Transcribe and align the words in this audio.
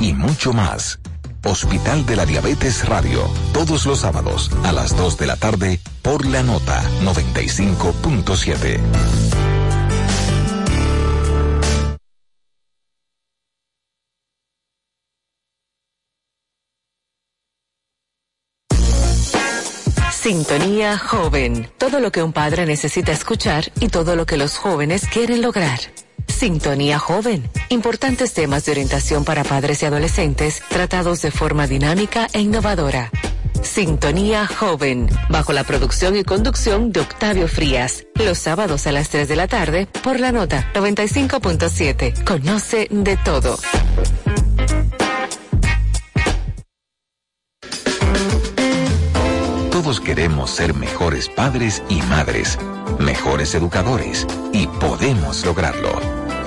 y 0.00 0.12
mucho 0.14 0.52
más. 0.52 0.98
Hospital 1.44 2.04
de 2.06 2.16
la 2.16 2.26
Diabetes 2.26 2.88
Radio, 2.88 3.22
todos 3.52 3.86
los 3.86 4.00
sábados 4.00 4.50
a 4.64 4.72
las 4.72 4.96
2 4.96 5.16
de 5.16 5.26
la 5.26 5.36
tarde 5.36 5.80
por 6.02 6.26
la 6.26 6.42
nota 6.42 6.82
95.7. 7.02 8.80
Sintonía 20.12 20.98
joven, 20.98 21.70
todo 21.78 21.98
lo 21.98 22.12
que 22.12 22.22
un 22.22 22.34
padre 22.34 22.66
necesita 22.66 23.10
escuchar 23.10 23.72
y 23.80 23.88
todo 23.88 24.16
lo 24.16 24.26
que 24.26 24.36
los 24.36 24.58
jóvenes 24.58 25.08
quieren 25.08 25.40
lograr. 25.40 25.80
Sintonía 26.28 26.98
Joven. 26.98 27.48
Importantes 27.68 28.32
temas 28.32 28.64
de 28.64 28.72
orientación 28.72 29.24
para 29.24 29.44
padres 29.44 29.82
y 29.82 29.86
adolescentes 29.86 30.62
tratados 30.68 31.22
de 31.22 31.30
forma 31.30 31.66
dinámica 31.66 32.28
e 32.32 32.40
innovadora. 32.40 33.10
Sintonía 33.62 34.46
Joven, 34.46 35.08
bajo 35.28 35.52
la 35.52 35.64
producción 35.64 36.16
y 36.16 36.24
conducción 36.24 36.92
de 36.92 37.00
Octavio 37.00 37.46
Frías, 37.46 38.06
los 38.14 38.38
sábados 38.38 38.86
a 38.86 38.92
las 38.92 39.10
3 39.10 39.28
de 39.28 39.36
la 39.36 39.48
tarde 39.48 39.86
por 40.02 40.18
la 40.18 40.32
nota 40.32 40.70
95.7. 40.74 42.24
Conoce 42.24 42.88
de 42.90 43.16
todo. 43.18 43.58
Todos 49.70 50.00
queremos 50.00 50.50
ser 50.50 50.74
mejores 50.74 51.28
padres 51.28 51.82
y 51.88 52.02
madres, 52.02 52.58
mejores 52.98 53.54
educadores, 53.54 54.26
y 54.52 54.66
podemos 54.66 55.44
lograrlo. 55.44 55.90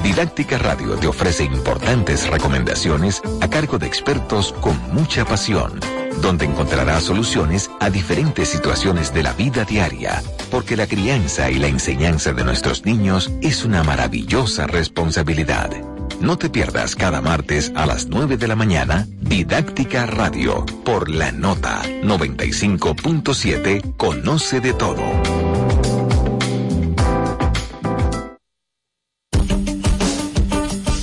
Didáctica 0.03 0.57
Radio 0.57 0.97
te 0.97 1.07
ofrece 1.07 1.45
importantes 1.45 2.29
recomendaciones 2.29 3.21
a 3.39 3.49
cargo 3.49 3.79
de 3.79 3.87
expertos 3.87 4.53
con 4.59 4.77
mucha 4.91 5.23
pasión, 5.23 5.79
donde 6.21 6.45
encontrarás 6.45 7.03
soluciones 7.03 7.71
a 7.79 7.89
diferentes 7.89 8.49
situaciones 8.49 9.13
de 9.13 9.23
la 9.23 9.31
vida 9.31 9.63
diaria, 9.63 10.21
porque 10.51 10.75
la 10.75 10.87
crianza 10.87 11.49
y 11.49 11.55
la 11.55 11.67
enseñanza 11.67 12.33
de 12.33 12.43
nuestros 12.43 12.85
niños 12.85 13.31
es 13.41 13.63
una 13.63 13.83
maravillosa 13.83 14.67
responsabilidad. 14.67 15.71
No 16.19 16.37
te 16.37 16.49
pierdas 16.49 16.95
cada 16.95 17.21
martes 17.21 17.71
a 17.75 17.85
las 17.85 18.07
9 18.07 18.37
de 18.37 18.47
la 18.47 18.55
mañana 18.55 19.07
Didáctica 19.21 20.05
Radio 20.05 20.65
por 20.83 21.09
la 21.09 21.31
nota 21.31 21.81
95.7 21.83 23.95
Conoce 23.97 24.59
de 24.59 24.73
todo. 24.73 25.42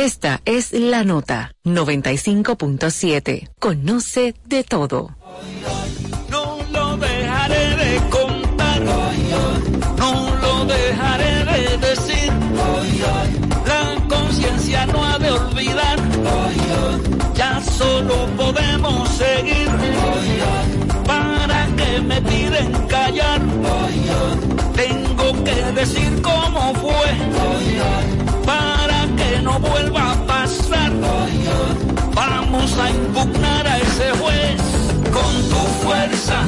Esta 0.00 0.40
es 0.46 0.72
la 0.72 1.04
nota 1.04 1.52
95.7. 1.62 3.50
Conoce 3.58 4.34
de 4.46 4.64
todo. 4.64 5.14
No 6.30 6.58
lo 6.72 6.96
dejaré 6.96 7.76
de 7.76 8.08
contar. 8.08 8.80
No 9.98 10.34
lo 10.36 10.64
dejaré 10.64 11.44
de 11.44 11.76
decir. 11.76 12.32
La 13.66 14.08
conciencia 14.08 14.86
no 14.86 15.04
ha 15.04 15.18
de 15.18 15.32
olvidar. 15.32 15.98
Ya 17.34 17.60
solo 17.60 18.26
podemos 18.38 19.06
seguir. 19.10 19.68
Para 21.04 21.66
que 21.76 22.00
me 22.00 22.22
piden 22.22 22.72
callar. 22.88 23.42
Tengo 24.74 25.44
que 25.44 25.54
decir 25.74 26.22
cómo 26.22 26.72
fue. 26.76 28.29
No 29.42 29.58
vuelva 29.58 30.12
a 30.12 30.26
pasar. 30.26 30.92
Vamos 32.14 32.78
a 32.78 32.90
impugnar 32.90 33.66
a 33.66 33.78
ese 33.78 34.10
juez 34.18 34.60
con 35.12 35.32
tu 35.48 35.60
fuerza, 35.82 36.42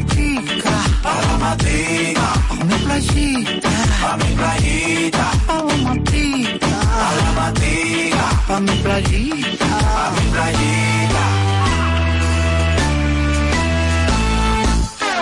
matica, 0.00 0.70
a 1.02 1.14
la 1.26 1.36
matica, 1.38 2.32
a 2.50 2.64
mi 2.64 2.76
playita, 2.84 3.70
a 4.02 4.16
mi 4.16 4.34
playita, 4.34 5.30
a 5.46 5.62
la 5.62 5.76
matica, 5.84 6.66
a 7.06 7.14
la 7.16 7.30
matica, 7.38 8.24
a 8.48 8.60
mi 8.60 8.76
playita, 8.82 9.66
a 10.02 10.10
mi 10.10 10.24
playita. 10.32 11.24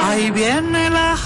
Ahí 0.09 0.31
viene 0.31 0.91
la 0.91 1.17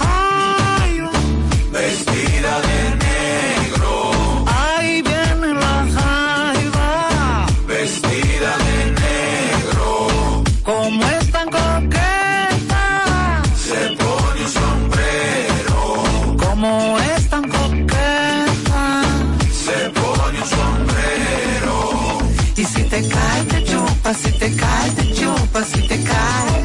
te 24.42 24.56
cae, 24.56 24.90
te 24.96 25.12
chupa, 25.14 25.62
si 25.64 25.80
te 25.86 25.98
cae. 26.02 26.64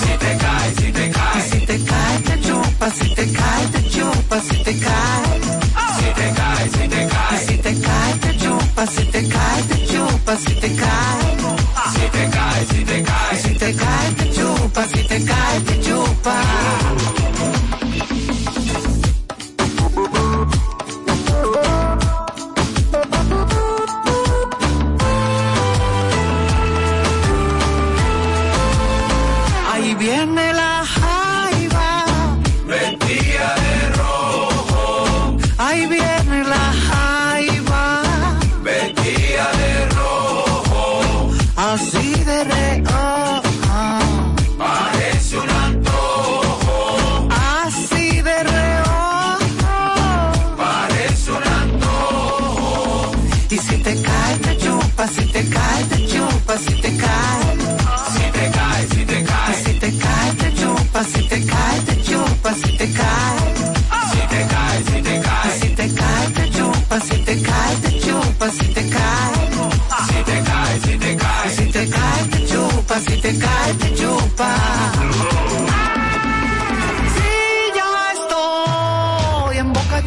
Si 0.00 0.18
te 0.22 0.36
cae, 0.42 0.74
si 0.78 0.92
te 0.92 1.10
cae. 1.10 1.50
Si 1.50 1.66
te 1.66 1.78
cae, 1.84 2.18
te 2.26 2.40
chupa, 2.40 2.90
si 2.90 3.14
te 3.14 3.32
cae, 3.38 3.66
te 3.72 3.82
chupa, 3.90 4.40
si 4.40 4.56
te 4.64 4.78
cae. 4.78 5.40
Si 5.98 6.08
te 6.18 6.26
cae, 6.38 6.68
si 6.74 6.88
te 6.88 7.06
cae. 7.12 7.46
Si 7.46 7.56
te 7.58 7.80
cae, 7.80 8.12
te 8.22 8.36
chupa, 8.38 8.86
si 8.86 9.04
te 9.04 9.28
cae, 9.28 9.62
te 9.68 9.86
chupa, 9.86 10.36
si 10.36 10.54
te 10.54 10.74
cae. 10.74 10.81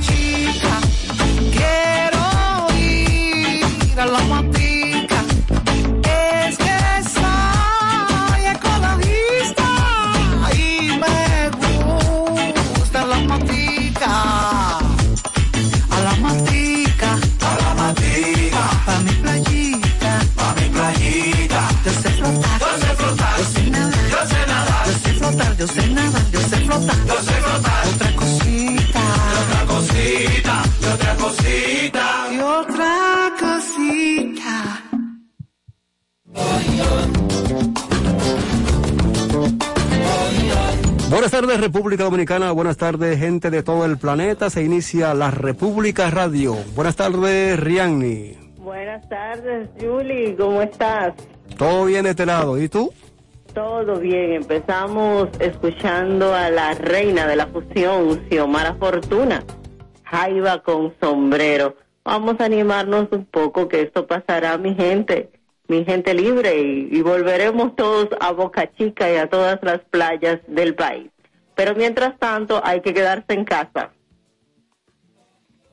Chica, 0.01 0.79
quiero 1.51 2.23
ir 2.79 3.99
a 3.99 4.05
la 4.05 4.19
matica. 4.33 5.19
Es 6.03 6.57
que 6.57 6.77
soy 7.15 8.45
ecologista 8.55 9.67
y 10.53 10.89
me 11.01 11.49
gusta 12.77 13.05
la 13.05 13.19
matica. 13.19 14.13
A 15.89 15.99
la 16.03 16.15
matica, 16.21 17.11
A 17.41 17.55
la 17.63 17.73
matica, 17.81 18.63
pa' 18.85 18.99
mi 19.05 19.11
playita. 19.21 20.11
pa' 20.35 20.53
mi 20.55 20.69
playita. 20.69 21.61
Yo 21.85 21.91
sé 22.01 22.09
flotar, 22.09 22.59
Yo 22.59 22.67
sé 22.81 22.95
flotar, 22.95 23.37
yo 23.39 23.45
sé 23.53 23.63
nadar. 23.69 24.85
yo 24.85 24.91
sé 24.93 24.99
sé 24.99 25.13
flotar, 25.13 25.57
yo 25.57 25.67
sé 25.67 25.87
nadar, 25.87 26.31
yo 26.31 26.39
sé 26.41 26.57
flotar. 26.65 26.97
yo 27.07 27.17
sé 27.21 27.44
Buenas 41.25 41.41
tardes 41.41 41.59
República 41.59 42.03
Dominicana, 42.03 42.51
buenas 42.51 42.77
tardes 42.77 43.17
gente 43.17 43.49
de 43.49 43.63
todo 43.63 43.83
el 43.85 43.97
planeta, 43.97 44.51
se 44.51 44.61
inicia 44.61 45.15
la 45.15 45.31
República 45.31 46.11
Radio. 46.11 46.53
Buenas 46.75 46.95
tardes 46.95 47.59
Rianni, 47.59 48.33
Buenas 48.59 49.09
tardes, 49.09 49.67
Julie, 49.81 50.35
¿cómo 50.35 50.61
estás? 50.61 51.15
todo 51.57 51.85
bien 51.85 52.03
de 52.03 52.11
este 52.11 52.27
lado, 52.27 52.61
¿y 52.61 52.69
tú? 52.69 52.93
Todo 53.55 53.95
bien, 53.99 54.33
empezamos 54.33 55.29
escuchando 55.39 56.31
a 56.31 56.51
la 56.51 56.75
reina 56.75 57.25
de 57.25 57.37
la 57.37 57.47
fusión, 57.47 58.21
Xiomara 58.29 58.75
Fortuna, 58.75 59.43
Jaiba 60.03 60.61
con 60.61 60.93
sombrero. 61.01 61.75
Vamos 62.03 62.35
a 62.39 62.45
animarnos 62.45 63.07
un 63.09 63.25
poco 63.25 63.67
que 63.67 63.81
esto 63.81 64.05
pasará, 64.05 64.59
mi 64.59 64.75
gente, 64.75 65.31
mi 65.69 65.83
gente 65.85 66.13
libre, 66.13 66.61
y, 66.61 66.87
y 66.91 67.01
volveremos 67.01 67.75
todos 67.75 68.09
a 68.19 68.31
Boca 68.31 68.71
Chica 68.77 69.11
y 69.11 69.15
a 69.15 69.27
todas 69.27 69.57
las 69.63 69.79
playas 69.89 70.39
del 70.47 70.75
país. 70.75 71.09
Pero 71.55 71.73
mientras 71.75 72.19
tanto, 72.19 72.61
hay 72.63 72.81
que 72.81 72.93
quedarse 72.93 73.33
en 73.33 73.45
casa. 73.45 73.91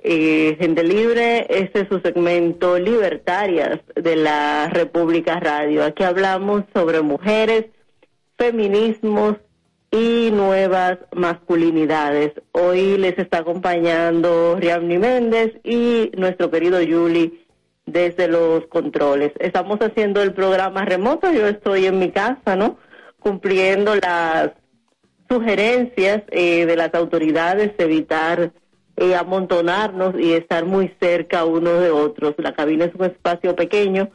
Eh, 0.04 0.56
Gente 0.58 0.82
Libre, 0.82 1.46
este 1.48 1.82
es 1.82 1.88
su 1.88 2.00
segmento 2.00 2.76
Libertarias 2.78 3.80
de 3.94 4.16
la 4.16 4.68
República 4.68 5.38
Radio. 5.38 5.84
Aquí 5.84 6.02
hablamos 6.02 6.64
sobre 6.74 7.02
mujeres, 7.02 7.66
feminismos 8.36 9.36
y 9.92 10.30
nuevas 10.32 10.98
masculinidades. 11.12 12.32
Hoy 12.50 12.98
les 12.98 13.16
está 13.18 13.38
acompañando 13.38 14.56
Riamni 14.58 14.98
Méndez 14.98 15.52
y 15.62 16.10
nuestro 16.16 16.50
querido 16.50 16.82
Yuli 16.82 17.44
desde 17.86 18.26
los 18.26 18.66
controles. 18.66 19.32
Estamos 19.38 19.78
haciendo 19.80 20.22
el 20.22 20.32
programa 20.32 20.84
remoto, 20.84 21.30
yo 21.30 21.46
estoy 21.46 21.86
en 21.86 21.98
mi 22.00 22.10
casa, 22.10 22.56
¿no? 22.56 22.78
Cumpliendo 23.20 23.94
las 23.94 24.50
sugerencias 25.32 26.22
eh, 26.30 26.66
de 26.66 26.76
las 26.76 26.94
autoridades, 26.94 27.72
evitar 27.78 28.52
eh, 28.96 29.14
amontonarnos 29.14 30.14
y 30.18 30.34
estar 30.34 30.66
muy 30.66 30.94
cerca 31.00 31.44
unos 31.46 31.80
de 31.80 31.90
otros. 31.90 32.34
La 32.36 32.52
cabina 32.52 32.84
es 32.84 32.94
un 32.94 33.06
espacio 33.06 33.56
pequeño 33.56 34.10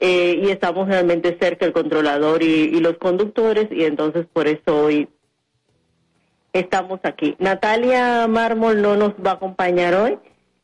eh, 0.00 0.40
y 0.42 0.48
estamos 0.48 0.88
realmente 0.88 1.36
cerca 1.38 1.66
el 1.66 1.72
controlador 1.72 2.42
y, 2.42 2.80
los 2.80 2.96
conductores 2.96 3.68
y 3.70 3.84
entonces 3.84 4.26
por 4.32 4.48
eso 4.48 4.84
hoy 4.84 5.08
estamos 6.54 7.00
aquí. 7.02 7.36
Natalia 7.38 8.26
Mármol 8.26 8.80
no 8.80 8.96
nos 8.96 9.10
va 9.14 9.32
a 9.32 9.34
acompañar 9.34 9.94
hoy, 9.94 10.18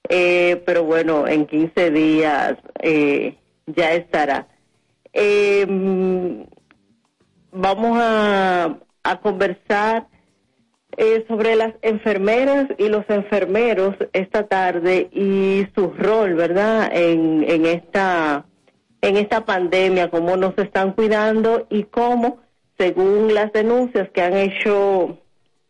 eh, 0.08 0.62
pero 0.64 0.84
bueno, 0.84 1.28
en 1.28 1.46
15 1.46 1.90
días 1.90 2.56
eh, 2.80 3.36
ya 3.66 3.92
estará. 3.92 4.48
Eh, 5.12 5.66
vamos 7.52 7.98
a, 8.00 8.78
a 9.10 9.20
conversar 9.20 10.06
eh, 10.96 11.24
sobre 11.28 11.56
las 11.56 11.74
enfermeras 11.82 12.68
y 12.78 12.88
los 12.88 13.04
enfermeros 13.08 13.94
esta 14.12 14.46
tarde 14.46 15.08
y 15.12 15.66
su 15.74 15.88
rol, 15.90 16.34
¿verdad? 16.34 16.90
En, 16.92 17.44
en 17.48 17.66
esta 17.66 18.46
en 19.02 19.16
esta 19.16 19.44
pandemia, 19.44 20.10
cómo 20.10 20.36
nos 20.36 20.56
están 20.58 20.92
cuidando 20.92 21.66
y 21.70 21.84
cómo, 21.84 22.38
según 22.78 23.34
las 23.34 23.52
denuncias 23.52 24.08
que 24.10 24.22
han 24.22 24.34
hecho 24.36 25.18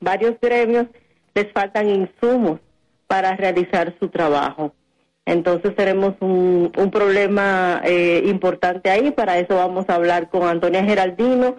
varios 0.00 0.36
gremios, 0.40 0.86
les 1.34 1.52
faltan 1.52 1.90
insumos 1.90 2.60
para 3.06 3.36
realizar 3.36 3.94
su 4.00 4.08
trabajo. 4.08 4.72
Entonces 5.26 5.74
tenemos 5.74 6.14
un, 6.20 6.72
un 6.76 6.90
problema 6.90 7.82
eh, 7.84 8.22
importante 8.26 8.90
ahí, 8.90 9.10
para 9.10 9.38
eso 9.38 9.56
vamos 9.56 9.84
a 9.88 9.96
hablar 9.96 10.30
con 10.30 10.44
Antonia 10.44 10.84
Geraldino 10.84 11.56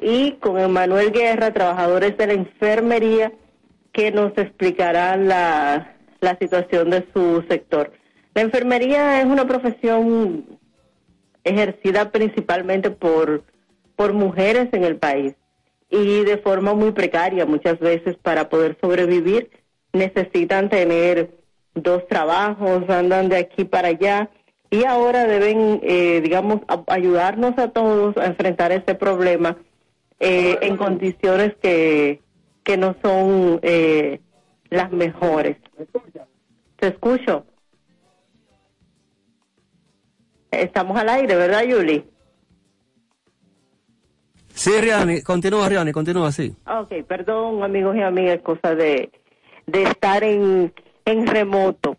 y 0.00 0.32
con 0.32 0.58
Emanuel 0.58 1.12
Guerra, 1.12 1.52
trabajadores 1.52 2.16
de 2.16 2.26
la 2.26 2.32
enfermería, 2.32 3.32
que 3.92 4.10
nos 4.10 4.36
explicarán 4.38 5.28
la, 5.28 5.96
la 6.20 6.38
situación 6.38 6.90
de 6.90 7.06
su 7.12 7.44
sector. 7.48 7.92
La 8.34 8.42
enfermería 8.42 9.20
es 9.20 9.26
una 9.26 9.46
profesión 9.46 10.46
ejercida 11.44 12.10
principalmente 12.10 12.90
por, 12.90 13.44
por 13.96 14.12
mujeres 14.12 14.68
en 14.72 14.84
el 14.84 14.96
país 14.96 15.34
y 15.88 16.22
de 16.24 16.38
forma 16.38 16.74
muy 16.74 16.92
precaria 16.92 17.46
muchas 17.46 17.78
veces 17.80 18.16
para 18.22 18.48
poder 18.48 18.78
sobrevivir 18.80 19.50
necesitan 19.92 20.68
tener 20.68 21.30
dos 21.74 22.06
trabajos, 22.06 22.88
andan 22.88 23.28
de 23.28 23.38
aquí 23.38 23.64
para 23.64 23.88
allá 23.88 24.30
y 24.70 24.84
ahora 24.84 25.26
deben, 25.26 25.80
eh, 25.82 26.20
digamos, 26.22 26.60
ayudarnos 26.86 27.58
a 27.58 27.68
todos 27.68 28.16
a 28.16 28.26
enfrentar 28.26 28.70
este 28.70 28.94
problema 28.94 29.56
eh, 30.20 30.58
en 30.62 30.76
condiciones 30.76 31.54
que, 31.62 32.20
que 32.62 32.76
no 32.76 32.94
son 33.02 33.58
eh, 33.62 34.20
las 34.68 34.92
mejores. 34.92 35.56
Te 36.76 36.88
escucho. 36.88 37.44
Estamos 40.50 40.98
al 40.98 41.08
aire, 41.08 41.34
¿verdad, 41.36 41.62
Yuli? 41.64 42.04
Sí, 44.48 44.72
Riani, 44.78 45.22
continúa 45.22 45.68
Riani, 45.68 45.92
continúa 45.92 46.28
así. 46.28 46.54
Ok, 46.66 47.04
perdón, 47.06 47.62
amigos 47.62 47.96
y 47.96 48.02
amigas, 48.02 48.40
cosa 48.42 48.74
de, 48.74 49.10
de 49.66 49.82
estar 49.84 50.22
en, 50.22 50.72
en 51.06 51.26
remoto. 51.26 51.96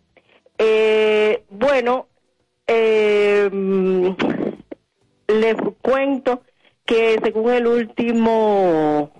Eh, 0.58 1.42
bueno, 1.50 2.06
eh, 2.68 3.50
mm, 3.52 4.08
les 5.28 5.56
cuento 5.80 6.42
que 6.84 7.18
según 7.22 7.52
el 7.52 7.66
último 7.66 9.12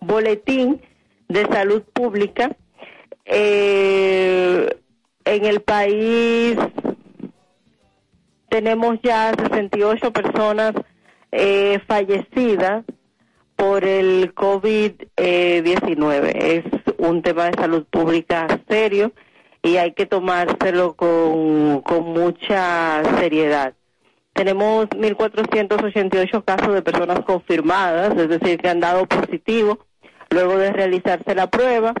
boletín 0.00 0.80
de 1.28 1.46
salud 1.46 1.82
pública, 1.92 2.56
eh, 3.24 4.68
en 5.24 5.44
el 5.44 5.60
país 5.60 6.56
tenemos 8.48 8.98
ya 9.02 9.32
68 9.32 10.12
personas 10.12 10.74
eh, 11.32 11.78
fallecidas 11.86 12.84
por 13.56 13.84
el 13.84 14.34
COVID-19. 14.34 16.32
es 16.34 16.64
un 16.98 17.22
tema 17.22 17.44
de 17.46 17.52
salud 17.60 17.86
pública 17.90 18.46
serio 18.68 19.12
y 19.62 19.76
hay 19.76 19.92
que 19.92 20.06
tomárselo 20.06 20.94
con, 20.94 21.82
con 21.82 22.04
mucha 22.12 23.02
seriedad. 23.18 23.74
Tenemos 24.32 24.86
1.488 24.86 26.44
casos 26.44 26.74
de 26.74 26.82
personas 26.82 27.20
confirmadas, 27.20 28.16
es 28.16 28.28
decir, 28.28 28.58
que 28.58 28.68
han 28.68 28.80
dado 28.80 29.06
positivo 29.06 29.78
luego 30.30 30.56
de 30.56 30.72
realizarse 30.72 31.32
la 31.34 31.48
prueba. 31.48 31.92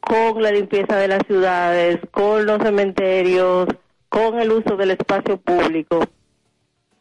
con 0.00 0.42
la 0.42 0.50
limpieza 0.50 0.96
de 0.96 1.08
las 1.08 1.20
ciudades, 1.26 1.98
con 2.10 2.44
los 2.46 2.62
cementerios, 2.62 3.68
con 4.08 4.38
el 4.40 4.50
uso 4.50 4.76
del 4.76 4.90
espacio 4.92 5.36
público. 5.38 6.00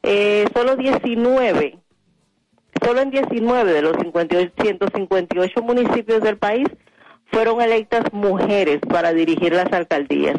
Eh, 0.03 0.45
solo 0.55 0.75
19, 0.75 1.77
solo 2.83 3.01
en 3.01 3.11
19 3.11 3.73
de 3.73 3.81
los 3.81 3.95
158 3.97 5.61
municipios 5.61 6.21
del 6.21 6.37
país 6.37 6.67
fueron 7.31 7.61
electas 7.61 8.11
mujeres 8.11 8.79
para 8.87 9.13
dirigir 9.13 9.53
las 9.53 9.71
alcaldías. 9.73 10.37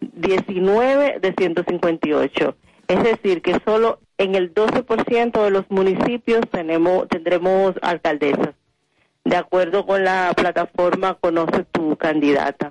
19 0.00 1.18
de 1.20 1.34
158. 1.36 2.56
Es 2.88 3.02
decir, 3.02 3.42
que 3.42 3.60
solo 3.66 4.00
en 4.16 4.34
el 4.34 4.54
12% 4.54 5.44
de 5.44 5.50
los 5.50 5.70
municipios 5.70 6.40
tenemos, 6.50 7.06
tendremos 7.08 7.74
alcaldesas, 7.82 8.54
de 9.24 9.36
acuerdo 9.36 9.86
con 9.86 10.04
la 10.04 10.32
plataforma 10.34 11.14
Conoce 11.14 11.64
tu 11.70 11.96
candidata. 11.96 12.70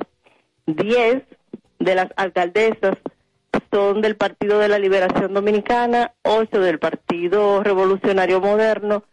10 0.65 1.23
de 1.79 1.95
las 1.95 2.07
alcaldesas 2.15 2.97
son 3.71 4.01
del 4.01 4.15
Partido 4.15 4.59
de 4.59 4.67
la 4.67 4.79
Liberación 4.79 5.33
Dominicana, 5.33 6.13
8 6.23 6.61
del 6.61 6.79
Partido 6.79 7.63
Revolucionario 7.63 8.41
Moderno 8.41 9.03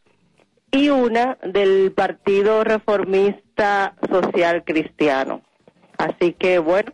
y 0.71 0.89
una 0.89 1.39
del 1.43 1.93
Partido 1.93 2.65
Reformista 2.65 3.95
Social 4.11 4.65
Cristiano. 4.65 5.43
Así 5.99 6.33
que 6.33 6.59
bueno, 6.59 6.93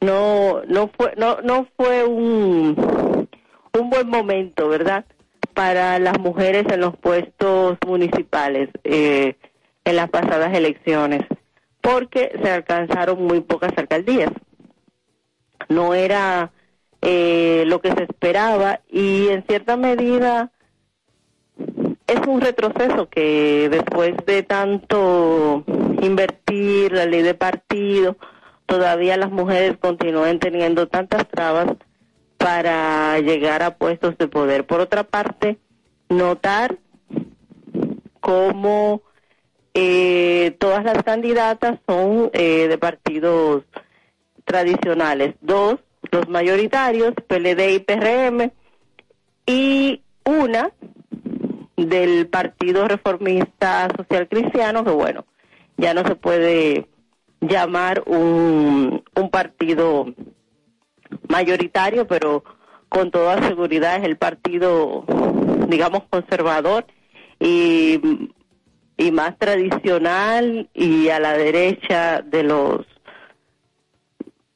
no 0.00 0.62
no 0.66 0.88
fue 0.96 1.14
no 1.16 1.40
no 1.42 1.66
fue 1.76 2.04
un 2.04 3.25
un 3.76 3.90
buen 3.90 4.08
momento, 4.08 4.68
¿verdad? 4.68 5.04
Para 5.54 5.98
las 5.98 6.18
mujeres 6.18 6.64
en 6.70 6.80
los 6.80 6.96
puestos 6.96 7.78
municipales 7.86 8.68
eh, 8.84 9.36
en 9.84 9.96
las 9.96 10.10
pasadas 10.10 10.54
elecciones, 10.54 11.22
porque 11.80 12.32
se 12.42 12.50
alcanzaron 12.50 13.22
muy 13.24 13.40
pocas 13.40 13.72
alcaldías. 13.76 14.30
No 15.68 15.94
era 15.94 16.52
eh, 17.02 17.64
lo 17.66 17.80
que 17.80 17.92
se 17.92 18.04
esperaba 18.04 18.80
y 18.88 19.28
en 19.28 19.44
cierta 19.46 19.76
medida 19.76 20.50
es 22.06 22.26
un 22.26 22.40
retroceso 22.40 23.08
que 23.08 23.68
después 23.70 24.14
de 24.26 24.42
tanto 24.42 25.64
invertir 26.02 26.92
la 26.92 27.06
ley 27.06 27.22
de 27.22 27.34
partido, 27.34 28.16
todavía 28.66 29.16
las 29.16 29.30
mujeres 29.30 29.76
continúen 29.78 30.38
teniendo 30.38 30.86
tantas 30.88 31.26
trabas 31.28 31.66
para 32.46 33.18
llegar 33.18 33.64
a 33.64 33.76
puestos 33.76 34.16
de 34.18 34.28
poder. 34.28 34.68
Por 34.68 34.78
otra 34.78 35.02
parte, 35.02 35.58
notar 36.08 36.78
cómo 38.20 39.02
eh, 39.74 40.54
todas 40.60 40.84
las 40.84 41.02
candidatas 41.02 41.80
son 41.88 42.30
eh, 42.34 42.68
de 42.68 42.78
partidos 42.78 43.64
tradicionales. 44.44 45.34
Dos, 45.40 45.80
los 46.12 46.28
mayoritarios, 46.28 47.14
PLD 47.26 47.74
y 47.74 47.78
PRM, 47.80 48.52
y 49.44 50.02
una 50.24 50.70
del 51.76 52.28
Partido 52.28 52.86
Reformista 52.86 53.88
Social 53.96 54.28
Cristiano, 54.28 54.84
que 54.84 54.92
bueno, 54.92 55.24
ya 55.78 55.94
no 55.94 56.06
se 56.06 56.14
puede 56.14 56.86
llamar 57.40 58.04
un, 58.06 59.02
un 59.16 59.30
partido 59.30 60.06
mayoritario, 61.28 62.06
pero 62.06 62.44
con 62.88 63.10
toda 63.10 63.42
seguridad 63.46 63.96
es 63.96 64.04
el 64.04 64.16
partido, 64.16 65.04
digamos, 65.68 66.04
conservador 66.08 66.86
y, 67.40 68.00
y 68.96 69.10
más 69.12 69.36
tradicional 69.38 70.68
y 70.72 71.08
a 71.08 71.18
la 71.18 71.36
derecha 71.36 72.22
de 72.22 72.42
los, 72.42 72.86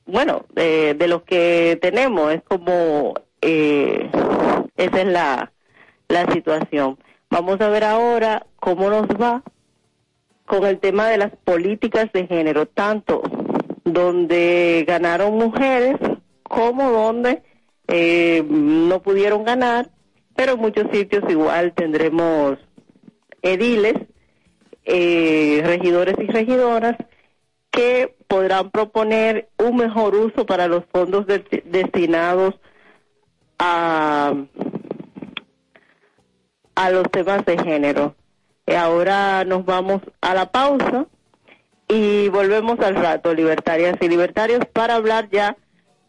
bueno, 0.07 0.47
de, 0.55 0.95
de 0.95 1.09
los 1.09 1.23
que 1.23 1.79
tenemos. 1.83 2.33
Es 2.33 2.43
como, 2.43 3.15
eh, 3.43 4.09
esa 4.77 5.01
es 5.01 5.07
la, 5.07 5.53
la 6.09 6.33
situación. 6.33 6.99
Vamos 7.31 7.61
a 7.61 7.69
ver 7.69 7.85
ahora 7.85 8.47
cómo 8.57 8.91
nos 8.91 9.09
va 9.09 9.43
con 10.47 10.65
el 10.65 10.81
tema 10.81 11.07
de 11.09 11.19
las 11.19 11.31
políticas 11.45 12.11
de 12.13 12.27
género, 12.27 12.67
tanto 12.67 13.23
donde 13.85 14.85
ganaron 14.87 15.35
mujeres 15.35 15.97
como 16.51 16.91
donde 16.91 17.45
eh, 17.87 18.45
no 18.45 19.01
pudieron 19.03 19.45
ganar, 19.45 19.89
pero 20.35 20.55
en 20.55 20.61
muchos 20.61 20.87
sitios 20.93 21.23
igual 21.31 21.73
tendremos 21.75 22.59
ediles, 23.41 23.95
eh, 24.85 25.63
regidores 25.65 26.17
y 26.19 26.27
regidoras 26.27 26.97
que 27.71 28.17
podrán 28.27 28.73
proponer 28.73 29.49
un 29.59 29.77
mejor 29.77 30.17
uso 30.17 30.45
para 30.45 30.67
los 30.67 30.83
fondos 30.93 31.25
destinados 31.27 32.57
a, 33.61 34.35
a 36.75 36.91
los 36.91 37.05
temas 37.13 37.45
de 37.45 37.59
género. 37.59 38.17
Y 38.67 38.75
ahora 38.75 39.45
nos 39.45 39.65
vamos 39.65 40.03
a 40.21 40.35
la 40.35 40.51
pausa 40.51 41.07
y 41.87 42.29
volvemos 42.29 42.81
al 42.81 42.97
rato, 42.97 43.35
libertarias 43.35 43.97
y 44.01 44.09
libertarios, 44.09 44.65
para 44.73 44.97
hablar 44.97 45.29
ya 45.31 45.57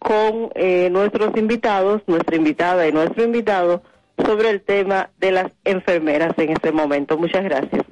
con 0.01 0.49
eh, 0.55 0.89
nuestros 0.89 1.37
invitados, 1.37 2.01
nuestra 2.07 2.35
invitada 2.35 2.87
y 2.87 2.91
nuestro 2.91 3.23
invitado, 3.23 3.83
sobre 4.25 4.49
el 4.49 4.61
tema 4.61 5.11
de 5.19 5.31
las 5.31 5.51
enfermeras 5.63 6.33
en 6.37 6.51
este 6.51 6.71
momento. 6.71 7.17
Muchas 7.17 7.43
gracias. 7.43 7.83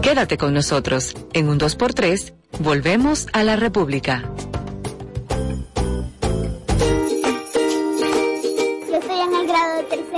Quédate 0.00 0.38
con 0.38 0.54
nosotros. 0.54 1.14
En 1.32 1.48
un 1.48 1.58
2x3, 1.58 2.34
volvemos 2.60 3.26
a 3.32 3.42
la 3.42 3.56
República. 3.56 4.30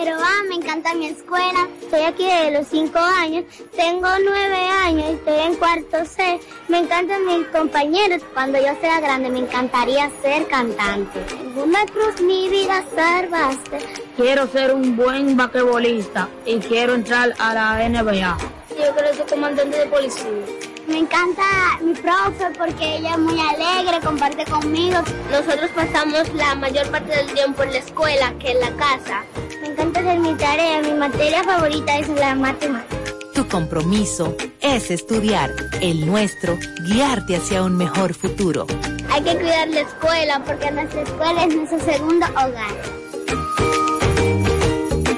Yo 0.04 0.08
estoy 0.08 0.14
en 0.14 0.14
el 0.14 0.14
grado 0.14 0.14
de 0.14 0.14
tercero 0.14 0.18
A, 0.18 0.48
me 0.48 0.54
encanta 0.56 0.94
mi 0.94 1.06
escuela. 1.06 1.68
Estoy 1.80 2.00
aquí 2.02 2.24
desde 2.24 2.50
los 2.58 2.66
5 2.68 2.98
años. 2.98 3.44
Tengo 3.76 4.08
9 4.24 4.56
años 4.84 5.10
y 5.10 5.14
estoy 5.14 5.38
en 5.38 5.54
cuarto 5.56 6.04
C. 6.04 6.40
Me 6.68 6.78
encantan 6.78 7.26
mis 7.26 7.46
compañeros. 7.48 8.22
Cuando 8.34 8.58
yo 8.58 8.74
sea 8.80 9.00
grande 9.00 9.30
me 9.30 9.40
encantaría 9.40 10.10
ser 10.22 10.46
cantante. 10.48 11.20
En 11.40 11.58
una 11.58 11.84
cruz 11.86 12.20
mi 12.20 12.48
vida 12.48 12.84
salvaste. 12.94 13.78
Quiero 14.16 14.46
ser 14.48 14.74
un 14.74 14.96
buen 14.96 15.36
basquetbolista 15.36 16.28
y 16.46 16.58
quiero 16.58 16.94
entrar 16.94 17.34
a 17.38 17.54
la 17.54 17.88
NBA. 17.88 18.38
Yo 18.70 18.94
quiero 18.94 19.14
ser 19.14 19.26
comandante 19.26 19.78
de 19.78 19.86
policía. 19.86 20.71
Me 20.92 20.98
encanta 20.98 21.42
mi 21.82 21.94
profe 21.94 22.50
porque 22.58 22.98
ella 22.98 23.12
es 23.12 23.18
muy 23.18 23.40
alegre, 23.40 23.98
comparte 24.04 24.44
conmigo. 24.44 24.98
Nosotros 25.30 25.70
pasamos 25.74 26.34
la 26.34 26.54
mayor 26.54 26.86
parte 26.90 27.16
del 27.16 27.32
tiempo 27.32 27.62
en 27.62 27.72
la 27.72 27.78
escuela 27.78 28.34
que 28.38 28.50
en 28.50 28.60
la 28.60 28.70
casa. 28.76 29.24
Me 29.62 29.68
encanta 29.68 30.00
hacer 30.00 30.18
mi 30.18 30.34
tarea, 30.34 30.82
mi 30.82 30.92
materia 30.92 31.42
favorita 31.44 31.98
es 31.98 32.10
la 32.10 32.34
matemática. 32.34 32.94
Tu 33.34 33.48
compromiso 33.48 34.36
es 34.60 34.90
estudiar, 34.90 35.50
el 35.80 36.04
nuestro, 36.04 36.58
guiarte 36.86 37.36
hacia 37.36 37.62
un 37.62 37.74
mejor 37.74 38.12
futuro. 38.12 38.66
Hay 39.10 39.22
que 39.22 39.34
cuidar 39.36 39.68
la 39.68 39.80
escuela 39.80 40.42
porque 40.44 40.70
nuestra 40.72 41.00
escuela 41.00 41.44
es 41.44 41.56
nuestro 41.56 41.80
segundo 41.80 42.26
hogar. 42.26 42.74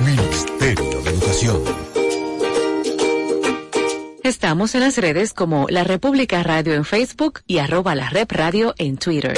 Ministerio 0.00 1.02
de 1.02 1.10
Educación. 1.10 1.93
Estamos 4.24 4.74
en 4.74 4.80
las 4.80 4.96
redes 4.96 5.34
como 5.34 5.66
La 5.68 5.84
República 5.84 6.42
Radio 6.42 6.72
en 6.72 6.86
Facebook 6.86 7.40
y 7.46 7.58
arroba 7.58 7.94
la 7.94 8.08
Rep 8.08 8.32
Radio 8.32 8.74
en 8.78 8.96
Twitter. 8.96 9.34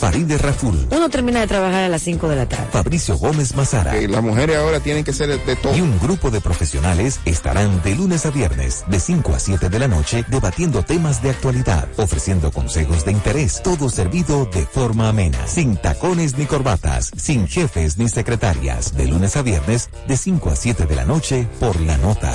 Faride 0.00 0.38
Raful. 0.38 0.88
Uno 0.90 1.10
termina 1.10 1.40
de 1.40 1.46
trabajar 1.46 1.82
a 1.82 1.88
las 1.90 2.00
5 2.00 2.26
de 2.30 2.36
la 2.36 2.48
tarde. 2.48 2.68
Fabricio 2.72 3.18
Gómez 3.18 3.54
Mazara. 3.54 3.94
las 3.94 4.22
mujeres 4.22 4.56
ahora 4.56 4.80
tienen 4.80 5.04
que 5.04 5.12
ser 5.12 5.28
de 5.44 5.56
todo. 5.56 5.76
Y 5.76 5.82
un 5.82 5.98
grupo 6.00 6.30
de 6.30 6.40
profesionales 6.40 7.20
estarán 7.26 7.82
de 7.82 7.94
lunes 7.96 8.24
a 8.24 8.30
viernes, 8.30 8.84
de 8.86 8.98
5 8.98 9.34
a 9.34 9.38
7 9.38 9.68
de 9.68 9.78
la 9.78 9.88
noche, 9.88 10.24
debatiendo 10.28 10.82
temas 10.82 11.22
de 11.22 11.28
actualidad, 11.28 11.86
ofreciendo 11.98 12.50
consejos 12.50 13.04
de 13.04 13.12
interés, 13.12 13.62
todo 13.62 13.90
servido 13.90 14.46
de 14.46 14.64
forma 14.64 15.10
amena, 15.10 15.46
sin 15.46 15.76
tacones 15.76 16.38
ni 16.38 16.46
corbatas, 16.46 17.10
sin 17.18 17.46
jefes 17.46 17.98
ni 17.98 18.08
secretarias, 18.08 18.96
de 18.96 19.06
lunes 19.06 19.36
a 19.36 19.42
viernes, 19.42 19.90
de 20.08 20.16
5 20.16 20.48
a 20.48 20.56
7 20.56 20.86
de 20.86 20.96
la 20.96 21.04
noche, 21.04 21.46
por 21.60 21.78
la 21.78 21.98
nota. 21.98 22.32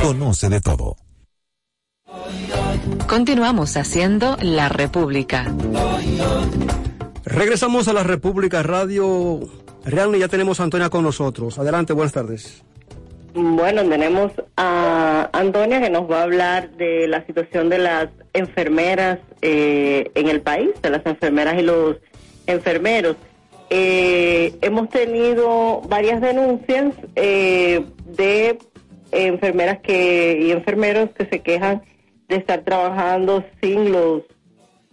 Conoce 0.00 0.48
de 0.48 0.60
todo. 0.60 0.96
Continuamos 3.08 3.76
haciendo 3.76 4.36
La 4.40 4.68
República. 4.68 5.52
Regresamos 7.44 7.88
a 7.88 7.92
la 7.92 8.02
República 8.02 8.62
Radio. 8.62 9.38
Realmente 9.84 10.20
ya 10.20 10.28
tenemos 10.28 10.60
a 10.60 10.62
Antonia 10.62 10.88
con 10.88 11.02
nosotros. 11.02 11.58
Adelante, 11.58 11.92
buenas 11.92 12.14
tardes. 12.14 12.64
Bueno, 13.34 13.86
tenemos 13.86 14.32
a 14.56 15.28
Antonia 15.30 15.78
que 15.82 15.90
nos 15.90 16.10
va 16.10 16.20
a 16.20 16.22
hablar 16.22 16.70
de 16.78 17.06
la 17.06 17.26
situación 17.26 17.68
de 17.68 17.76
las 17.76 18.08
enfermeras 18.32 19.18
eh, 19.42 20.10
en 20.14 20.30
el 20.30 20.40
país, 20.40 20.70
de 20.80 20.88
las 20.88 21.04
enfermeras 21.04 21.58
y 21.58 21.62
los 21.64 21.96
enfermeros. 22.46 23.16
Eh, 23.68 24.54
hemos 24.62 24.88
tenido 24.88 25.82
varias 25.82 26.22
denuncias 26.22 26.94
eh, 27.14 27.84
de 28.06 28.56
enfermeras 29.12 29.80
que 29.80 30.38
y 30.40 30.50
enfermeros 30.50 31.10
que 31.10 31.26
se 31.26 31.42
quejan 31.42 31.82
de 32.26 32.36
estar 32.36 32.62
trabajando 32.62 33.44
sin 33.60 33.92
los 33.92 34.22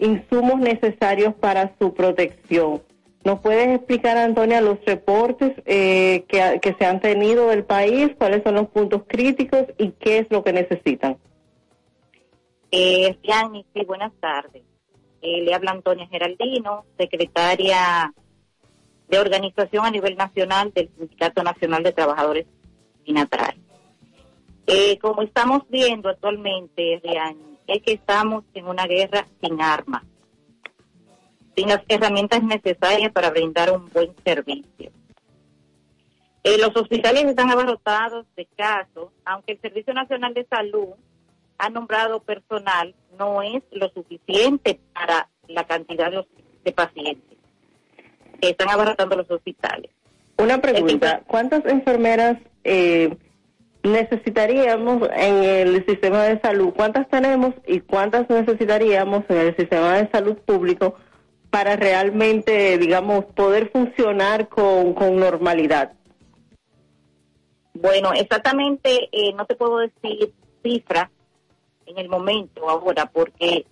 insumos 0.01 0.60
necesarios 0.60 1.34
para 1.36 1.74
su 1.79 1.93
protección. 1.93 2.81
¿Nos 3.24 3.39
puedes 3.39 3.75
explicar, 3.75 4.17
Antonia, 4.17 4.62
los 4.62 4.84
reportes 4.84 5.53
eh, 5.65 6.25
que, 6.27 6.75
se 6.77 6.86
han 6.86 7.00
tenido 7.00 7.48
del 7.48 7.63
país, 7.63 8.10
cuáles 8.17 8.41
son 8.43 8.55
los 8.55 8.67
puntos 8.70 9.03
críticos 9.08 9.65
y 9.77 9.91
qué 9.91 10.17
es 10.17 10.27
lo 10.31 10.43
que 10.43 10.53
necesitan? 10.53 11.17
Eh, 12.72 13.15
sí, 13.24 13.86
buenas 13.86 14.12
tardes. 14.19 14.63
Eh, 15.21 15.43
le 15.43 15.54
habla 15.54 15.71
Antonia 15.71 16.08
Geraldino, 16.08 16.86
secretaria 16.97 18.12
de 19.08 19.19
organización 19.19 19.86
a 19.86 19.91
nivel 19.91 20.15
nacional 20.15 20.71
del 20.73 20.89
Sindicato 20.97 21.43
Nacional 21.43 21.84
de 21.84 21.91
Trabajadores 21.91 22.47
Binatral. 23.06 23.56
Eh, 24.65 24.97
como 24.99 25.21
estamos 25.21 25.63
viendo 25.69 26.10
actualmente, 26.10 27.02
es 27.67 27.82
que 27.84 27.93
estamos 27.93 28.43
en 28.54 28.67
una 28.67 28.86
guerra 28.86 29.28
sin 29.41 29.62
armas, 29.62 30.04
sin 31.56 31.69
las 31.69 31.82
herramientas 31.88 32.43
necesarias 32.43 33.12
para 33.12 33.30
brindar 33.30 33.71
un 33.71 33.89
buen 33.89 34.13
servicio. 34.24 34.91
Eh, 36.43 36.58
los 36.58 36.76
hospitales 36.76 37.26
están 37.26 37.52
abarrotados 37.52 38.26
de 38.36 38.47
casos, 38.58 39.12
aunque 39.26 39.54
el 39.54 39.62
Servicio 39.62 39.93
Nacional 39.93 40.34
de 40.34 40.45
Salud 40.45 40.89
ha 41.60 41.69
nombrado 41.69 42.21
personal, 42.21 42.95
no 43.19 43.43
es 43.43 43.62
lo 43.71 43.89
suficiente 43.89 44.80
para 44.93 45.30
la 45.47 45.65
cantidad 45.65 46.12
de, 46.12 46.71
pacientes 46.71 47.38
que 48.41 48.50
están 48.50 48.69
abarrotando 48.69 49.15
los 49.17 49.30
hospitales. 49.30 49.91
Una 50.38 50.60
pregunta, 50.60 51.21
¿cuántas 51.28 51.63
enfermeras 51.65 52.39
eh, 52.63 53.15
necesitaríamos 53.84 55.10
en 55.15 55.44
el 55.44 55.86
sistema 55.86 56.24
de 56.24 56.39
salud? 56.41 56.74
¿Cuántas 56.76 57.08
tenemos 57.10 57.54
y 57.67 57.80
cuántas 57.80 58.30
necesitaríamos 58.30 59.24
en 59.30 59.38
el 59.38 59.56
sistema 59.56 59.98
de 59.98 60.10
salud 60.12 60.38
público 60.38 60.96
para 61.50 61.76
realmente, 61.76 62.78
digamos, 62.78 63.26
poder 63.26 63.70
funcionar 63.72 64.48
con, 64.48 64.96
normalidad? 65.17 65.94
Bueno, 67.74 68.13
exactamente 68.13 69.10
eh, 69.12 69.34
no 69.34 69.46
te 69.46 69.56
puedo 69.56 69.80
decir 69.80 70.34
cifras 70.63 71.10
en 71.86 71.98
el 71.98 72.08
momento 72.08 72.70
ahora, 72.70 73.08
porque 73.08 73.65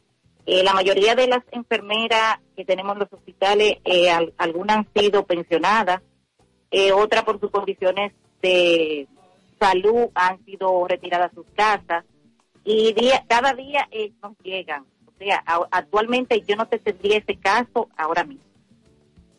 eh, 0.45 0.63
la 0.63 0.73
mayoría 0.73 1.15
de 1.15 1.27
las 1.27 1.43
enfermeras 1.51 2.39
que 2.55 2.65
tenemos 2.65 2.93
en 2.93 2.99
los 2.99 3.13
hospitales, 3.13 3.77
eh, 3.85 4.09
algunas 4.37 4.77
han 4.77 4.87
sido 4.95 5.25
pensionadas, 5.25 6.01
otras 6.93 7.23
por 7.23 7.39
sus 7.39 7.49
condiciones 7.49 8.13
de 8.41 9.07
salud 9.59 10.09
han 10.15 10.43
sido 10.45 10.87
retiradas 10.87 11.31
a 11.31 11.35
sus 11.35 11.45
casas 11.55 12.05
y 12.63 12.93
día, 12.93 13.23
cada 13.27 13.53
día 13.53 13.87
eh, 13.91 14.11
nos 14.21 14.37
llegan. 14.43 14.85
O 15.05 15.11
sea, 15.17 15.43
actualmente 15.71 16.41
yo 16.47 16.55
no 16.55 16.67
te 16.67 16.79
tendría 16.79 17.17
ese 17.17 17.35
caso 17.35 17.89
ahora 17.97 18.23
mismo. 18.23 18.43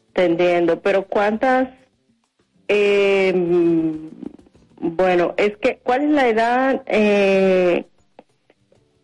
Entendiendo, 0.09 0.80
pero 0.80 1.06
¿cuántas? 1.06 1.68
Eh, 2.68 3.33
bueno, 4.80 5.35
es 5.37 5.56
que, 5.59 5.78
¿cuál 5.83 6.02
es 6.04 6.11
la 6.11 6.28
edad? 6.28 6.83
Eh, 6.87 7.87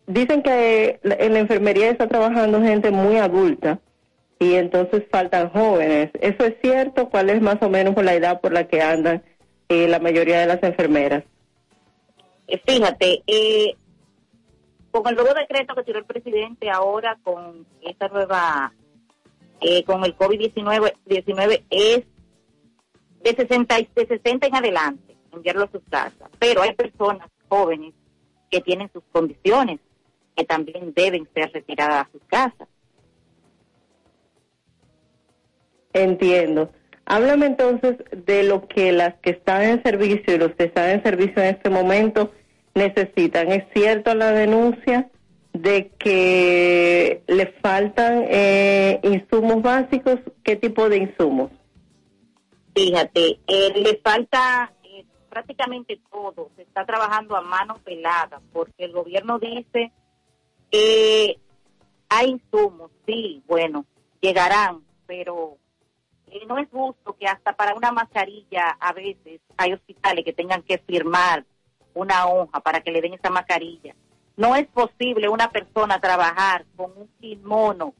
dicen 0.07 0.43
que 0.43 1.01
en 1.03 1.33
la 1.33 1.39
enfermería 1.39 1.91
está 1.91 2.09
trabajando 2.09 2.63
gente 2.63 2.91
muy 2.91 3.17
adulta 3.17 3.79
y 4.39 4.55
entonces 4.55 5.05
faltan 5.11 5.51
jóvenes. 5.51 6.11
¿Eso 6.21 6.45
es 6.45 6.55
cierto? 6.63 7.09
¿Cuál 7.11 7.31
es 7.31 7.41
más 7.41 7.57
o 7.61 7.71
menos 7.71 7.95
la 8.03 8.15
edad 8.15 8.41
por 8.41 8.53
la 8.53 8.69
que 8.69 8.83
andan? 8.83 9.23
Eh, 9.69 9.89
la 9.89 9.99
mayoría 9.99 10.41
de 10.41 10.47
las 10.47 10.63
enfermeras. 10.63 11.25
Eh, 12.47 12.61
fíjate, 12.65 13.23
eh, 13.27 13.77
con 14.91 15.07
el 15.09 15.15
nuevo 15.17 15.35
decreto 15.35 15.75
que 15.75 15.83
tiró 15.83 15.99
el 15.99 16.05
presidente 16.05 16.71
ahora 16.71 17.19
con 17.23 17.67
esta 17.83 18.09
nueva, 18.09 18.73
eh, 19.61 19.85
con 19.85 20.05
el 20.05 20.17
COVID-19, 20.17 20.95
19, 21.07 21.65
es 21.71 22.05
de 23.23 23.35
60, 23.35 23.77
de 23.95 24.07
60 24.07 24.47
en 24.47 24.55
adelante, 24.55 25.17
enviarlo 25.33 25.65
a 25.65 25.71
sus 25.71 25.83
casas. 25.91 26.31
Pero 26.39 26.63
hay 26.63 26.75
personas 26.75 27.29
jóvenes 27.49 27.95
que 28.51 28.61
tienen 28.61 28.91
sus 28.93 29.03
condiciones 29.13 29.81
que 30.37 30.45
también 30.45 30.93
deben 30.95 31.29
ser 31.35 31.51
retiradas 31.53 32.07
a 32.07 32.13
sus 32.13 32.23
casas. 32.25 32.69
Entiendo. 35.93 36.71
Háblame 37.07 37.47
entonces 37.47 37.97
de 38.11 38.43
lo 38.43 38.67
que 38.67 38.91
las 38.91 39.15
que 39.21 39.31
están 39.31 39.63
en 39.63 39.83
servicio 39.85 40.35
y 40.35 40.39
los 40.39 40.53
que 40.57 40.65
están 40.65 40.91
en 40.91 41.03
servicio 41.05 41.41
en 41.41 41.55
este 41.55 41.71
momento 41.71 42.33
necesitan. 42.75 43.53
¿Es 43.53 43.65
cierto 43.73 44.13
la 44.15 44.33
denuncia 44.33 45.09
de 45.53 45.93
que 45.99 47.23
le 47.29 47.47
faltan 47.63 48.25
eh, 48.29 48.99
insumos 49.05 49.63
básicos? 49.63 50.19
¿Qué 50.43 50.57
tipo 50.57 50.89
de 50.89 50.99
insumos? 50.99 51.53
Fíjate, 52.75 53.39
eh, 53.47 53.73
le 53.77 54.01
falta 54.03 54.73
eh, 54.83 55.05
prácticamente 55.31 56.01
todo. 56.11 56.51
Se 56.57 56.63
está 56.63 56.85
trabajando 56.85 57.37
a 57.37 57.41
mano 57.41 57.77
pelada 57.85 58.43
porque 58.53 58.85
el 58.85 58.93
gobierno 58.93 59.39
dice 59.39 59.93
que 60.73 61.39
hay 62.09 62.31
insumos, 62.31 62.91
sí, 63.07 63.45
bueno, 63.47 63.87
llegarán, 64.21 64.83
pero 65.07 65.59
no 66.47 66.59
es 66.59 66.69
justo 66.71 67.17
que 67.19 67.27
hasta 67.27 67.55
para 67.55 67.75
una 67.75 67.93
mascarilla 67.93 68.77
a 68.81 68.93
veces 68.93 69.41
hay 69.57 69.73
hospitales 69.73 70.25
que 70.25 70.33
tengan 70.33 70.63
que 70.63 70.79
firmar 70.79 71.45
una 71.95 72.27
hoja 72.27 72.61
para 72.61 72.81
que 72.81 72.91
le 72.91 73.01
den 73.01 73.15
esa 73.15 73.31
mascarilla. 73.31 73.95
No 74.37 74.55
es 74.55 74.67
posible 74.67 75.29
una 75.29 75.51
persona 75.51 75.99
trabajar 75.99 76.67
con 76.77 76.93
un 76.97 77.09
kimono, 77.21 77.95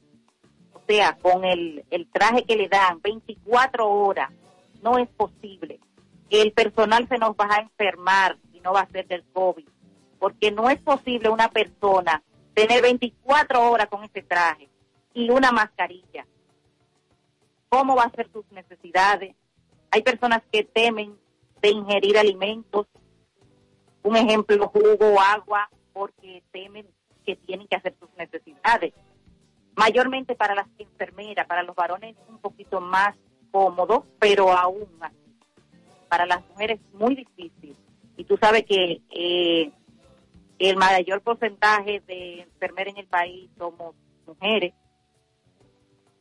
o 0.73 0.81
sea, 0.87 1.17
con 1.17 1.43
el, 1.43 1.83
el 1.89 2.07
traje 2.11 2.43
que 2.43 2.55
le 2.55 2.67
dan 2.67 3.01
24 3.01 3.89
horas. 3.89 4.31
No 4.83 4.97
es 4.97 5.09
posible. 5.09 5.79
el 6.29 6.51
personal 6.51 7.07
se 7.07 7.17
nos 7.17 7.31
va 7.31 7.47
a 7.49 7.61
enfermar 7.61 8.37
y 8.53 8.59
no 8.59 8.73
va 8.73 8.81
a 8.81 8.89
ser 8.89 9.07
del 9.07 9.23
COVID, 9.33 9.67
porque 10.19 10.51
no 10.51 10.69
es 10.69 10.79
posible 10.79 11.29
una 11.29 11.49
persona 11.49 12.21
tener 12.53 12.81
24 12.81 13.71
horas 13.71 13.87
con 13.87 14.03
ese 14.03 14.21
traje 14.21 14.69
y 15.13 15.29
una 15.29 15.51
mascarilla. 15.51 16.25
¿Cómo 17.69 17.95
va 17.95 18.03
a 18.03 18.11
ser 18.11 18.29
sus 18.31 18.49
necesidades? 18.51 19.35
Hay 19.91 20.01
personas 20.01 20.41
que 20.51 20.63
temen 20.63 21.17
de 21.61 21.69
ingerir 21.69 22.17
alimentos, 22.17 22.87
un 24.03 24.15
ejemplo, 24.15 24.67
jugo, 24.69 25.19
agua, 25.19 25.69
porque 25.93 26.43
temen 26.51 26.87
que 27.25 27.35
tienen 27.35 27.67
que 27.67 27.75
hacer 27.75 27.95
sus 27.99 28.09
necesidades. 28.17 28.93
Mayormente 29.75 30.35
para 30.35 30.55
las 30.55 30.67
enfermeras, 30.77 31.45
para 31.45 31.63
los 31.63 31.75
varones 31.75 32.15
un 32.29 32.39
poquito 32.39 32.79
más 32.79 33.15
cómodo, 33.51 34.05
pero 34.19 34.51
aún 34.51 34.87
así. 35.01 35.15
Para 36.07 36.25
las 36.25 36.47
mujeres 36.49 36.79
muy 36.93 37.15
difícil. 37.15 37.75
Y 38.15 38.23
tú 38.23 38.37
sabes 38.37 38.63
que 38.65 39.01
eh, 39.09 39.71
el 40.57 40.77
mayor 40.77 41.21
porcentaje 41.21 42.01
de 42.07 42.41
enfermeras 42.41 42.93
en 42.93 42.99
el 43.01 43.07
país 43.07 43.49
somos 43.57 43.93
mujeres 44.25 44.73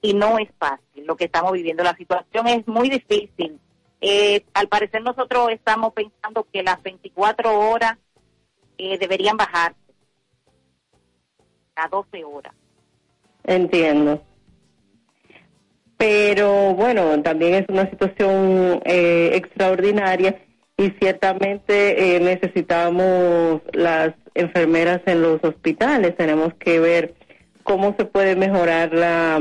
y 0.06 0.14
no 0.14 0.38
es 0.38 0.48
fácil 0.56 1.04
lo 1.04 1.16
que 1.16 1.24
estamos 1.24 1.52
viviendo. 1.52 1.82
La 1.82 1.96
situación 1.96 2.46
es 2.46 2.66
muy 2.68 2.88
difícil. 2.88 3.58
Eh, 4.00 4.44
al 4.54 4.68
parecer 4.68 5.02
nosotros 5.02 5.50
estamos 5.50 5.92
pensando 5.94 6.46
que 6.52 6.62
las 6.62 6.80
24 6.80 7.58
horas 7.58 7.98
eh, 8.78 8.98
deberían 8.98 9.36
bajarse 9.36 9.76
a 11.74 11.88
12 11.88 12.24
horas. 12.24 12.54
Entiendo. 13.42 14.22
Pero 15.96 16.74
bueno, 16.74 17.20
también 17.22 17.54
es 17.54 17.64
una 17.68 17.90
situación 17.90 18.80
eh, 18.84 19.30
extraordinaria 19.34 20.40
y 20.76 20.90
ciertamente 21.00 22.20
necesitamos 22.20 23.62
las 23.72 24.14
enfermeras 24.34 25.00
en 25.06 25.22
los 25.22 25.42
hospitales. 25.42 26.16
Tenemos 26.16 26.54
que 26.54 26.78
ver 26.78 27.14
cómo 27.64 27.96
se 27.98 28.04
puede 28.04 28.36
mejorar 28.36 28.92
la, 28.92 29.40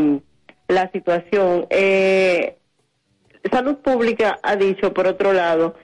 la 0.68 0.92
situación. 0.92 1.68
Eh, 1.70 2.58
Salud 3.52 3.76
Pública 3.78 4.40
ha 4.42 4.56
dicho, 4.56 4.94
por 4.94 5.08
otro 5.08 5.34
lado, 5.34 5.76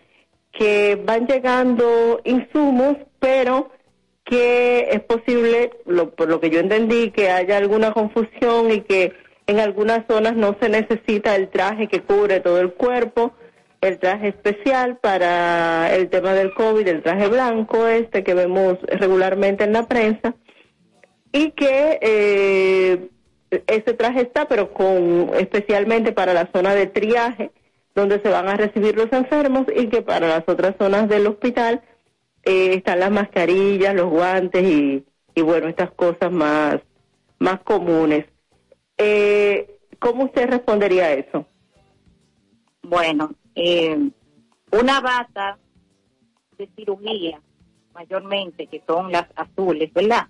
que 0.51 0.99
van 1.03 1.27
llegando 1.27 2.21
insumos, 2.23 2.97
pero 3.19 3.71
que 4.25 4.89
es 4.91 5.01
posible, 5.01 5.71
por 6.15 6.29
lo 6.29 6.39
que 6.39 6.49
yo 6.49 6.59
entendí, 6.59 7.11
que 7.11 7.29
haya 7.29 7.57
alguna 7.57 7.91
confusión 7.91 8.71
y 8.71 8.81
que 8.81 9.13
en 9.47 9.59
algunas 9.59 10.05
zonas 10.07 10.35
no 10.35 10.55
se 10.61 10.69
necesita 10.69 11.35
el 11.35 11.49
traje 11.49 11.87
que 11.87 12.01
cubre 12.01 12.39
todo 12.39 12.59
el 12.59 12.73
cuerpo, 12.73 13.33
el 13.81 13.99
traje 13.99 14.29
especial 14.29 14.97
para 14.97 15.93
el 15.93 16.09
tema 16.09 16.33
del 16.33 16.53
COVID, 16.53 16.87
el 16.87 17.03
traje 17.03 17.27
blanco 17.27 17.87
este 17.87 18.23
que 18.23 18.33
vemos 18.33 18.77
regularmente 18.83 19.63
en 19.63 19.73
la 19.73 19.87
prensa, 19.87 20.35
y 21.31 21.51
que 21.51 21.99
eh, 22.01 23.09
ese 23.51 23.93
traje 23.93 24.21
está, 24.21 24.47
pero 24.47 24.73
con 24.73 25.31
especialmente 25.35 26.13
para 26.13 26.33
la 26.33 26.49
zona 26.53 26.73
de 26.73 26.87
triaje, 26.87 27.51
donde 27.93 28.21
se 28.21 28.29
van 28.29 28.47
a 28.47 28.55
recibir 28.55 28.95
los 28.95 29.11
enfermos, 29.11 29.65
y 29.75 29.87
que 29.87 30.01
para 30.01 30.27
las 30.27 30.43
otras 30.47 30.75
zonas 30.79 31.09
del 31.09 31.27
hospital 31.27 31.81
eh, 32.43 32.75
están 32.75 33.01
las 33.01 33.11
mascarillas, 33.11 33.93
los 33.93 34.09
guantes 34.09 34.63
y, 34.63 35.05
y 35.35 35.41
bueno, 35.41 35.67
estas 35.67 35.91
cosas 35.91 36.31
más, 36.31 36.79
más 37.39 37.59
comunes. 37.61 38.25
Eh, 38.97 39.77
¿Cómo 39.99 40.25
usted 40.25 40.49
respondería 40.49 41.05
a 41.05 41.13
eso? 41.13 41.45
Bueno, 42.81 43.31
eh, 43.55 44.09
una 44.71 45.01
bata 45.01 45.59
de 46.57 46.69
cirugía, 46.75 47.39
mayormente, 47.93 48.67
que 48.67 48.81
son 48.87 49.11
las 49.11 49.25
azules, 49.35 49.93
¿verdad? 49.93 50.27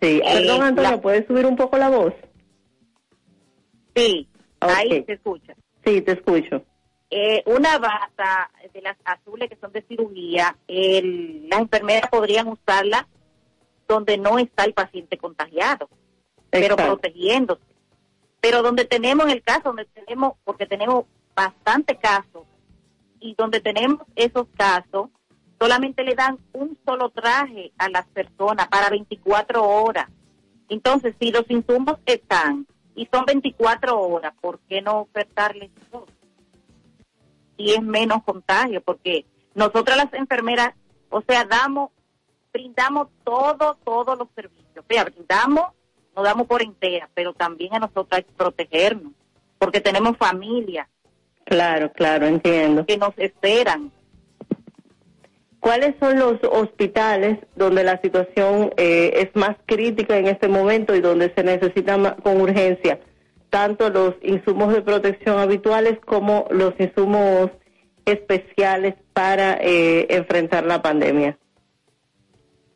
Sí, 0.00 0.20
perdón, 0.24 0.62
Antonio, 0.62 1.00
¿puedes 1.00 1.26
subir 1.26 1.46
un 1.46 1.56
poco 1.56 1.76
la 1.78 1.90
voz? 1.90 2.14
Sí, 3.94 4.28
ahí 4.60 5.04
se 5.04 5.12
escucha. 5.12 5.54
Sí, 5.84 6.00
te 6.02 6.12
escucho. 6.12 6.62
Eh, 7.10 7.42
una 7.46 7.78
bata 7.78 8.50
de 8.72 8.80
las 8.80 8.96
azules 9.04 9.48
que 9.50 9.56
son 9.56 9.72
de 9.72 9.82
cirugía, 9.82 10.56
el, 10.66 11.48
las 11.48 11.60
enfermeras 11.60 12.10
podrían 12.10 12.48
usarla 12.48 13.06
donde 13.86 14.16
no 14.16 14.38
está 14.38 14.64
el 14.64 14.72
paciente 14.72 15.18
contagiado, 15.18 15.88
pero 16.48 16.76
protegiéndose. 16.76 17.60
Pero 18.40 18.62
donde 18.62 18.86
tenemos 18.86 19.30
el 19.30 19.42
caso, 19.42 19.64
donde 19.64 19.84
tenemos, 19.84 20.34
porque 20.44 20.66
tenemos 20.66 21.04
bastante 21.34 21.96
casos, 21.96 22.44
y 23.22 23.34
donde 23.36 23.60
tenemos 23.60 24.00
esos 24.16 24.46
casos, 24.56 25.08
solamente 25.58 26.02
le 26.02 26.14
dan 26.14 26.38
un 26.52 26.76
solo 26.84 27.10
traje 27.10 27.72
a 27.78 27.88
las 27.88 28.06
personas 28.08 28.68
para 28.68 28.90
24 28.90 29.62
horas. 29.62 30.08
Entonces, 30.68 31.14
si 31.20 31.30
los 31.30 31.48
insumos 31.48 31.98
están 32.04 32.66
y 32.94 33.08
son 33.12 33.24
24 33.24 33.98
horas, 33.98 34.34
¿por 34.40 34.58
qué 34.60 34.82
no 34.82 35.00
ofertarles 35.00 35.70
todo? 35.90 36.06
Y 37.56 37.72
es 37.72 37.82
menos 37.82 38.22
contagio, 38.24 38.80
porque 38.82 39.24
nosotras 39.54 39.96
las 39.96 40.12
enfermeras, 40.14 40.74
o 41.10 41.22
sea, 41.22 41.44
damos, 41.44 41.90
brindamos 42.52 43.08
todo, 43.24 43.76
todos 43.84 44.18
los 44.18 44.28
servicios. 44.34 44.84
O 44.84 44.86
sea, 44.88 45.04
brindamos, 45.04 45.66
nos 46.14 46.24
damos 46.24 46.46
por 46.46 46.62
entera, 46.62 47.08
pero 47.14 47.32
también 47.32 47.74
a 47.74 47.78
nosotros 47.78 48.08
hay 48.12 48.24
que 48.24 48.32
protegernos, 48.32 49.12
porque 49.58 49.80
tenemos 49.80 50.16
familia. 50.16 50.88
Claro, 51.44 51.92
claro, 51.92 52.26
entiendo. 52.26 52.86
Que 52.86 52.96
nos 52.96 53.16
esperan. 53.16 53.92
¿Cuáles 55.62 55.94
son 56.00 56.18
los 56.18 56.40
hospitales 56.50 57.38
donde 57.54 57.84
la 57.84 58.00
situación 58.00 58.72
eh, 58.76 59.12
es 59.14 59.36
más 59.36 59.56
crítica 59.64 60.18
en 60.18 60.26
este 60.26 60.48
momento 60.48 60.92
y 60.92 61.00
donde 61.00 61.32
se 61.36 61.44
necesita 61.44 62.16
con 62.16 62.40
urgencia 62.40 62.98
tanto 63.48 63.88
los 63.88 64.16
insumos 64.22 64.74
de 64.74 64.82
protección 64.82 65.38
habituales 65.38 66.00
como 66.04 66.48
los 66.50 66.74
insumos 66.80 67.52
especiales 68.04 68.96
para 69.12 69.56
eh, 69.60 70.08
enfrentar 70.10 70.66
la 70.66 70.82
pandemia? 70.82 71.38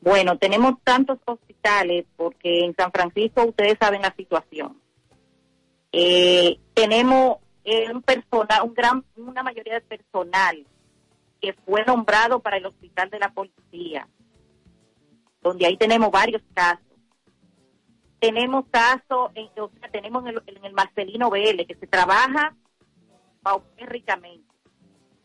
Bueno, 0.00 0.38
tenemos 0.38 0.74
tantos 0.84 1.18
hospitales 1.24 2.04
porque 2.16 2.66
en 2.66 2.76
San 2.76 2.92
Francisco 2.92 3.46
ustedes 3.46 3.74
saben 3.80 4.02
la 4.02 4.14
situación. 4.16 4.80
Eh, 5.90 6.60
tenemos 6.72 7.38
un 7.92 8.02
personal, 8.02 8.62
un 8.62 8.74
gran, 8.74 9.04
una 9.16 9.42
mayoría 9.42 9.74
de 9.74 9.80
personal 9.80 10.64
que 11.40 11.52
fue 11.52 11.84
nombrado 11.84 12.40
para 12.40 12.56
el 12.56 12.66
hospital 12.66 13.10
de 13.10 13.18
la 13.18 13.30
policía, 13.30 14.08
donde 15.42 15.66
ahí 15.66 15.76
tenemos 15.76 16.10
varios 16.10 16.42
casos. 16.54 16.84
Tenemos 18.18 18.64
casos, 18.70 19.30
en, 19.34 19.48
o 19.58 19.70
sea, 19.78 19.90
tenemos 19.90 20.24
en 20.26 20.64
el, 20.64 20.72
Marcelino 20.72 21.30
BL, 21.30 21.66
que 21.66 21.76
se 21.78 21.86
trabaja 21.86 22.56
paupérricamente, 23.42 24.44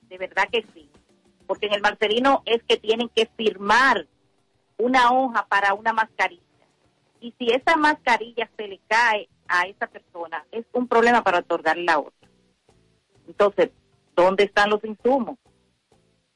de 0.04 0.17
verdad 0.17 0.47
que 0.52 0.65
sí, 0.74 0.89
porque 1.47 1.67
en 1.67 1.74
el 1.74 1.82
Marcelino 1.82 2.43
es 2.45 2.62
que 2.63 2.78
tienen 2.78 3.10
que 3.10 3.26
firmar 3.38 4.08
una 4.78 5.12
hoja 5.12 5.47
para 5.47 5.74
una 5.74 5.93
mascarilla. 5.93 6.41
Y 7.19 7.34
si 7.38 7.52
esa 7.52 7.76
mascarilla 7.78 8.50
se 8.58 8.67
le 8.67 8.80
cae 8.88 9.30
a 9.47 9.67
esa 9.67 9.88
persona, 9.88 10.45
es 10.52 10.65
un 10.74 10.88
problema 10.88 11.24
para 11.24 11.39
otorgar 11.39 11.78
la 11.78 12.00
otra. 12.00 12.30
Entonces, 13.28 13.71
¿dónde 14.15 14.43
están 14.43 14.69
los 14.69 14.84
insumos? 14.84 15.38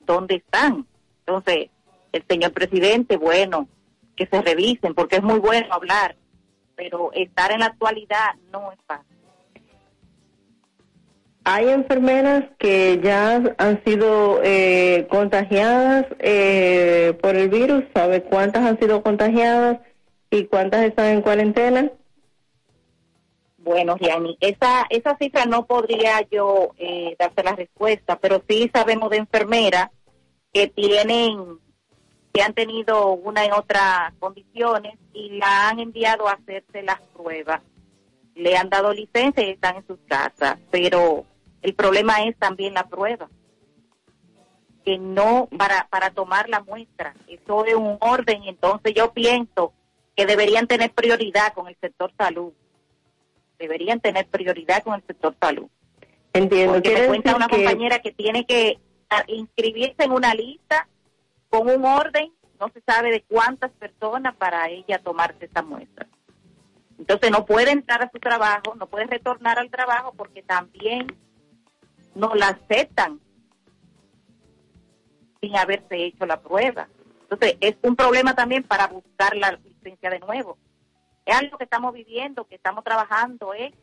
Dónde 0.06 0.36
están. 0.36 0.86
Entonces, 1.26 1.70
el 2.12 2.24
señor 2.28 2.54
presidente, 2.54 3.18
bueno, 3.18 3.68
que 4.16 4.28
se 4.28 4.42
revisen, 4.42 4.94
porque 4.94 5.18
es 5.18 5.24
muy 5.24 5.40
bueno 5.40 5.68
hablar, 5.72 6.16
pero 6.76 7.12
estar 7.14 7.52
en 7.52 7.60
la 7.60 7.68
actualidad 7.68 8.36
no 8.52 8.72
es 8.72 8.80
fácil. 8.86 9.16
Hay 11.48 11.70
enfermeras 11.70 12.46
que 12.58 13.00
ya 13.04 13.36
han 13.60 13.84
sido 13.84 14.40
eh, 14.44 15.06
contagiadas 15.12 16.08
eh, 16.18 17.16
por 17.22 17.36
el 17.36 17.50
virus. 17.50 17.84
¿Sabe 17.94 18.24
cuántas 18.24 18.64
han 18.64 18.80
sido 18.80 19.04
contagiadas 19.04 19.78
y 20.32 20.46
cuántas 20.46 20.84
están 20.86 21.06
en 21.08 21.22
cuarentena? 21.22 21.92
Bueno, 23.66 23.98
Gianni, 23.98 24.38
esa, 24.42 24.86
esa 24.92 25.18
cifra 25.18 25.46
no 25.46 25.66
podría 25.66 26.22
yo 26.30 26.70
eh, 26.78 27.16
darte 27.18 27.42
la 27.42 27.56
respuesta, 27.56 28.16
pero 28.20 28.44
sí 28.48 28.70
sabemos 28.72 29.10
de 29.10 29.18
enfermeras 29.18 29.90
que 30.54 30.68
tienen, 30.68 31.58
que 32.32 32.44
han 32.44 32.54
tenido 32.54 33.14
una 33.14 33.44
en 33.44 33.54
otras 33.54 34.14
condiciones 34.20 35.00
y 35.14 35.40
la 35.40 35.70
han 35.70 35.80
enviado 35.80 36.28
a 36.28 36.34
hacerse 36.34 36.84
las 36.84 37.02
pruebas. 37.16 37.64
Le 38.36 38.56
han 38.56 38.70
dado 38.70 38.94
licencia 38.94 39.44
y 39.44 39.50
están 39.50 39.78
en 39.78 39.88
sus 39.88 39.98
casas, 40.08 40.60
pero 40.70 41.26
el 41.64 41.74
problema 41.74 42.24
es 42.24 42.38
también 42.38 42.76
la 42.76 42.88
prueba. 42.88 43.32
Que 44.84 45.00
no 45.00 45.50
para, 45.58 45.88
para 45.90 46.12
tomar 46.12 46.50
la 46.50 46.60
muestra. 46.62 47.16
Eso 47.28 47.66
es 47.66 47.74
un 47.74 47.98
orden 48.00 48.44
y 48.44 48.50
entonces 48.50 48.94
yo 48.94 49.12
pienso 49.12 49.74
que 50.16 50.28
deberían 50.28 50.68
tener 50.68 50.92
prioridad 50.92 51.52
con 51.54 51.68
el 51.68 51.76
sector 51.82 52.14
salud 52.16 52.54
deberían 53.58 54.00
tener 54.00 54.28
prioridad 54.28 54.84
con 54.84 54.96
el 54.96 55.04
sector 55.06 55.36
salud. 55.42 55.68
Entiendo. 56.34 56.74
Porque 56.74 56.94
me 56.94 57.08
cuenta 57.08 57.36
una 57.36 57.48
compañera 57.48 58.00
que 58.00 58.12
tiene 58.12 58.46
que 58.46 58.80
inscribirse 59.28 60.04
en 60.04 60.12
una 60.12 60.34
lista 60.34 60.88
con 61.50 61.70
un 61.70 61.86
orden, 61.86 62.34
no 62.60 62.70
se 62.70 62.82
sabe 62.82 63.12
de 63.12 63.22
cuántas 63.22 63.72
personas 63.72 64.36
para 64.36 64.70
ella 64.70 65.00
tomarse 65.00 65.46
esa 65.46 65.62
muestra. 65.62 66.08
Entonces 66.98 67.32
no 67.32 67.46
puede 67.46 67.72
entrar 67.72 68.04
a 68.04 68.10
su 68.12 68.20
trabajo, 68.20 68.76
no 68.76 68.88
puede 68.88 69.06
retornar 69.06 69.60
al 69.60 69.70
trabajo 69.70 70.14
porque 70.16 70.42
también 70.42 71.08
no 72.14 72.34
la 72.36 72.50
aceptan 72.50 73.20
sin 75.42 75.56
haberse 75.56 76.06
hecho 76.06 76.26
la 76.26 76.42
prueba. 76.42 76.88
Entonces 77.24 77.58
es 77.60 77.76
un 77.82 77.96
problema 77.96 78.34
también 78.34 78.64
para 78.64 78.88
buscar 78.88 79.36
la 79.36 79.52
licencia 79.52 80.10
de 80.10 80.20
nuevo. 80.20 80.58
Es 81.26 81.36
algo 81.36 81.58
que 81.58 81.64
estamos 81.64 81.94
viviendo, 81.94 82.46
que 82.46 82.56
estamos 82.56 82.84
trabajando, 82.84 83.54
¿eh? 83.54 83.74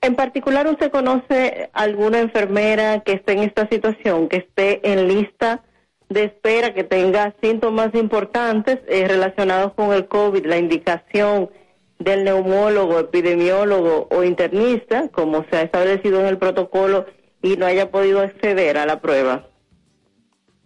En 0.00 0.16
particular, 0.16 0.66
¿usted 0.66 0.90
conoce 0.90 1.70
alguna 1.72 2.20
enfermera 2.20 3.00
que 3.00 3.12
esté 3.12 3.32
en 3.32 3.40
esta 3.40 3.68
situación, 3.68 4.28
que 4.28 4.38
esté 4.38 4.92
en 4.92 5.06
lista 5.06 5.62
de 6.08 6.24
espera, 6.24 6.74
que 6.74 6.84
tenga 6.84 7.34
síntomas 7.40 7.94
importantes 7.94 8.80
eh, 8.88 9.06
relacionados 9.06 9.74
con 9.74 9.92
el 9.92 10.08
COVID, 10.08 10.44
la 10.44 10.58
indicación 10.58 11.50
del 11.98 12.24
neumólogo, 12.24 12.98
epidemiólogo 12.98 14.08
o 14.10 14.24
internista, 14.24 15.08
como 15.08 15.44
se 15.44 15.56
ha 15.56 15.62
establecido 15.62 16.20
en 16.20 16.26
el 16.26 16.38
protocolo, 16.38 17.06
y 17.40 17.56
no 17.56 17.66
haya 17.66 17.90
podido 17.90 18.20
acceder 18.20 18.78
a 18.78 18.86
la 18.86 19.00
prueba? 19.00 19.46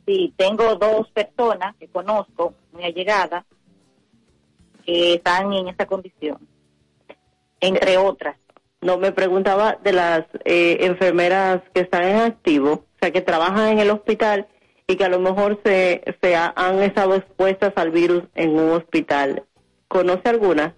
Sí, 0.07 0.33
tengo 0.37 0.77
dos 0.77 1.11
personas 1.11 1.75
que 1.77 1.89
conozco, 1.89 2.55
muy 2.73 2.85
allegadas, 2.85 3.45
que 4.87 5.14
están 5.14 5.53
en 5.53 5.68
esa 5.68 5.87
condición, 5.87 6.38
entre 7.61 7.99
otras. 7.99 8.37
No, 8.81 8.99
me 8.99 9.12
preguntaba 9.12 9.79
de 9.83 9.92
las 9.92 10.25
eh, 10.44 10.79
enfermeras 10.83 11.62
que 11.75 11.81
están 11.81 12.05
en 12.05 12.16
activo, 12.18 12.72
o 12.72 12.99
sea, 13.01 13.11
que 13.11 13.20
trabajan 13.20 13.68
en 13.68 13.79
el 13.81 13.90
hospital 13.90 14.46
y 14.87 14.96
que 14.96 15.05
a 15.05 15.09
lo 15.09 15.18
mejor 15.18 15.61
se, 15.64 16.03
se 16.22 16.37
han 16.37 16.83
estado 16.83 17.16
expuestas 17.16 17.72
al 17.77 17.90
virus 17.90 18.22
en 18.35 18.51
un 18.51 18.70
hospital. 18.70 19.44
¿Conoce 19.88 20.29
alguna? 20.29 20.75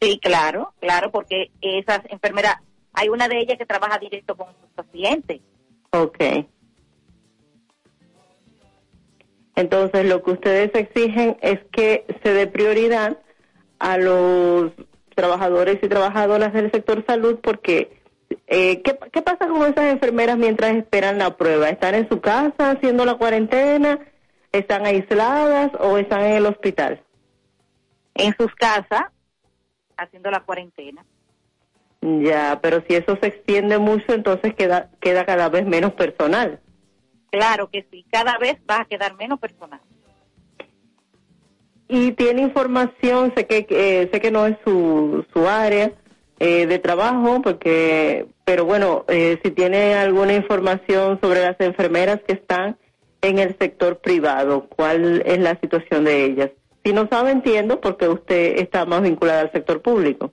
Sí, 0.00 0.18
claro, 0.18 0.72
claro, 0.80 1.10
porque 1.10 1.50
esas 1.60 2.00
enfermeras, 2.08 2.56
hay 2.92 3.08
una 3.08 3.28
de 3.28 3.38
ellas 3.38 3.58
que 3.58 3.66
trabaja 3.66 3.98
directo 3.98 4.36
con 4.36 4.48
sus 4.60 4.70
pacientes. 4.74 5.40
Ok. 5.92 6.18
Entonces, 9.60 10.06
lo 10.06 10.22
que 10.22 10.32
ustedes 10.32 10.70
exigen 10.74 11.36
es 11.42 11.60
que 11.72 12.06
se 12.22 12.32
dé 12.32 12.46
prioridad 12.46 13.18
a 13.78 13.96
los 13.96 14.72
trabajadores 15.14 15.78
y 15.82 15.88
trabajadoras 15.88 16.52
del 16.52 16.70
sector 16.70 17.04
salud 17.06 17.38
porque 17.42 18.00
eh, 18.46 18.82
¿qué, 18.82 18.98
¿qué 19.12 19.22
pasa 19.22 19.48
con 19.48 19.62
esas 19.62 19.92
enfermeras 19.92 20.38
mientras 20.38 20.74
esperan 20.74 21.18
la 21.18 21.36
prueba? 21.36 21.68
¿Están 21.68 21.94
en 21.94 22.08
su 22.08 22.20
casa 22.20 22.70
haciendo 22.70 23.04
la 23.04 23.14
cuarentena? 23.14 23.98
¿Están 24.52 24.86
aisladas 24.86 25.70
o 25.78 25.98
están 25.98 26.22
en 26.22 26.32
el 26.32 26.46
hospital? 26.46 27.02
En 28.14 28.34
sus 28.36 28.54
casas, 28.54 29.04
haciendo 29.96 30.30
la 30.30 30.40
cuarentena. 30.40 31.04
Ya, 32.00 32.58
pero 32.62 32.82
si 32.88 32.94
eso 32.94 33.16
se 33.20 33.28
extiende 33.28 33.78
mucho, 33.78 34.12
entonces 34.12 34.54
queda, 34.54 34.90
queda 35.00 35.24
cada 35.26 35.48
vez 35.48 35.66
menos 35.66 35.92
personal. 35.92 36.60
Claro 37.30 37.70
que 37.70 37.86
sí, 37.90 38.04
cada 38.10 38.38
vez 38.38 38.56
va 38.68 38.80
a 38.80 38.84
quedar 38.84 39.16
menos 39.16 39.38
personal. 39.38 39.80
Y 41.88 42.12
tiene 42.12 42.42
información, 42.42 43.32
sé 43.36 43.46
que 43.46 43.66
eh, 43.68 44.08
sé 44.12 44.20
que 44.20 44.30
no 44.30 44.46
es 44.46 44.56
su, 44.64 45.24
su 45.32 45.48
área 45.48 45.92
eh, 46.38 46.66
de 46.66 46.78
trabajo, 46.78 47.42
porque, 47.42 48.26
pero 48.44 48.64
bueno, 48.64 49.04
eh, 49.08 49.38
si 49.42 49.50
tiene 49.50 49.94
alguna 49.94 50.34
información 50.34 51.18
sobre 51.20 51.42
las 51.42 51.56
enfermeras 51.60 52.20
que 52.26 52.34
están 52.34 52.78
en 53.22 53.38
el 53.38 53.56
sector 53.58 53.98
privado, 53.98 54.68
cuál 54.68 55.22
es 55.26 55.38
la 55.38 55.58
situación 55.60 56.04
de 56.04 56.24
ellas. 56.24 56.50
Si 56.84 56.92
no 56.92 57.08
sabe, 57.10 57.32
entiendo, 57.32 57.80
porque 57.80 58.08
usted 58.08 58.58
está 58.58 58.86
más 58.86 59.02
vinculada 59.02 59.42
al 59.42 59.52
sector 59.52 59.82
público. 59.82 60.32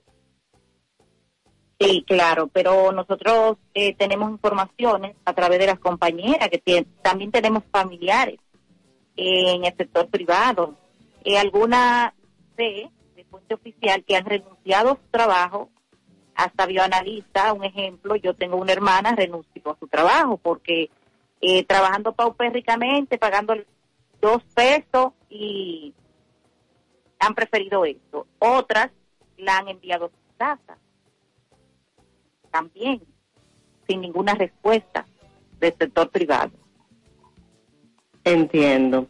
Sí, 1.79 2.03
claro, 2.07 2.47
pero 2.47 2.91
nosotros 2.91 3.57
eh, 3.75 3.93
tenemos 3.95 4.31
informaciones 4.31 5.15
a 5.25 5.33
través 5.33 5.59
de 5.59 5.67
las 5.67 5.79
compañeras, 5.79 6.49
que 6.49 6.87
también 7.03 7.31
tenemos 7.31 7.63
familiares 7.71 8.39
en 9.15 9.63
el 9.63 9.77
sector 9.77 10.07
privado. 10.07 10.75
Eh, 11.23 11.37
alguna 11.37 12.15
de, 12.55 12.89
de 13.15 13.23
fuente 13.25 13.53
oficial 13.53 14.03
que 14.03 14.15
han 14.15 14.25
renunciado 14.25 14.91
a 14.91 14.95
su 14.95 15.11
trabajo, 15.11 15.69
hasta 16.33 16.65
bioanalista, 16.65 17.53
un 17.53 17.63
ejemplo, 17.63 18.15
yo 18.15 18.33
tengo 18.33 18.57
una 18.57 18.71
hermana 18.71 19.15
renunció 19.15 19.71
a 19.71 19.77
su 19.79 19.87
trabajo 19.87 20.37
porque 20.37 20.89
eh, 21.41 21.63
trabajando 21.65 22.13
paupérricamente, 22.13 23.19
pagando 23.19 23.55
dos 24.19 24.43
pesos 24.55 25.13
y 25.29 25.93
han 27.19 27.35
preferido 27.35 27.85
esto. 27.85 28.25
Otras 28.39 28.89
la 29.37 29.57
han 29.57 29.67
enviado 29.67 30.05
a 30.05 30.09
su 30.09 30.37
casa 30.37 30.77
también, 32.58 33.02
sin 33.88 34.02
ninguna 34.02 34.34
respuesta 34.34 35.06
del 35.60 35.74
sector 35.80 36.10
privado. 36.10 36.52
Entiendo. 38.24 39.08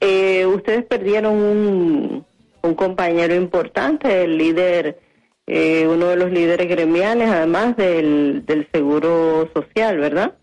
Eh, 0.00 0.44
ustedes 0.44 0.84
perdieron 0.84 1.34
un, 1.34 2.26
un, 2.62 2.74
compañero 2.74 3.34
importante, 3.34 4.24
el 4.24 4.36
líder, 4.36 5.00
eh, 5.46 5.86
uno 5.88 6.08
de 6.08 6.16
los 6.16 6.30
líderes 6.30 6.68
gremiales, 6.68 7.30
además 7.30 7.76
del, 7.76 8.44
del 8.44 8.68
Seguro 8.70 9.48
Social, 9.54 9.98
¿verdad? 9.98 10.34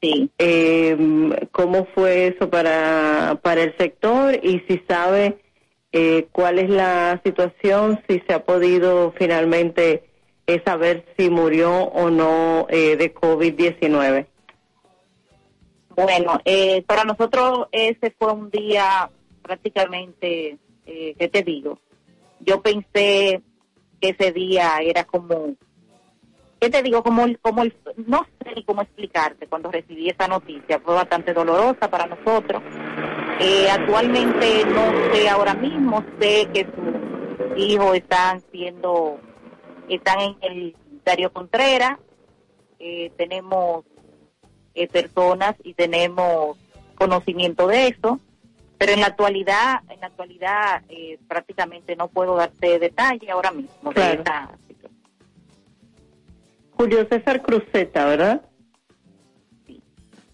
Sí. 0.00 0.28
Eh, 0.38 0.96
¿Cómo 1.52 1.86
fue 1.94 2.28
eso 2.28 2.50
para, 2.50 3.38
para 3.42 3.62
el 3.62 3.76
sector 3.76 4.34
y 4.42 4.60
si 4.66 4.82
sabe 4.88 5.38
eh, 5.92 6.26
cuál 6.32 6.58
es 6.58 6.68
la 6.68 7.20
situación, 7.24 8.00
si 8.08 8.20
se 8.26 8.34
ha 8.34 8.44
podido 8.44 9.12
finalmente 9.16 10.11
es 10.46 10.62
saber 10.64 11.04
si 11.16 11.30
murió 11.30 11.84
o 11.84 12.10
no 12.10 12.66
eh, 12.68 12.96
de 12.96 13.14
COVID-19? 13.14 14.26
Bueno, 15.94 16.40
eh, 16.44 16.82
para 16.86 17.04
nosotros 17.04 17.68
ese 17.70 18.14
fue 18.18 18.32
un 18.32 18.50
día 18.50 19.10
prácticamente, 19.42 20.58
eh, 20.86 21.14
¿qué 21.18 21.28
te 21.28 21.42
digo? 21.42 21.78
Yo 22.40 22.62
pensé 22.62 23.42
que 24.00 24.08
ese 24.08 24.32
día 24.32 24.78
era 24.78 25.04
como, 25.04 25.54
¿qué 26.60 26.70
te 26.70 26.82
digo? 26.82 27.02
Como, 27.02 27.26
como 27.42 27.62
el, 27.62 27.74
no 28.06 28.26
sé 28.42 28.64
cómo 28.64 28.82
explicarte 28.82 29.46
cuando 29.46 29.70
recibí 29.70 30.08
esa 30.08 30.28
noticia, 30.28 30.80
fue 30.80 30.94
bastante 30.94 31.34
dolorosa 31.34 31.90
para 31.90 32.06
nosotros. 32.06 32.62
Eh, 33.40 33.68
actualmente 33.70 34.64
no 34.66 35.12
sé 35.12 35.28
ahora 35.28 35.54
mismo, 35.54 36.02
sé 36.18 36.48
que 36.54 36.64
sus 36.64 37.58
hijos 37.58 37.96
están 37.96 38.42
siendo 38.50 39.20
están 39.96 40.20
en 40.20 40.36
el 40.42 40.76
Dario 41.04 41.32
Contreras, 41.32 41.98
eh, 42.78 43.10
tenemos 43.16 43.84
eh, 44.74 44.88
personas 44.88 45.54
y 45.62 45.74
tenemos 45.74 46.58
conocimiento 46.94 47.66
de 47.66 47.88
eso, 47.88 48.20
pero 48.78 48.92
en 48.92 49.00
la 49.00 49.06
actualidad, 49.06 49.80
en 49.88 50.00
la 50.00 50.06
actualidad 50.08 50.82
eh, 50.88 51.18
prácticamente 51.28 51.94
no 51.96 52.08
puedo 52.08 52.36
darte 52.36 52.78
detalle 52.78 53.30
ahora 53.30 53.52
mismo. 53.52 53.92
Julio 56.76 57.06
César 57.08 57.42
Cruzeta, 57.42 58.04
¿verdad? 58.06 58.42
Sí. 59.66 59.80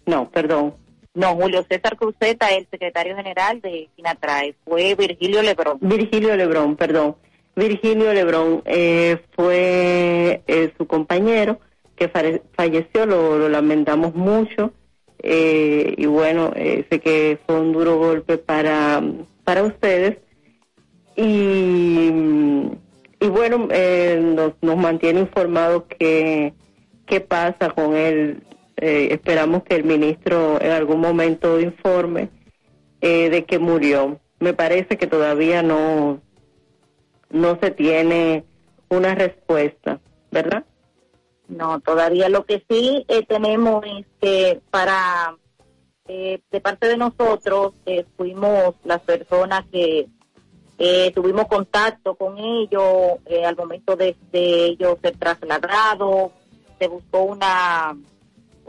No, 0.05 0.29
perdón. 0.29 0.73
No, 1.13 1.35
Julio 1.35 1.63
César 1.69 1.97
Cruzeta, 1.97 2.49
el 2.49 2.67
secretario 2.69 3.15
general 3.15 3.61
de 3.61 3.89
Sinatrae, 3.95 4.55
fue 4.65 4.95
Virgilio 4.95 5.41
Lebrón. 5.41 5.77
Virgilio 5.81 6.35
Lebrón, 6.35 6.75
perdón. 6.75 7.17
Virgilio 7.59 8.13
Lebrón 8.13 8.63
eh, 8.65 9.17
fue 9.35 10.41
eh, 10.47 10.71
su 10.77 10.87
compañero 10.87 11.59
que 11.95 12.07
falleció, 12.07 13.05
lo, 13.05 13.49
lamentamos 13.49 14.15
mucho 14.15 14.71
eh, 15.21 15.93
y 15.97 16.05
bueno, 16.05 16.53
sé 16.55 16.99
que 17.01 17.37
fue 17.45 17.59
un 17.59 17.73
duro 17.73 17.97
golpe 17.97 18.37
para, 18.37 19.03
para 19.43 19.63
ustedes 19.63 20.17
y, 21.17 22.09
y 23.19 23.27
bueno, 23.27 23.67
nos, 23.67 24.53
nos 24.61 24.77
mantiene 24.77 25.19
informados 25.19 25.83
que 25.99 26.53
qué 27.05 27.19
pasa 27.19 27.69
con 27.71 27.97
él. 27.97 28.43
esperamos 28.77 29.63
que 29.63 29.75
el 29.75 29.83
ministro 29.83 30.61
en 30.61 30.71
algún 30.71 31.01
momento 31.01 31.59
informe 31.59 32.29
de 33.01 33.45
que 33.45 33.59
murió. 33.59 34.21
Me 34.39 34.53
parece 34.53 34.97
que 34.97 35.07
todavía 35.07 35.61
no 35.61 36.21
no 37.29 37.57
se 37.59 37.71
tiene 37.71 38.43
una 38.89 39.15
respuesta, 39.15 39.99
¿verdad? 40.31 40.65
No, 41.47 41.79
todavía 41.79 42.29
lo 42.29 42.45
que 42.45 42.63
sí 42.69 43.05
eh, 43.07 43.25
tenemos 43.25 43.83
es 43.85 44.05
que 44.21 44.61
para, 44.69 45.35
eh, 46.07 46.41
de 46.51 46.61
parte 46.61 46.87
de 46.87 46.97
nosotros, 46.97 47.73
eh, 47.85 48.05
fuimos 48.17 48.75
las 48.83 49.01
personas 49.01 49.65
que 49.71 50.07
tuvimos 51.13 51.47
contacto 51.47 52.15
con 52.15 52.37
ellos 52.37 53.19
al 53.45 53.55
momento 53.57 53.97
de, 53.97 54.15
ellos 54.31 54.97
ser 55.01 55.17
trasladados, 55.17 56.31
se 56.79 56.87
buscó 56.87 57.23
una 57.23 57.97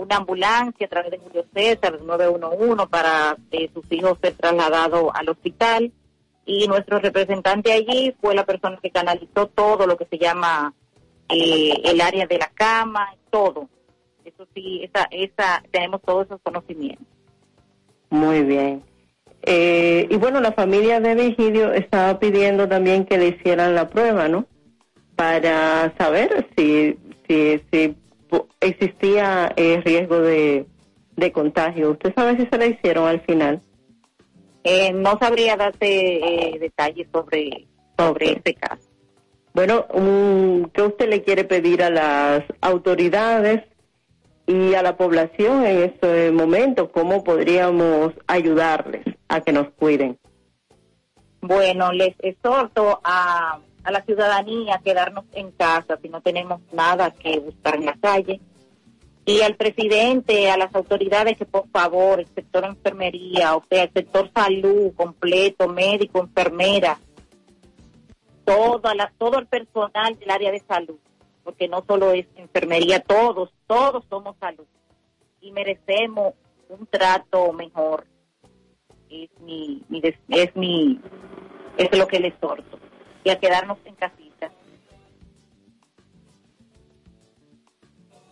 una 0.01 0.17
ambulancia 0.17 0.87
a 0.87 0.91
través 0.91 1.11
de 1.11 1.19
Julio 1.19 1.45
César, 1.55 1.97
del 1.97 2.07
911, 2.07 2.87
para 2.89 3.37
eh, 3.51 3.71
sus 3.73 3.85
hijos 3.93 4.19
ser 4.21 4.35
trasladados 4.35 5.11
al 5.15 5.29
hospital. 5.29 5.93
Y 6.53 6.67
nuestro 6.67 6.99
representante 6.99 7.71
allí 7.71 8.13
fue 8.21 8.35
la 8.35 8.45
persona 8.45 8.77
que 8.83 8.91
canalizó 8.91 9.47
todo 9.47 9.87
lo 9.87 9.97
que 9.97 10.07
se 10.07 10.19
llama 10.19 10.75
eh, 11.29 11.75
el 11.85 12.01
área 12.01 12.27
de 12.27 12.39
la 12.39 12.51
cama, 12.53 13.15
todo. 13.31 13.69
Eso 14.25 14.49
sí, 14.53 14.83
esa, 14.83 15.07
esa, 15.13 15.63
tenemos 15.71 16.03
todos 16.03 16.27
esos 16.27 16.41
conocimientos. 16.43 17.07
Muy 18.11 18.43
bien. 18.43 18.83
Eh, 19.43 20.09
y 20.11 20.17
bueno, 20.17 20.41
la 20.41 20.51
familia 20.51 20.99
de 20.99 21.15
Vigidio 21.15 21.73
estaba 21.73 22.19
pidiendo 22.19 22.69
también 22.69 23.05
que 23.05 23.17
le 23.17 23.29
hicieran 23.29 23.77
la 23.77 23.89
prueba, 23.89 24.27
¿no? 24.27 24.45
Para 25.15 25.95
saber 25.99 26.49
si, 26.57 26.99
si, 27.29 27.61
si 27.71 27.95
existía 28.59 29.53
eh, 29.55 29.81
riesgo 29.85 30.19
de, 30.21 30.67
de 31.15 31.31
contagio. 31.31 31.93
¿Usted 31.93 32.13
sabe 32.13 32.37
si 32.39 32.47
se 32.47 32.59
la 32.59 32.67
hicieron 32.67 33.07
al 33.07 33.21
final? 33.21 33.63
Eh, 34.65 34.93
no 34.93 35.19
sabría 35.19 35.57
darte 35.57 36.59
detalles 36.61 37.09
sobre, 37.13 37.67
sobre 37.97 38.33
este 38.33 38.55
caso. 38.55 38.89
Bueno, 39.53 39.87
¿qué 40.73 40.83
usted 40.83 41.09
le 41.09 41.23
quiere 41.23 41.45
pedir 41.45 41.83
a 41.83 41.91
las 41.91 42.45
autoridades 42.61 43.65
y 44.47 44.75
a 44.75 44.83
la 44.83 44.97
población 44.97 45.65
en 45.65 45.83
este 45.83 46.31
momento? 46.31 46.93
¿Cómo 46.93 47.25
podríamos 47.25 48.13
ayudarles 48.27 49.05
a 49.29 49.41
que 49.41 49.53
nos 49.53 49.71
cuiden? 49.71 50.19
Bueno, 51.41 51.93
les 51.93 52.15
exhorto 52.21 53.01
a, 53.03 53.59
a 53.83 53.91
la 53.91 54.03
ciudadanía 54.03 54.77
a 54.77 54.83
quedarnos 54.83 55.25
en 55.33 55.51
casa 55.53 55.99
si 56.01 56.09
no 56.09 56.21
tenemos 56.21 56.61
nada 56.73 57.11
que 57.11 57.41
buscar 57.41 57.77
en 57.77 57.87
la 57.87 57.97
calle. 58.01 58.41
Y 59.31 59.43
al 59.43 59.55
presidente, 59.55 60.51
a 60.51 60.57
las 60.57 60.75
autoridades 60.75 61.39
que 61.39 61.47
por 61.47 61.69
favor, 61.69 62.19
el 62.19 62.27
sector 62.35 62.65
enfermería, 62.65 63.55
o 63.55 63.65
sea, 63.71 63.85
el 63.85 63.93
sector 63.93 64.29
salud 64.35 64.93
completo, 64.97 65.69
médico, 65.69 66.19
enfermera, 66.21 66.99
la, 68.95 69.13
todo 69.19 69.39
el 69.39 69.47
personal 69.47 70.19
del 70.19 70.31
área 70.31 70.51
de 70.51 70.59
salud, 70.61 70.99
porque 71.45 71.69
no 71.69 71.85
solo 71.87 72.11
es 72.11 72.27
enfermería, 72.35 72.99
todos, 73.01 73.53
todos 73.69 74.05
somos 74.11 74.37
salud 74.41 74.67
y 75.41 75.53
merecemos 75.53 76.35
un 76.69 76.87
trato 76.87 77.53
mejor. 77.53 78.07
Es 79.09 79.31
mi, 79.41 79.83
es 80.29 80.57
mi, 80.57 81.01
es 81.77 81.99
lo 81.99 82.07
que 82.07 82.21
les 82.21 82.33
exhorto 82.35 82.79
y 83.25 83.31
a 83.31 83.39
quedarnos 83.39 83.79
en 83.85 83.95
casita. 83.95 84.30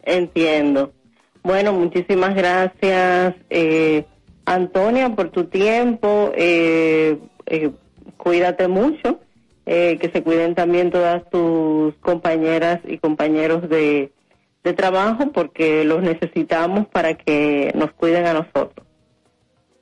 Entiendo. 0.03 0.93
Bueno, 1.43 1.73
muchísimas 1.73 2.35
gracias, 2.35 3.35
eh, 3.51 4.05
Antonia, 4.45 5.15
por 5.15 5.31
tu 5.31 5.45
tiempo. 5.45 6.33
Eh, 6.35 7.19
eh, 7.47 7.71
cuídate 8.17 8.69
mucho 8.69 9.21
eh, 9.71 9.99
que 10.01 10.11
se 10.11 10.23
cuiden 10.23 10.55
también 10.55 10.91
todas 10.91 11.29
tus 11.29 11.95
compañeras 11.97 12.81
y 12.87 12.99
compañeros 12.99 13.69
de, 13.69 14.13
trabajo 14.77 15.33
porque 15.33 15.83
los 15.83 16.03
necesitamos 16.03 16.87
para 16.89 17.15
que 17.15 17.73
nos 17.75 17.91
cuiden 17.93 18.27
a 18.27 18.35
nosotros. 18.35 18.87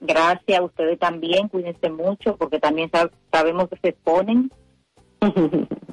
Gracias, 0.01 0.61
a 0.61 0.63
ustedes 0.63 0.97
también, 1.01 1.49
cuídense 1.49 1.91
mucho 1.91 2.37
porque 2.37 2.61
también 2.61 2.89
sabemos 3.33 3.69
que 3.69 3.77
se 3.83 3.89
exponen. 3.89 4.49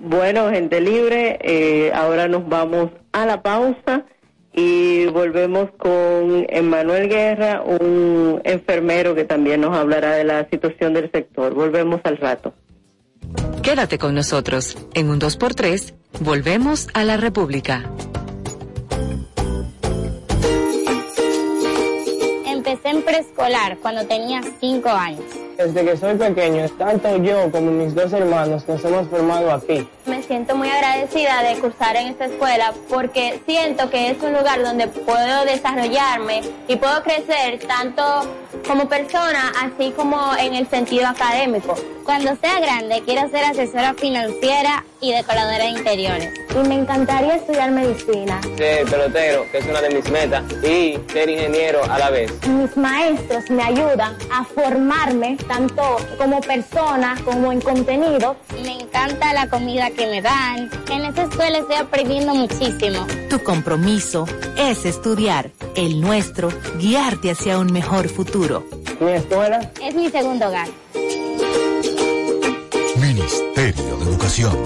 bueno, 0.00 0.50
gente 0.50 0.80
libre, 0.80 1.38
eh, 1.40 1.92
ahora 1.94 2.28
nos 2.28 2.48
vamos 2.48 2.90
a 3.12 3.26
la 3.26 3.42
pausa 3.42 4.04
y 4.52 5.06
volvemos 5.06 5.70
con 5.78 6.46
Emanuel 6.48 7.08
Guerra, 7.08 7.62
un 7.62 8.40
enfermero 8.44 9.14
que 9.14 9.24
también 9.24 9.60
nos 9.60 9.76
hablará 9.76 10.14
de 10.14 10.24
la 10.24 10.48
situación 10.48 10.94
del 10.94 11.10
sector. 11.12 11.54
Volvemos 11.54 12.00
al 12.04 12.16
rato. 12.16 12.54
Quédate 13.62 13.98
con 13.98 14.14
nosotros. 14.14 14.78
En 14.94 15.10
un 15.10 15.20
2x3, 15.20 15.94
volvemos 16.20 16.88
a 16.94 17.04
la 17.04 17.16
República. 17.16 17.90
Empecé 22.76 22.94
en 22.94 23.02
preescolar 23.02 23.78
cuando 23.78 24.04
tenía 24.06 24.42
5 24.60 24.88
años. 24.90 25.24
Desde 25.56 25.82
que 25.82 25.96
soy 25.96 26.14
pequeño, 26.16 26.68
tanto 26.76 27.16
yo 27.16 27.50
como 27.50 27.70
mis 27.70 27.94
dos 27.94 28.12
hermanos 28.12 28.68
nos 28.68 28.84
hemos 28.84 29.08
formado 29.08 29.50
aquí. 29.50 29.88
Me 30.04 30.22
siento 30.22 30.54
muy 30.54 30.68
agradecida 30.68 31.42
de 31.42 31.58
cursar 31.58 31.96
en 31.96 32.08
esta 32.08 32.26
escuela 32.26 32.74
porque 32.90 33.40
siento 33.46 33.88
que 33.88 34.10
es 34.10 34.22
un 34.22 34.34
lugar 34.34 34.62
donde 34.62 34.88
puedo 34.88 35.46
desarrollarme 35.46 36.42
y 36.68 36.76
puedo 36.76 37.02
crecer 37.02 37.60
tanto 37.66 38.02
como 38.68 38.86
persona 38.88 39.52
así 39.62 39.92
como 39.92 40.36
en 40.38 40.54
el 40.54 40.68
sentido 40.68 41.06
académico. 41.06 41.74
Cuando 42.04 42.36
sea 42.36 42.60
grande 42.60 43.02
quiero 43.06 43.28
ser 43.30 43.44
asesora 43.44 43.94
financiera 43.94 44.84
y 45.00 45.12
decoradora 45.12 45.64
de 45.64 45.70
interiores. 45.70 46.34
Y 46.54 46.68
me 46.68 46.74
encantaría 46.76 47.36
estudiar 47.36 47.70
medicina. 47.70 48.40
Ser 48.56 48.86
pelotero, 48.86 49.44
que 49.50 49.58
es 49.58 49.66
una 49.66 49.80
de 49.82 49.90
mis 49.90 50.10
metas, 50.10 50.42
y 50.62 50.98
ser 51.12 51.28
ingeniero 51.28 51.82
a 51.84 51.98
la 51.98 52.10
vez. 52.10 52.32
Mis 52.66 52.76
maestros 52.76 53.48
me 53.48 53.62
ayudan 53.62 54.16
a 54.28 54.42
formarme 54.44 55.36
tanto 55.46 55.98
como 56.18 56.40
persona 56.40 57.16
como 57.24 57.52
en 57.52 57.60
contenido. 57.60 58.36
Me 58.60 58.80
encanta 58.80 59.32
la 59.34 59.48
comida 59.48 59.88
que 59.92 60.04
me 60.08 60.20
dan. 60.20 60.68
En 60.90 61.04
esta 61.04 61.22
escuela 61.22 61.58
estoy 61.58 61.76
aprendiendo 61.76 62.34
muchísimo. 62.34 63.06
Tu 63.30 63.40
compromiso 63.44 64.26
es 64.56 64.84
estudiar, 64.84 65.52
el 65.76 66.00
nuestro, 66.00 66.48
guiarte 66.80 67.30
hacia 67.30 67.60
un 67.60 67.72
mejor 67.72 68.08
futuro. 68.08 68.66
¿Mi 68.98 69.12
escuela? 69.12 69.70
Es 69.80 69.94
mi 69.94 70.10
segundo 70.10 70.48
hogar. 70.48 70.66
Ministerio 72.96 73.96
de 73.96 74.04
Educación. 74.06 74.56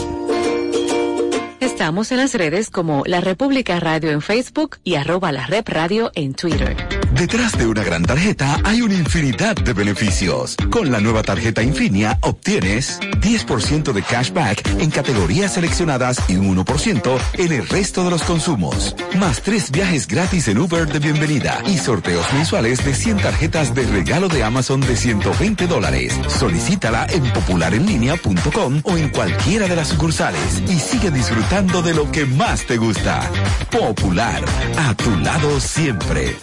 Estamos 1.61 2.13
en 2.13 2.17
las 2.17 2.33
redes 2.33 2.71
como 2.71 3.03
La 3.05 3.21
República 3.21 3.79
Radio 3.79 4.11
en 4.11 4.23
Facebook 4.23 4.79
y 4.85 4.95
arroba 4.95 5.33
la 5.33 5.47
Rep 5.47 5.69
Radio 5.69 6.11
en 6.15 6.33
Twitter. 6.33 7.00
Detrás 7.21 7.53
de 7.59 7.67
una 7.67 7.85
gran 7.85 8.03
tarjeta 8.03 8.59
hay 8.65 8.81
una 8.81 8.95
infinidad 8.95 9.55
de 9.55 9.75
beneficios. 9.75 10.57
Con 10.71 10.91
la 10.91 11.01
nueva 11.01 11.23
tarjeta 11.23 11.63
Infinia 11.63 12.17
obtienes 12.23 12.99
10% 12.99 13.93
de 13.93 14.03
cashback 14.03 14.67
en 14.81 14.91
categorías 14.91 15.53
seleccionadas 15.53 16.19
y 16.31 16.37
un 16.37 16.57
1% 16.57 17.21
en 17.35 17.53
el 17.53 17.69
resto 17.69 18.05
de 18.05 18.11
los 18.11 18.23
consumos. 18.23 18.97
Más 19.19 19.43
tres 19.43 19.71
viajes 19.71 20.07
gratis 20.07 20.49
en 20.49 20.57
Uber 20.57 20.91
de 20.91 20.99
bienvenida 20.99 21.61
y 21.67 21.77
sorteos 21.77 22.25
mensuales 22.33 22.83
de 22.87 22.95
100 22.95 23.19
tarjetas 23.19 23.75
de 23.75 23.83
regalo 23.83 24.29
de 24.29 24.43
Amazon 24.43 24.81
de 24.81 24.97
120 24.97 25.67
dólares. 25.67 26.19
Solicítala 26.27 27.07
en 27.11 27.31
popularenlinea.com 27.35 28.81
o 28.83 28.97
en 28.97 29.11
cualquiera 29.11 29.69
de 29.69 29.77
las 29.77 29.89
sucursales 29.89 30.63
y 30.67 30.79
sigue 30.79 31.11
disfrutando 31.11 31.83
de 31.83 31.93
lo 31.93 32.11
que 32.11 32.25
más 32.25 32.65
te 32.65 32.79
gusta. 32.79 33.31
Popular, 33.71 34.43
a 34.79 34.95
tu 34.95 35.15
lado 35.19 35.61
siempre. 35.61 36.35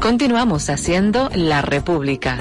Continuamos 0.00 0.68
haciendo 0.68 1.30
la 1.34 1.62
República. 1.62 2.38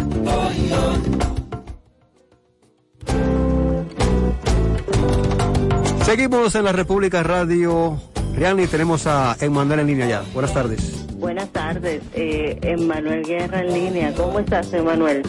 Seguimos 6.03 6.53
en 6.55 6.65
la 6.65 6.71
República 6.73 7.23
Radio. 7.23 7.97
Riani, 8.35 8.67
tenemos 8.67 9.07
a 9.07 9.37
Emmanuel 9.39 9.79
en 9.79 9.87
línea 9.87 10.07
ya. 10.07 10.23
Buenas 10.33 10.53
tardes. 10.53 11.05
Buenas 11.17 11.49
tardes, 11.49 12.01
eh, 12.13 12.59
Emmanuel 12.61 13.23
Guerra 13.23 13.61
en 13.61 13.73
línea. 13.73 14.13
¿Cómo 14.13 14.39
estás, 14.39 14.73
Emmanuel? 14.73 15.23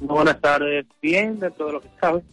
Buenas 0.00 0.40
tardes. 0.40 0.86
Bien, 1.02 1.38
dentro 1.38 1.66
de 1.66 1.72
lo 1.74 1.80
que 1.82 1.90
sabes. 2.00 2.24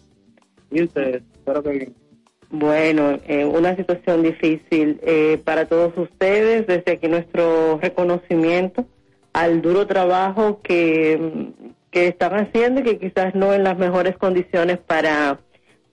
Y 0.72 0.84
ustedes, 0.84 1.22
espero 1.34 1.62
que 1.62 1.70
bien. 1.70 2.07
Bueno, 2.50 3.20
eh, 3.28 3.44
una 3.44 3.76
situación 3.76 4.24
difícil 4.24 5.00
eh, 5.04 5.40
para 5.44 5.66
todos 5.66 5.98
ustedes. 5.98 6.66
Desde 6.68 6.94
aquí 6.94 7.08
nuestro 7.08 7.80
reconocimiento 7.82 8.86
al 9.34 9.62
duro 9.62 9.86
trabajo 9.86 10.62
que, 10.64 11.52
que 11.92 12.08
están 12.08 12.34
haciendo 12.36 12.82
y 12.82 12.84
que 12.84 13.00
quizás 13.00 13.36
no 13.36 13.54
en 13.54 13.64
las 13.64 13.78
mejores 13.78 14.18
condiciones 14.18 14.78
para, 14.80 15.40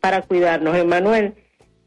para 0.01 0.23
cuidarnos. 0.23 0.77
Emanuel, 0.77 1.35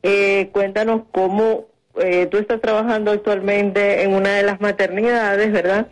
eh, 0.03 0.49
cuéntanos 0.51 1.03
cómo 1.11 1.65
eh, 1.99 2.27
tú 2.27 2.37
estás 2.37 2.61
trabajando 2.61 3.11
actualmente 3.11 4.03
en 4.03 4.13
una 4.13 4.35
de 4.35 4.43
las 4.43 4.61
maternidades, 4.61 5.51
¿verdad? 5.51 5.87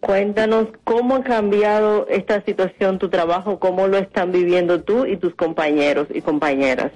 Cuéntanos 0.00 0.68
cómo 0.84 1.16
ha 1.16 1.24
cambiado 1.24 2.06
esta 2.08 2.44
situación, 2.44 2.98
tu 2.98 3.08
trabajo, 3.08 3.58
cómo 3.58 3.88
lo 3.88 3.98
están 3.98 4.30
viviendo 4.30 4.82
tú 4.82 5.06
y 5.06 5.16
tus 5.16 5.34
compañeros 5.34 6.08
y 6.12 6.20
compañeras. 6.20 6.92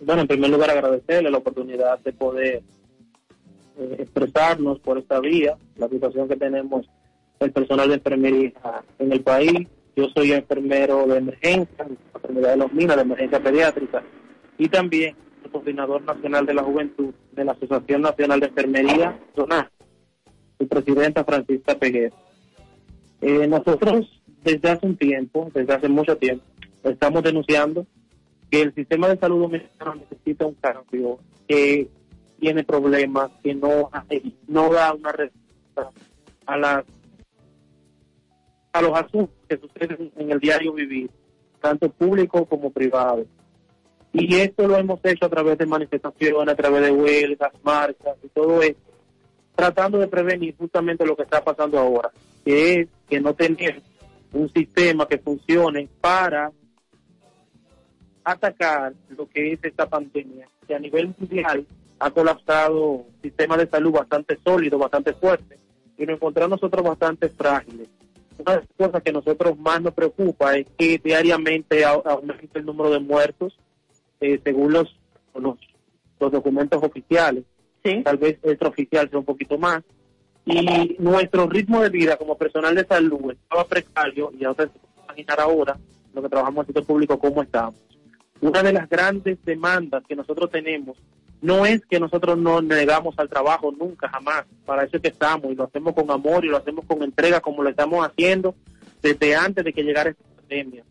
Bueno, 0.00 0.22
en 0.22 0.28
primer 0.28 0.50
lugar 0.50 0.70
agradecerle 0.70 1.30
la 1.30 1.38
oportunidad 1.38 1.98
de 2.00 2.12
poder 2.12 2.62
eh, 3.78 3.96
expresarnos 3.98 4.78
por 4.78 4.98
esta 4.98 5.20
vía, 5.20 5.56
la 5.76 5.88
situación 5.88 6.28
que 6.28 6.36
tenemos 6.36 6.88
el 7.40 7.52
personal 7.52 7.88
de 7.88 7.94
enfermería 7.94 8.52
en 8.98 9.12
el 9.12 9.20
país. 9.22 9.66
Yo 9.96 10.08
soy 10.14 10.32
enfermero 10.32 11.06
de 11.06 11.18
emergencia, 11.18 11.86
enfermedad 12.14 12.50
de 12.50 12.56
los 12.56 12.72
minas, 12.72 12.96
de 12.96 13.02
emergencia 13.02 13.40
pediátrica, 13.40 14.02
y 14.56 14.68
también 14.68 15.16
el 15.44 15.50
coordinador 15.50 16.02
nacional 16.02 16.46
de 16.46 16.54
la 16.54 16.62
juventud 16.62 17.12
de 17.32 17.44
la 17.44 17.52
Asociación 17.52 18.02
Nacional 18.02 18.40
de 18.40 18.46
Enfermería, 18.46 19.18
SONA, 19.34 19.70
su 20.58 20.68
presidenta 20.68 21.24
Francisca 21.24 21.74
Peguer. 21.76 22.12
Eh, 23.20 23.48
nosotros 23.48 24.22
desde 24.44 24.70
hace 24.70 24.86
un 24.86 24.96
tiempo, 24.96 25.50
desde 25.52 25.74
hace 25.74 25.88
mucho 25.88 26.16
tiempo, 26.16 26.44
estamos 26.84 27.22
denunciando 27.24 27.86
que 28.50 28.62
el 28.62 28.74
sistema 28.74 29.08
de 29.08 29.18
salud 29.18 29.40
dominicano 29.40 29.96
necesita 29.96 30.46
un 30.46 30.54
cambio, 30.54 31.18
que 31.46 31.88
tiene 32.40 32.64
problemas, 32.64 33.30
que 33.42 33.54
no, 33.54 33.90
no 34.46 34.72
da 34.72 34.94
una 34.94 35.12
respuesta 35.12 35.90
a 36.46 36.56
las 36.56 36.84
a 38.72 38.82
los 38.82 38.92
asuntos 38.92 39.34
que 39.48 39.58
suceden 39.58 40.12
en 40.16 40.30
el 40.30 40.38
diario 40.38 40.72
vivir, 40.72 41.10
tanto 41.60 41.88
público 41.90 42.44
como 42.44 42.70
privado. 42.70 43.26
Y 44.12 44.36
esto 44.36 44.68
lo 44.68 44.76
hemos 44.76 45.00
hecho 45.04 45.26
a 45.26 45.28
través 45.28 45.58
de 45.58 45.66
manifestaciones, 45.66 46.52
a 46.52 46.56
través 46.56 46.82
de 46.82 46.92
huelgas, 46.92 47.52
marchas 47.62 48.16
y 48.22 48.28
todo 48.28 48.62
esto, 48.62 48.80
tratando 49.54 49.98
de 49.98 50.06
prevenir 50.06 50.54
justamente 50.56 51.04
lo 51.04 51.16
que 51.16 51.22
está 51.22 51.42
pasando 51.42 51.78
ahora, 51.78 52.10
que 52.44 52.80
es 52.80 52.88
que 53.08 53.20
no 53.20 53.34
tener 53.34 53.82
un 54.32 54.52
sistema 54.52 55.06
que 55.08 55.18
funcione 55.18 55.88
para 56.00 56.52
atacar 58.32 58.92
lo 59.16 59.28
que 59.28 59.52
es 59.52 59.60
esta 59.62 59.88
pandemia, 59.88 60.48
que 60.66 60.74
a 60.74 60.78
nivel 60.78 61.14
mundial 61.18 61.66
ha 61.98 62.10
colapsado 62.10 62.84
un 62.84 63.06
sistema 63.22 63.56
de 63.56 63.66
salud 63.66 63.92
bastante 63.92 64.38
sólido, 64.44 64.78
bastante 64.78 65.12
fuerte, 65.14 65.58
y 65.96 66.06
nos 66.06 66.16
encontramos 66.16 66.60
nosotros 66.60 66.84
bastante 66.84 67.28
frágiles. 67.28 67.88
Una 68.38 68.52
de 68.52 68.58
las 68.60 68.68
cosas 68.76 69.02
que 69.02 69.10
a 69.10 69.14
nosotros 69.14 69.58
más 69.58 69.82
nos 69.82 69.94
preocupa 69.94 70.56
es 70.56 70.66
que 70.78 71.00
diariamente 71.02 71.84
aumenta 71.84 72.58
el 72.58 72.66
número 72.66 72.90
de 72.90 73.00
muertos, 73.00 73.58
eh, 74.20 74.40
según 74.44 74.72
los, 74.72 74.96
los, 75.34 75.58
los 76.20 76.32
documentos 76.32 76.82
oficiales. 76.82 77.44
Tal 78.04 78.18
vez 78.18 78.38
extraoficial 78.42 79.08
sea 79.08 79.18
un 79.18 79.24
poquito 79.24 79.56
más. 79.56 79.82
Y 80.44 80.96
nuestro 80.98 81.48
ritmo 81.48 81.80
de 81.80 81.88
vida 81.88 82.16
como 82.16 82.36
personal 82.36 82.74
de 82.74 82.84
salud 82.84 83.32
estaba 83.32 83.66
precario, 83.66 84.30
y 84.38 84.44
ahora 84.44 84.64
se 84.64 84.78
puede 84.78 85.04
imaginar 85.04 85.40
ahora, 85.40 85.76
lo 86.14 86.22
que 86.22 86.28
trabajamos 86.28 86.56
en 86.56 86.60
el 86.60 86.66
sector 86.66 86.84
público, 86.84 87.18
cómo 87.18 87.42
estamos. 87.42 87.87
Una 88.40 88.62
de 88.62 88.72
las 88.72 88.88
grandes 88.88 89.38
demandas 89.44 90.04
que 90.08 90.16
nosotros 90.16 90.50
tenemos 90.50 90.96
no 91.40 91.66
es 91.66 91.84
que 91.86 92.00
nosotros 92.00 92.36
no 92.36 92.60
negamos 92.60 93.14
al 93.18 93.28
trabajo 93.28 93.72
nunca, 93.72 94.08
jamás. 94.08 94.44
Para 94.64 94.84
eso 94.84 94.96
es 94.96 95.02
que 95.02 95.08
estamos 95.08 95.50
y 95.50 95.54
lo 95.54 95.64
hacemos 95.64 95.94
con 95.94 96.10
amor 96.10 96.44
y 96.44 96.48
lo 96.48 96.56
hacemos 96.56 96.84
con 96.86 97.02
entrega 97.02 97.40
como 97.40 97.62
lo 97.62 97.70
estamos 97.70 98.04
haciendo 98.06 98.54
desde 99.02 99.36
antes 99.36 99.64
de 99.64 99.72
que 99.72 99.82
llegara 99.82 100.10
esta 100.10 100.24
pandemia. 100.36 100.84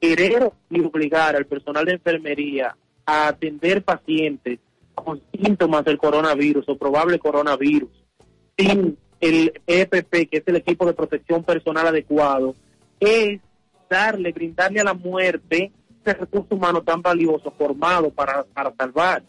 Querer 0.00 0.50
y 0.68 0.80
obligar 0.80 1.36
al 1.36 1.46
personal 1.46 1.84
de 1.84 1.92
enfermería 1.92 2.76
a 3.06 3.28
atender 3.28 3.82
pacientes 3.82 4.58
con 4.94 5.22
síntomas 5.32 5.84
del 5.84 5.98
coronavirus 5.98 6.68
o 6.68 6.76
probable 6.76 7.18
coronavirus 7.18 7.90
sin 8.56 8.98
el 9.20 9.52
EPP, 9.66 10.28
que 10.28 10.38
es 10.38 10.42
el 10.46 10.56
equipo 10.56 10.86
de 10.86 10.94
protección 10.94 11.44
personal 11.44 11.86
adecuado, 11.86 12.56
es 12.98 13.40
darle, 13.92 14.32
brindarle 14.32 14.80
a 14.80 14.84
la 14.84 14.94
muerte 14.94 15.70
ese 16.00 16.14
recurso 16.14 16.54
humano 16.54 16.82
tan 16.82 17.02
valioso 17.02 17.52
formado 17.52 18.10
para, 18.10 18.44
para 18.44 18.74
salvar. 18.74 19.22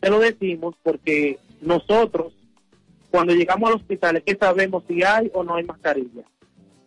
Se 0.00 0.08
lo 0.08 0.20
decimos 0.20 0.76
porque 0.82 1.38
nosotros, 1.60 2.32
cuando 3.10 3.34
llegamos 3.34 3.68
al 3.68 3.76
hospital, 3.76 4.16
es 4.16 4.22
que 4.22 4.36
sabemos 4.36 4.84
si 4.86 5.02
hay 5.02 5.30
o 5.34 5.42
no 5.42 5.56
hay 5.56 5.64
mascarilla. 5.64 6.22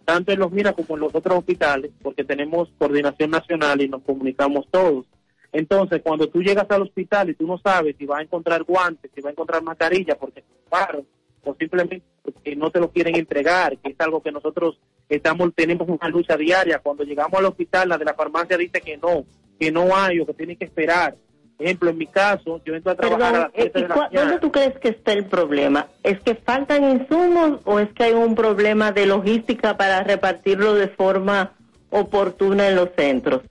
Tanto 0.05 0.31
en 0.31 0.39
los 0.39 0.51
MIRA 0.51 0.73
como 0.73 0.95
en 0.95 1.01
los 1.01 1.13
otros 1.13 1.37
hospitales, 1.37 1.91
porque 2.01 2.23
tenemos 2.23 2.69
coordinación 2.77 3.31
nacional 3.31 3.81
y 3.81 3.89
nos 3.89 4.01
comunicamos 4.01 4.65
todos. 4.71 5.05
Entonces, 5.51 6.01
cuando 6.01 6.29
tú 6.29 6.41
llegas 6.41 6.65
al 6.69 6.83
hospital 6.83 7.29
y 7.29 7.35
tú 7.35 7.45
no 7.45 7.57
sabes 7.57 7.95
si 7.97 8.05
va 8.05 8.19
a 8.19 8.21
encontrar 8.21 8.63
guantes, 8.63 9.11
si 9.13 9.21
va 9.21 9.29
a 9.29 9.33
encontrar 9.33 9.61
mascarilla, 9.61 10.15
porque 10.15 10.43
paro, 10.69 11.05
o 11.43 11.55
simplemente 11.55 12.01
porque 12.21 12.55
no 12.55 12.69
te 12.69 12.79
lo 12.79 12.91
quieren 12.91 13.15
entregar, 13.15 13.77
que 13.77 13.91
es 13.91 13.99
algo 13.99 14.21
que 14.21 14.31
nosotros 14.31 14.79
estamos 15.09 15.51
tenemos 15.55 15.87
una 15.87 16.07
lucha 16.09 16.37
diaria. 16.37 16.79
Cuando 16.79 17.03
llegamos 17.03 17.39
al 17.39 17.45
hospital, 17.45 17.89
la 17.89 17.97
de 17.97 18.05
la 18.05 18.13
farmacia 18.13 18.57
dice 18.57 18.81
que 18.81 18.97
no, 18.97 19.25
que 19.59 19.71
no 19.71 19.95
hay 19.95 20.19
o 20.19 20.25
que 20.25 20.33
tiene 20.33 20.55
que 20.55 20.65
esperar. 20.65 21.15
ejemplo, 21.57 21.89
en 21.89 21.97
mi 21.97 22.07
caso, 22.07 22.61
yo 22.63 22.75
entro 22.75 22.91
a 22.91 22.95
trabajar 22.95 23.35
a 23.35 23.39
las 23.39 23.51
7 23.55 23.79
eh, 23.79 23.81
de 23.81 23.87
la 23.87 24.09
¿Dónde 24.11 24.39
tú 24.39 24.51
crees 24.51 24.77
que 24.79 24.89
está 24.89 25.13
el 25.13 25.25
problema? 25.25 25.87
¿Es 26.03 26.19
que 26.21 26.35
faltan 26.35 26.83
insumos 26.83 27.59
o 27.65 27.79
es 27.79 27.91
que 27.93 28.03
hay 28.03 28.13
un 28.13 28.35
problema 28.35 28.91
de 28.91 29.05
logística 29.05 29.77
para 29.77 30.03
repartirlo 30.03 30.75
de 30.75 30.87
forma 30.87 31.53
oportuna 31.89 32.69
en 32.69 32.75
los 32.75 32.89
centros? 32.95 33.41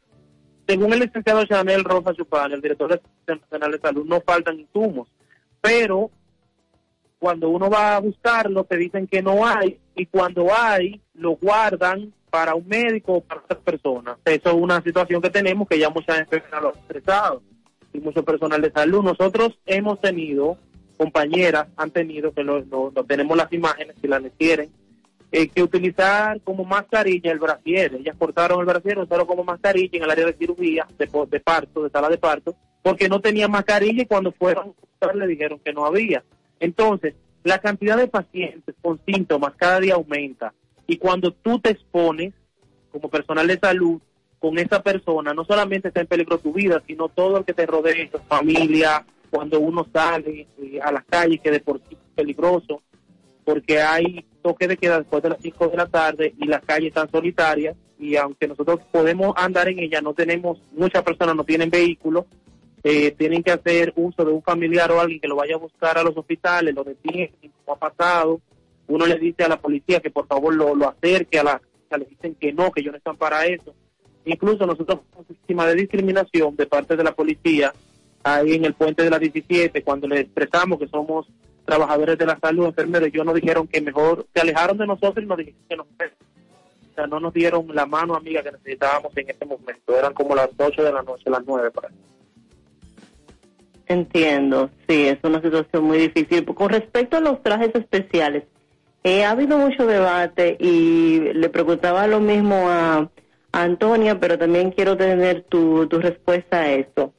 Según 0.66 0.92
el 0.92 1.00
licenciado 1.00 1.44
Chanel 1.46 1.82
Rosa 1.82 2.14
Chupán, 2.14 2.52
el 2.52 2.60
director 2.60 2.88
del 2.88 3.00
Sistema 3.00 3.40
Nacional 3.40 3.72
de 3.72 3.78
Salud, 3.80 4.06
no 4.06 4.20
faltan 4.20 4.60
insumos, 4.60 5.08
pero 5.60 6.10
cuando 7.20 7.50
uno 7.50 7.68
va 7.68 7.96
a 7.96 8.00
buscarlo 8.00 8.64
te 8.64 8.78
dicen 8.78 9.06
que 9.06 9.22
no 9.22 9.46
hay 9.46 9.78
y 9.94 10.06
cuando 10.06 10.48
hay 10.52 11.00
lo 11.14 11.32
guardan 11.36 12.12
para 12.30 12.54
un 12.54 12.66
médico 12.66 13.14
o 13.14 13.20
para 13.20 13.42
otra 13.42 13.58
persona. 13.58 14.16
Eso 14.24 14.48
es 14.48 14.54
una 14.54 14.82
situación 14.82 15.20
que 15.20 15.28
tenemos 15.28 15.68
que 15.68 15.78
ya 15.78 15.90
muchas 15.90 16.18
enfermeras 16.18 16.62
lo 16.62 16.68
han 16.70 16.76
expresado 16.76 17.42
y 17.92 18.00
mucho 18.00 18.24
personal 18.24 18.62
de 18.62 18.72
salud. 18.72 19.02
Nosotros 19.02 19.58
hemos 19.66 20.00
tenido, 20.00 20.56
compañeras 20.96 21.68
han 21.76 21.90
tenido, 21.90 22.32
que 22.32 22.42
lo, 22.42 22.64
tenemos 23.06 23.36
las 23.36 23.52
imágenes 23.52 23.96
si 24.00 24.08
las 24.08 24.22
quieren, 24.38 24.70
eh, 25.30 25.48
que 25.48 25.62
utilizar 25.62 26.40
como 26.40 26.64
mascarilla 26.64 27.32
el 27.32 27.38
brasier. 27.38 27.96
Ellas 27.96 28.16
cortaron 28.18 28.60
el 28.60 28.66
brasier 28.66 29.06
solo 29.06 29.26
como 29.26 29.44
mascarilla 29.44 29.98
en 29.98 30.04
el 30.04 30.10
área 30.10 30.24
de 30.24 30.32
cirugía, 30.32 30.86
de, 30.98 31.06
de 31.28 31.40
parto, 31.40 31.82
de 31.82 31.90
sala 31.90 32.08
de 32.08 32.16
parto, 32.16 32.56
porque 32.82 33.10
no 33.10 33.20
tenía 33.20 33.46
mascarilla 33.46 34.04
y 34.04 34.06
cuando 34.06 34.32
fueron 34.32 34.74
le 35.14 35.26
dijeron 35.26 35.58
que 35.62 35.72
no 35.72 35.84
había. 35.84 36.22
Entonces, 36.60 37.14
la 37.42 37.58
cantidad 37.58 37.96
de 37.96 38.06
pacientes 38.06 38.74
con 38.80 39.00
síntomas 39.04 39.54
cada 39.56 39.80
día 39.80 39.94
aumenta. 39.94 40.52
Y 40.86 40.98
cuando 40.98 41.32
tú 41.32 41.58
te 41.58 41.70
expones 41.70 42.34
como 42.92 43.08
personal 43.08 43.46
de 43.46 43.58
salud 43.58 44.00
con 44.38 44.58
esa 44.58 44.82
persona, 44.82 45.34
no 45.34 45.44
solamente 45.44 45.88
está 45.88 46.00
en 46.00 46.06
peligro 46.06 46.38
tu 46.38 46.52
vida, 46.52 46.82
sino 46.86 47.08
todo 47.08 47.38
el 47.38 47.44
que 47.44 47.54
te 47.54 47.66
rodea, 47.66 48.10
tu 48.10 48.18
familia, 48.18 49.04
cuando 49.30 49.60
uno 49.60 49.86
sale 49.92 50.46
eh, 50.58 50.80
a 50.82 50.92
las 50.92 51.04
calles, 51.04 51.40
que 51.40 51.50
de 51.50 51.60
por 51.60 51.80
peligroso, 52.14 52.82
porque 53.44 53.80
hay 53.80 54.24
toque 54.42 54.66
de 54.66 54.76
queda 54.76 54.98
después 54.98 55.22
de 55.22 55.30
las 55.30 55.40
5 55.40 55.68
de 55.68 55.76
la 55.76 55.86
tarde 55.86 56.34
y 56.38 56.46
las 56.46 56.62
calles 56.62 56.88
están 56.88 57.10
solitarias 57.10 57.76
y 57.98 58.16
aunque 58.16 58.48
nosotros 58.48 58.80
podemos 58.90 59.34
andar 59.36 59.68
en 59.68 59.78
ellas, 59.78 60.02
no 60.02 60.14
tenemos, 60.14 60.58
muchas 60.72 61.02
personas 61.02 61.36
no 61.36 61.44
tienen 61.44 61.68
vehículos, 61.68 62.24
eh, 62.82 63.10
tienen 63.12 63.42
que 63.42 63.50
hacer 63.50 63.92
uso 63.96 64.24
de 64.24 64.32
un 64.32 64.42
familiar 64.42 64.90
o 64.90 65.00
alguien 65.00 65.20
que 65.20 65.28
lo 65.28 65.36
vaya 65.36 65.56
a 65.56 65.58
buscar 65.58 65.98
a 65.98 66.02
los 66.02 66.16
hospitales, 66.16 66.74
lo 66.74 66.84
detienen, 66.84 67.32
como 67.64 67.76
ha 67.76 67.78
pasado. 67.78 68.40
Uno 68.88 69.06
le 69.06 69.18
dice 69.18 69.44
a 69.44 69.48
la 69.48 69.60
policía 69.60 70.00
que 70.00 70.10
por 70.10 70.26
favor 70.26 70.54
lo, 70.54 70.74
lo 70.74 70.88
acerque, 70.88 71.38
a 71.38 71.44
la 71.44 71.62
le 71.98 72.04
dicen 72.04 72.34
que 72.36 72.52
no, 72.52 72.70
que 72.70 72.80
ellos 72.80 72.92
no 72.92 72.98
están 72.98 73.16
para 73.16 73.46
eso. 73.46 73.74
Incluso 74.24 74.66
nosotros 74.66 75.00
tenemos 75.00 75.28
víctima 75.28 75.66
de 75.66 75.74
discriminación 75.74 76.56
de 76.56 76.66
parte 76.66 76.96
de 76.96 77.04
la 77.04 77.12
policía 77.12 77.72
ahí 78.22 78.54
en 78.54 78.64
el 78.64 78.74
puente 78.74 79.02
de 79.02 79.10
la 79.10 79.18
17, 79.18 79.82
cuando 79.82 80.06
les 80.06 80.20
expresamos 80.20 80.78
que 80.78 80.88
somos 80.88 81.26
trabajadores 81.64 82.18
de 82.18 82.26
la 82.26 82.38
salud, 82.38 82.66
enfermeros, 82.66 83.08
ellos 83.08 83.24
nos 83.24 83.34
dijeron 83.34 83.66
que 83.66 83.80
mejor 83.80 84.26
se 84.34 84.40
alejaron 84.40 84.76
de 84.76 84.86
nosotros 84.86 85.24
y 85.24 85.26
nos 85.26 85.38
dijeron 85.38 85.58
que 85.68 85.76
nos 85.76 85.86
o 85.86 86.94
sea, 86.94 87.06
no 87.06 87.20
nos 87.20 87.32
dieron 87.32 87.66
la 87.74 87.86
mano 87.86 88.14
amiga 88.14 88.42
que 88.42 88.50
necesitábamos 88.50 89.16
en 89.16 89.30
ese 89.30 89.44
momento. 89.44 89.96
Eran 89.96 90.12
como 90.12 90.34
las 90.34 90.50
8 90.56 90.82
de 90.82 90.92
la 90.92 91.02
noche, 91.02 91.30
las 91.30 91.44
9 91.46 91.70
para 91.70 91.88
Entiendo, 93.90 94.70
sí, 94.88 95.08
es 95.08 95.18
una 95.24 95.42
situación 95.42 95.82
muy 95.82 95.98
difícil. 95.98 96.44
Con 96.44 96.68
respecto 96.68 97.16
a 97.16 97.20
los 97.20 97.42
trajes 97.42 97.74
especiales, 97.74 98.44
eh, 99.02 99.24
ha 99.24 99.32
habido 99.32 99.58
mucho 99.58 99.84
debate 99.84 100.56
y 100.60 101.18
le 101.34 101.48
preguntaba 101.48 102.06
lo 102.06 102.20
mismo 102.20 102.68
a, 102.68 103.10
Antonia, 103.52 104.20
pero 104.20 104.38
también 104.38 104.70
quiero 104.70 104.96
tener 104.96 105.42
tu, 105.42 105.88
tu 105.88 105.98
respuesta 105.98 106.60
a 106.60 106.70
esto. 106.70 107.12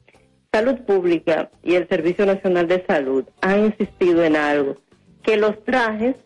Salud 0.50 0.76
Pública 0.86 1.50
y 1.62 1.74
el 1.74 1.86
Servicio 1.90 2.24
Nacional 2.24 2.66
de 2.68 2.82
Salud 2.86 3.26
han 3.42 3.66
insistido 3.66 4.24
en 4.24 4.36
algo, 4.36 4.78
que 5.22 5.36
los 5.36 5.62
trajes, 5.64 6.16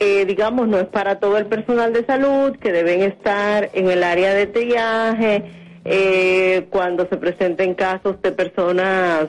eh, 0.00 0.24
digamos, 0.24 0.66
no 0.66 0.80
es 0.80 0.88
para 0.88 1.20
todo 1.20 1.38
el 1.38 1.46
personal 1.46 1.92
de 1.92 2.04
salud, 2.04 2.56
que 2.56 2.72
deben 2.72 3.02
estar 3.02 3.70
en 3.74 3.88
el 3.88 4.02
área 4.02 4.34
de 4.34 4.48
triaje, 4.48 5.44
eh, 5.84 6.66
cuando 6.70 7.06
se 7.08 7.16
presenten 7.16 7.74
casos 7.74 8.20
de 8.22 8.32
personas 8.32 9.28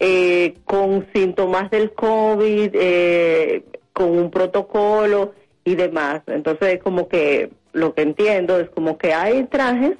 eh, 0.00 0.54
con 0.64 1.06
síntomas 1.12 1.70
del 1.70 1.92
COVID, 1.92 2.70
eh, 2.74 3.64
con 3.92 4.10
un 4.10 4.30
protocolo 4.30 5.34
y 5.64 5.74
demás. 5.74 6.22
Entonces, 6.26 6.74
es 6.74 6.82
como 6.82 7.08
que 7.08 7.50
lo 7.72 7.94
que 7.94 8.02
entiendo 8.02 8.58
es 8.58 8.70
como 8.70 8.96
que 8.96 9.12
hay 9.12 9.44
trajes, 9.44 9.96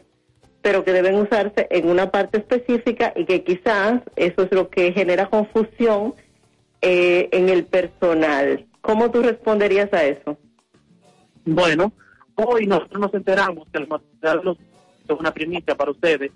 pero 0.62 0.84
que 0.84 0.92
deben 0.92 1.16
usarse 1.16 1.66
en 1.70 1.88
una 1.88 2.10
parte 2.10 2.38
específica 2.38 3.12
y 3.16 3.24
que 3.24 3.42
quizás 3.42 4.02
eso 4.16 4.42
es 4.42 4.52
lo 4.52 4.68
que 4.68 4.92
genera 4.92 5.26
confusión 5.26 6.14
eh, 6.80 7.28
en 7.32 7.48
el 7.48 7.64
personal. 7.64 8.66
¿Cómo 8.80 9.10
tú 9.10 9.22
responderías 9.22 9.92
a 9.92 10.04
eso? 10.04 10.38
Bueno, 11.44 11.92
hoy 12.34 12.66
nosotros 12.66 13.00
nos 13.00 13.14
enteramos 13.14 13.68
que 13.72 13.78
el 13.78 13.88
material 13.88 14.56
es 15.08 15.18
una 15.18 15.32
primicia 15.32 15.74
para 15.74 15.90
ustedes 15.90 16.30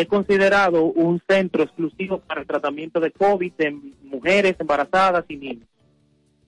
es 0.00 0.08
considerado 0.08 0.84
un 0.84 1.22
centro 1.26 1.62
exclusivo 1.62 2.18
para 2.18 2.42
el 2.42 2.46
tratamiento 2.46 3.00
de 3.00 3.12
COVID 3.12 3.52
en 3.58 3.94
mujeres 4.02 4.54
embarazadas 4.58 5.24
y 5.28 5.36
niños. 5.36 5.66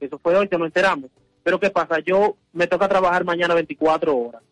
Eso 0.00 0.18
fue 0.18 0.36
hoy 0.36 0.48
que 0.48 0.58
nos 0.58 0.66
enteramos. 0.66 1.10
Pero 1.42 1.58
¿qué 1.58 1.70
pasa? 1.70 1.98
Yo 2.00 2.36
me 2.52 2.66
toca 2.66 2.88
trabajar 2.88 3.24
mañana 3.24 3.54
24 3.54 4.14
horas. 4.14 4.42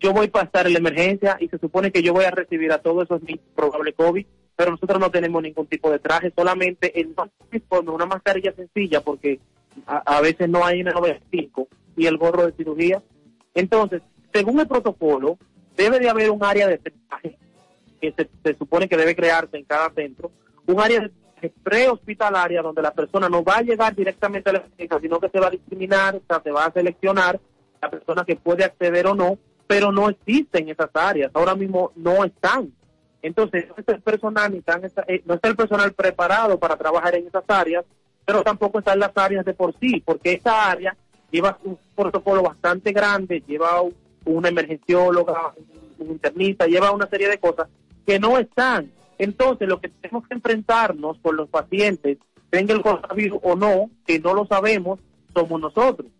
Yo 0.00 0.12
voy 0.12 0.30
a 0.32 0.60
en 0.66 0.72
la 0.72 0.78
emergencia 0.80 1.36
y 1.38 1.46
se 1.46 1.58
supone 1.58 1.92
que 1.92 2.02
yo 2.02 2.12
voy 2.12 2.24
a 2.24 2.32
recibir 2.32 2.72
a 2.72 2.78
todos 2.78 3.04
esos 3.04 3.22
niños 3.22 3.44
probable 3.54 3.92
COVID, 3.92 4.26
pero 4.56 4.72
nosotros 4.72 4.98
no 4.98 5.12
tenemos 5.12 5.40
ningún 5.40 5.68
tipo 5.68 5.88
de 5.88 6.00
traje, 6.00 6.32
solamente 6.36 7.00
el 7.00 7.14
uniforme, 7.52 7.92
una 7.92 8.06
mascarilla 8.06 8.52
sencilla, 8.52 9.00
porque 9.00 9.38
a, 9.86 10.20
veces 10.20 10.48
no 10.48 10.64
hay 10.64 10.80
N95 10.80 11.68
y 11.96 12.06
el 12.06 12.16
gorro 12.16 12.46
de 12.46 12.52
cirugía. 12.52 13.00
Entonces, 13.54 14.02
según 14.32 14.58
el 14.58 14.66
protocolo, 14.66 15.38
debe 15.76 16.00
de 16.00 16.08
haber 16.08 16.32
un 16.32 16.42
área 16.42 16.66
de 16.66 16.78
traje 16.78 17.38
que 18.00 18.14
se, 18.42 18.54
supone 18.54 18.88
que 18.88 18.96
debe 18.96 19.14
crearse 19.16 19.56
en 19.56 19.64
cada 19.64 19.90
centro, 19.90 20.30
un 20.66 20.80
área 20.80 21.10
prehospitalaria 21.62 22.62
donde 22.62 22.82
la 22.82 22.92
persona 22.92 23.28
no 23.28 23.44
va 23.44 23.58
a 23.58 23.62
llegar 23.62 23.94
directamente 23.94 24.50
a 24.50 24.54
la 24.54 24.62
clínica, 24.62 24.98
sino 25.00 25.20
que 25.20 25.28
se 25.28 25.38
va 25.40 25.46
a 25.46 25.50
discriminar, 25.50 26.16
o 26.16 26.22
sea, 26.26 26.40
se 26.42 26.50
va 26.50 26.64
a 26.66 26.72
seleccionar 26.72 27.38
la 27.80 27.90
persona 27.90 28.24
que 28.24 28.36
puede 28.36 28.64
acceder 28.64 29.06
o 29.06 29.14
no, 29.14 29.38
pero 29.66 29.92
no 29.92 30.08
existen 30.08 30.68
esas 30.68 30.90
áreas, 30.94 31.30
ahora 31.34 31.54
mismo 31.54 31.92
no 31.94 32.24
están. 32.24 32.72
Entonces, 33.22 33.66
no 33.68 33.74
está 33.76 33.92
el 33.92 34.00
personal, 34.00 34.54
eh, 35.06 35.22
no 35.26 35.34
está 35.34 35.48
el 35.48 35.56
personal 35.56 35.92
preparado 35.92 36.58
para 36.58 36.76
trabajar 36.76 37.14
en 37.14 37.26
esas 37.26 37.44
áreas, 37.48 37.84
pero 38.24 38.42
tampoco 38.42 38.78
están 38.80 38.98
las 38.98 39.12
áreas 39.16 39.44
de 39.44 39.54
por 39.54 39.74
sí, 39.78 40.02
porque 40.04 40.32
esa 40.34 40.70
área 40.70 40.96
lleva 41.30 41.58
un 41.64 41.78
protocolo 41.94 42.42
bastante 42.42 42.92
grande, 42.92 43.42
lleva 43.46 43.80
un- 43.82 43.94
una 44.24 44.48
emergencióloga, 44.48 45.52
un 45.98 46.10
internista, 46.10 46.66
lleva 46.66 46.90
una 46.92 47.06
serie 47.08 47.28
de 47.28 47.38
cosas 47.38 47.68
que 48.08 48.18
no 48.18 48.38
están. 48.38 48.90
Entonces, 49.18 49.68
lo 49.68 49.82
que 49.82 49.90
tenemos 49.90 50.26
que 50.26 50.32
enfrentarnos 50.32 51.18
con 51.18 51.36
los 51.36 51.46
pacientes, 51.50 52.16
tenga 52.48 52.72
el 52.72 52.80
coronavirus 52.80 53.38
o 53.42 53.54
no, 53.54 53.90
que 54.06 54.18
no 54.18 54.32
lo 54.32 54.46
sabemos, 54.46 54.98
somos 55.34 55.60
nosotros. 55.60 56.10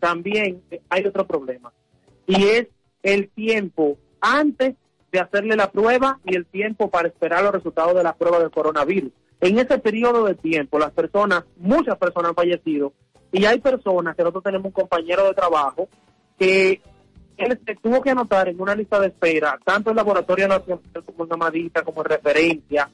También 0.00 0.62
eh, 0.70 0.80
hay 0.88 1.04
otro 1.04 1.26
problema, 1.26 1.70
y 2.26 2.44
es 2.44 2.68
el 3.02 3.28
tiempo 3.28 3.98
antes 4.22 4.76
de 5.12 5.20
hacerle 5.20 5.54
la 5.54 5.70
prueba 5.70 6.18
y 6.24 6.34
el 6.34 6.46
tiempo 6.46 6.88
para 6.88 7.08
esperar 7.08 7.42
los 7.42 7.52
resultados 7.52 7.94
de 7.94 8.04
la 8.04 8.14
prueba 8.14 8.38
del 8.38 8.50
coronavirus. 8.50 9.12
En 9.42 9.58
ese 9.58 9.76
periodo 9.76 10.24
de 10.24 10.36
tiempo, 10.36 10.78
las 10.78 10.92
personas, 10.92 11.44
muchas 11.58 11.98
personas 11.98 12.30
han 12.30 12.36
fallecido, 12.36 12.94
y 13.32 13.44
hay 13.44 13.60
personas 13.60 14.16
que 14.16 14.22
nosotros 14.22 14.44
tenemos 14.44 14.64
un 14.64 14.72
compañero 14.72 15.24
de 15.26 15.34
trabajo 15.34 15.90
que 16.38 16.80
él 17.36 17.60
se 17.66 17.74
tuvo 17.76 18.00
que 18.02 18.10
anotar 18.10 18.48
en 18.48 18.60
una 18.60 18.74
lista 18.74 19.00
de 19.00 19.08
espera, 19.08 19.58
tanto 19.64 19.90
el 19.90 19.96
Laboratorio 19.96 20.48
Nacional 20.48 20.80
como 21.04 21.24
en 21.24 21.32
Amadita, 21.32 21.82
como 21.82 22.02
en 22.02 22.08
referencia, 22.08 22.90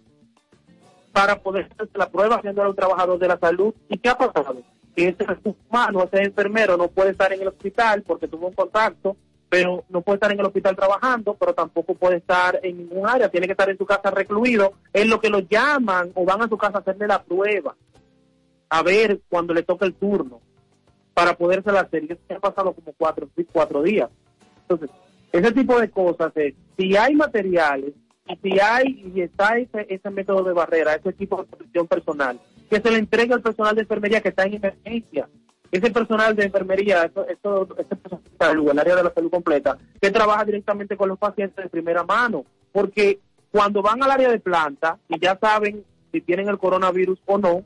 para 1.12 1.38
poder 1.38 1.68
hacer 1.72 1.88
la 1.94 2.08
prueba 2.08 2.36
haciendo 2.36 2.62
a 2.62 2.68
un 2.68 2.76
trabajador 2.76 3.18
de 3.18 3.28
la 3.28 3.38
salud. 3.38 3.74
¿Y 3.88 3.98
qué 3.98 4.08
ha 4.08 4.16
pasado? 4.16 4.62
Que 4.94 5.08
ese 5.08 5.26
humano, 5.44 6.04
ese 6.04 6.22
enfermero, 6.22 6.76
no 6.76 6.88
puede 6.88 7.10
estar 7.10 7.32
en 7.32 7.42
el 7.42 7.48
hospital 7.48 8.02
porque 8.02 8.28
tuvo 8.28 8.48
un 8.48 8.54
contacto, 8.54 9.16
pero 9.48 9.84
no 9.88 10.00
puede 10.00 10.16
estar 10.16 10.32
en 10.32 10.38
el 10.40 10.46
hospital 10.46 10.76
trabajando, 10.76 11.34
pero 11.34 11.52
tampoco 11.52 11.94
puede 11.94 12.18
estar 12.18 12.60
en 12.62 12.78
ningún 12.78 13.08
área, 13.08 13.28
tiene 13.28 13.46
que 13.46 13.52
estar 13.52 13.68
en 13.68 13.76
su 13.76 13.84
casa 13.84 14.10
recluido, 14.10 14.74
es 14.92 15.06
lo 15.06 15.20
que 15.20 15.28
lo 15.28 15.40
llaman 15.40 16.12
o 16.14 16.24
van 16.24 16.42
a 16.42 16.48
su 16.48 16.56
casa 16.56 16.78
a 16.78 16.80
hacerle 16.80 17.08
la 17.08 17.22
prueba, 17.22 17.74
a 18.68 18.82
ver 18.82 19.20
cuando 19.28 19.52
le 19.52 19.64
toca 19.64 19.86
el 19.86 19.94
turno, 19.94 20.40
para 21.12 21.36
podérsela 21.36 21.80
hacer. 21.80 22.04
Y 22.04 22.12
eso 22.12 22.20
ha 22.36 22.38
pasado 22.38 22.72
como 22.72 22.94
cuatro, 22.96 23.28
cuatro 23.52 23.82
días. 23.82 24.08
Entonces, 24.70 24.90
ese 25.32 25.52
tipo 25.52 25.80
de 25.80 25.90
cosas 25.90 26.32
es, 26.36 26.54
si 26.78 26.96
hay 26.96 27.14
materiales, 27.14 27.92
si 28.42 28.60
hay 28.60 29.12
y 29.14 29.20
está 29.22 29.58
ese, 29.58 29.86
ese 29.88 30.10
método 30.10 30.44
de 30.44 30.52
barrera, 30.52 30.94
ese 30.94 31.10
equipo 31.10 31.38
de 31.38 31.48
protección 31.48 31.86
personal, 31.86 32.40
que 32.68 32.80
se 32.80 32.90
le 32.90 32.98
entregue 32.98 33.34
al 33.34 33.42
personal 33.42 33.74
de 33.74 33.82
enfermería 33.82 34.20
que 34.20 34.28
está 34.28 34.44
en 34.44 34.54
emergencia. 34.54 35.28
Ese 35.72 35.90
personal 35.90 36.34
de 36.34 36.44
enfermería, 36.44 37.04
eso, 37.04 37.26
eso, 37.28 37.68
ese 37.78 37.96
personal 37.96 38.24
de 38.24 38.36
salud, 38.38 38.70
el 38.70 38.78
área 38.78 38.96
de 38.96 39.04
la 39.04 39.12
salud 39.12 39.30
completa, 39.30 39.78
que 40.00 40.10
trabaja 40.10 40.44
directamente 40.44 40.96
con 40.96 41.08
los 41.08 41.18
pacientes 41.18 41.64
de 41.64 41.70
primera 41.70 42.04
mano. 42.04 42.44
Porque 42.72 43.20
cuando 43.50 43.82
van 43.82 44.02
al 44.02 44.10
área 44.10 44.30
de 44.30 44.40
planta 44.40 44.98
y 45.08 45.18
ya 45.20 45.38
saben 45.40 45.84
si 46.12 46.20
tienen 46.20 46.48
el 46.48 46.58
coronavirus 46.58 47.20
o 47.26 47.38
no, 47.38 47.64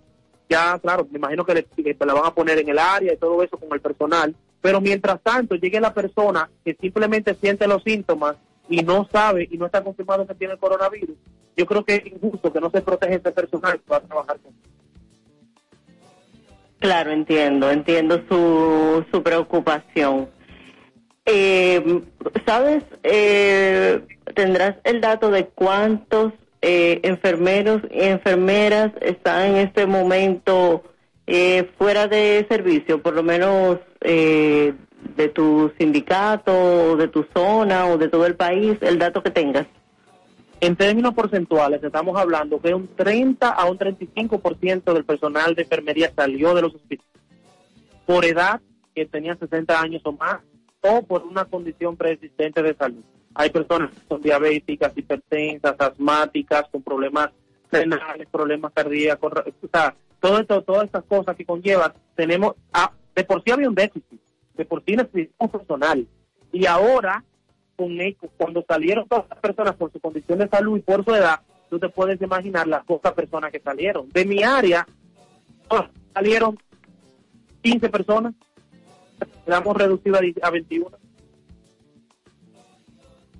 ya, 0.48 0.78
claro, 0.78 1.06
me 1.10 1.18
imagino 1.18 1.44
que, 1.44 1.54
le, 1.54 1.64
que 1.64 1.96
la 2.04 2.14
van 2.14 2.26
a 2.26 2.34
poner 2.34 2.58
en 2.58 2.68
el 2.68 2.78
área 2.78 3.12
y 3.12 3.16
todo 3.16 3.42
eso 3.42 3.56
con 3.56 3.72
el 3.72 3.80
personal, 3.80 4.34
pero 4.64 4.80
mientras 4.80 5.20
tanto 5.20 5.56
llegue 5.56 5.78
la 5.78 5.92
persona 5.92 6.48
que 6.64 6.74
simplemente 6.80 7.34
siente 7.34 7.68
los 7.68 7.82
síntomas 7.82 8.36
y 8.66 8.80
no 8.80 9.06
sabe 9.12 9.46
y 9.50 9.58
no 9.58 9.66
está 9.66 9.84
confirmado 9.84 10.26
que 10.26 10.34
tiene 10.34 10.54
el 10.54 10.58
coronavirus, 10.58 11.18
yo 11.54 11.66
creo 11.66 11.84
que 11.84 11.96
es 11.96 12.06
injusto 12.06 12.50
que 12.50 12.62
no 12.62 12.70
se 12.70 12.80
protege 12.80 13.16
ese 13.16 13.30
personal 13.30 13.74
que 13.74 13.90
va 13.90 13.98
a 13.98 14.00
trabajar 14.00 14.38
con 14.38 14.54
Claro, 16.78 17.10
entiendo, 17.10 17.70
entiendo 17.70 18.22
su, 18.26 19.04
su 19.12 19.22
preocupación. 19.22 20.30
Eh, 21.26 22.00
¿Sabes? 22.46 22.84
Eh, 23.02 24.00
¿Tendrás 24.34 24.76
el 24.84 25.02
dato 25.02 25.30
de 25.30 25.44
cuántos 25.48 26.32
eh, 26.62 27.00
enfermeros 27.02 27.82
y 27.90 28.04
enfermeras 28.04 28.92
están 29.02 29.42
en 29.42 29.56
este 29.56 29.84
momento 29.84 30.84
eh, 31.26 31.70
fuera 31.78 32.06
de 32.06 32.46
servicio, 32.48 33.00
por 33.02 33.14
lo 33.14 33.22
menos 33.22 33.78
eh, 34.00 34.74
de 35.16 35.28
tu 35.28 35.72
sindicato, 35.78 36.96
de 36.96 37.08
tu 37.08 37.26
zona 37.34 37.86
o 37.86 37.98
de 37.98 38.08
todo 38.08 38.26
el 38.26 38.36
país, 38.36 38.76
el 38.80 38.98
dato 38.98 39.22
que 39.22 39.30
tengas? 39.30 39.66
En 40.60 40.76
términos 40.76 41.14
porcentuales, 41.14 41.82
estamos 41.82 42.18
hablando 42.18 42.60
que 42.60 42.72
un 42.72 42.88
30 42.94 43.48
a 43.48 43.64
un 43.66 43.78
35% 43.78 44.92
del 44.92 45.04
personal 45.04 45.54
de 45.54 45.62
enfermería 45.62 46.12
salió 46.14 46.54
de 46.54 46.62
los 46.62 46.74
hospitales 46.74 47.14
por 48.06 48.24
edad, 48.24 48.60
que 48.94 49.06
tenía 49.06 49.34
60 49.34 49.80
años 49.80 50.02
o 50.04 50.12
más, 50.12 50.40
o 50.80 51.02
por 51.02 51.24
una 51.24 51.44
condición 51.44 51.96
preexistente 51.96 52.62
de 52.62 52.74
salud. 52.74 53.02
Hay 53.34 53.50
personas 53.50 53.90
que 53.90 54.00
son 54.08 54.22
diabéticas, 54.22 54.96
hipertensas, 54.96 55.74
asmáticas, 55.78 56.64
con 56.70 56.82
problemas 56.82 57.30
renales, 57.70 58.28
problemas 58.30 58.72
cardíacos, 58.72 59.32
o 59.32 59.68
sea, 59.72 59.94
todo 60.24 60.38
esto, 60.38 60.62
todas 60.62 60.84
estas 60.84 61.04
cosas 61.04 61.36
que 61.36 61.44
conllevan, 61.44 61.92
tenemos, 62.16 62.54
ah, 62.72 62.90
de 63.14 63.24
por 63.24 63.42
sí 63.44 63.50
había 63.50 63.68
un 63.68 63.74
déficit, 63.74 64.18
de 64.56 64.64
por 64.64 64.82
sí 64.82 64.96
necesitamos 64.96 65.52
personal, 65.52 66.08
y 66.50 66.64
ahora 66.64 67.22
con 67.76 68.00
eco, 68.00 68.30
cuando 68.38 68.64
salieron 68.66 69.06
todas 69.06 69.26
las 69.28 69.38
personas 69.40 69.74
por 69.76 69.92
su 69.92 70.00
condición 70.00 70.38
de 70.38 70.48
salud 70.48 70.78
y 70.78 70.80
por 70.80 71.04
su 71.04 71.14
edad, 71.14 71.40
tú 71.68 71.78
te 71.78 71.90
puedes 71.90 72.22
imaginar 72.22 72.66
las 72.66 72.84
pocas 72.86 73.12
personas 73.12 73.52
que 73.52 73.60
salieron. 73.60 74.08
De 74.10 74.24
mi 74.24 74.42
área, 74.42 74.86
oh, 75.68 75.84
salieron 76.14 76.56
15 77.62 77.88
personas, 77.90 78.32
la 79.44 79.58
hemos 79.58 79.76
reducido 79.76 80.16
a, 80.16 80.20
di- 80.20 80.34
a 80.40 80.48
21 80.50 80.88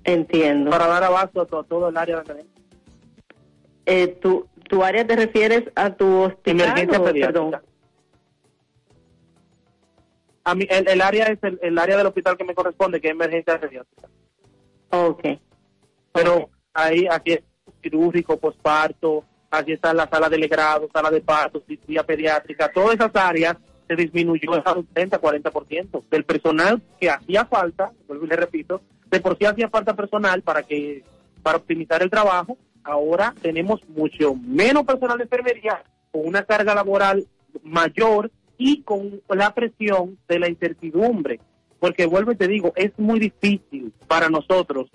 Entiendo. 0.03 0.69
para 0.69 0.85
dar 0.87 1.03
abasto 1.03 1.41
a 1.41 1.45
to- 1.47 1.63
todo 1.63 1.89
el 1.89 1.97
área 1.97 2.17
de 2.17 2.21
emergencia. 2.31 2.61
Eh, 3.87 4.07
¿tu, 4.21 4.45
¿Tu 4.69 4.83
área 4.83 5.05
te 5.05 5.15
refieres 5.15 5.63
a 5.75 5.93
tu 5.95 6.21
hospital? 6.23 6.61
Emergencia 6.61 6.99
o- 6.99 7.03
perdón? 7.05 7.55
A 10.43 10.53
mí, 10.55 10.67
el, 10.69 10.87
el 10.87 11.01
área 11.01 11.25
es 11.25 11.39
el, 11.41 11.59
el 11.61 11.77
área 11.79 11.97
del 11.97 12.07
hospital 12.07 12.37
que 12.37 12.43
me 12.43 12.53
corresponde, 12.53 13.01
que 13.01 13.07
es 13.07 13.13
emergencia 13.13 13.59
pediátrica. 13.59 14.07
Ok. 14.91 15.23
Pero 16.13 16.49
ahí, 16.73 17.07
aquí 17.09 17.33
es 17.33 17.41
quirúrgico, 17.81 18.37
posparto, 18.37 19.23
aquí 19.49 19.73
está 19.73 19.93
la 19.93 20.07
sala 20.07 20.29
de 20.29 20.37
legrado, 20.37 20.87
sala 20.93 21.09
de 21.09 21.21
parto, 21.21 21.63
cirugía 21.67 22.03
pediátrica, 22.03 22.71
todas 22.71 22.95
esas 22.95 23.11
áreas 23.15 23.57
se 23.87 23.95
disminuyó 23.95 24.53
a 24.65 24.73
un 24.73 24.87
30-40% 24.93 26.03
del 26.09 26.23
personal 26.25 26.81
que 26.99 27.09
hacía 27.09 27.45
falta, 27.45 27.91
vuelvo 28.07 28.25
y 28.25 28.29
le 28.29 28.35
repito, 28.35 28.81
de 29.07 29.19
por 29.19 29.37
sí 29.37 29.45
hacía 29.45 29.69
falta 29.69 29.95
personal 29.95 30.41
para 30.41 30.63
que 30.63 31.03
para 31.43 31.57
optimizar 31.57 32.01
el 32.01 32.09
trabajo, 32.09 32.57
ahora 32.85 33.33
tenemos 33.41 33.81
mucho 33.89 34.35
menos 34.35 34.83
personal 34.85 35.17
de 35.17 35.23
enfermería 35.23 35.83
con 36.11 36.27
una 36.27 36.43
carga 36.43 36.73
laboral 36.73 37.25
mayor 37.63 38.31
y 38.57 38.83
con 38.83 39.21
la 39.27 39.53
presión 39.53 40.17
de 40.27 40.39
la 40.39 40.47
incertidumbre, 40.47 41.41
porque 41.79 42.05
vuelvo 42.05 42.31
y 42.31 42.35
te 42.35 42.47
digo, 42.47 42.71
es 42.75 42.97
muy 42.97 43.19
difícil 43.19 43.91
para 44.07 44.29
nosotros 44.29 44.89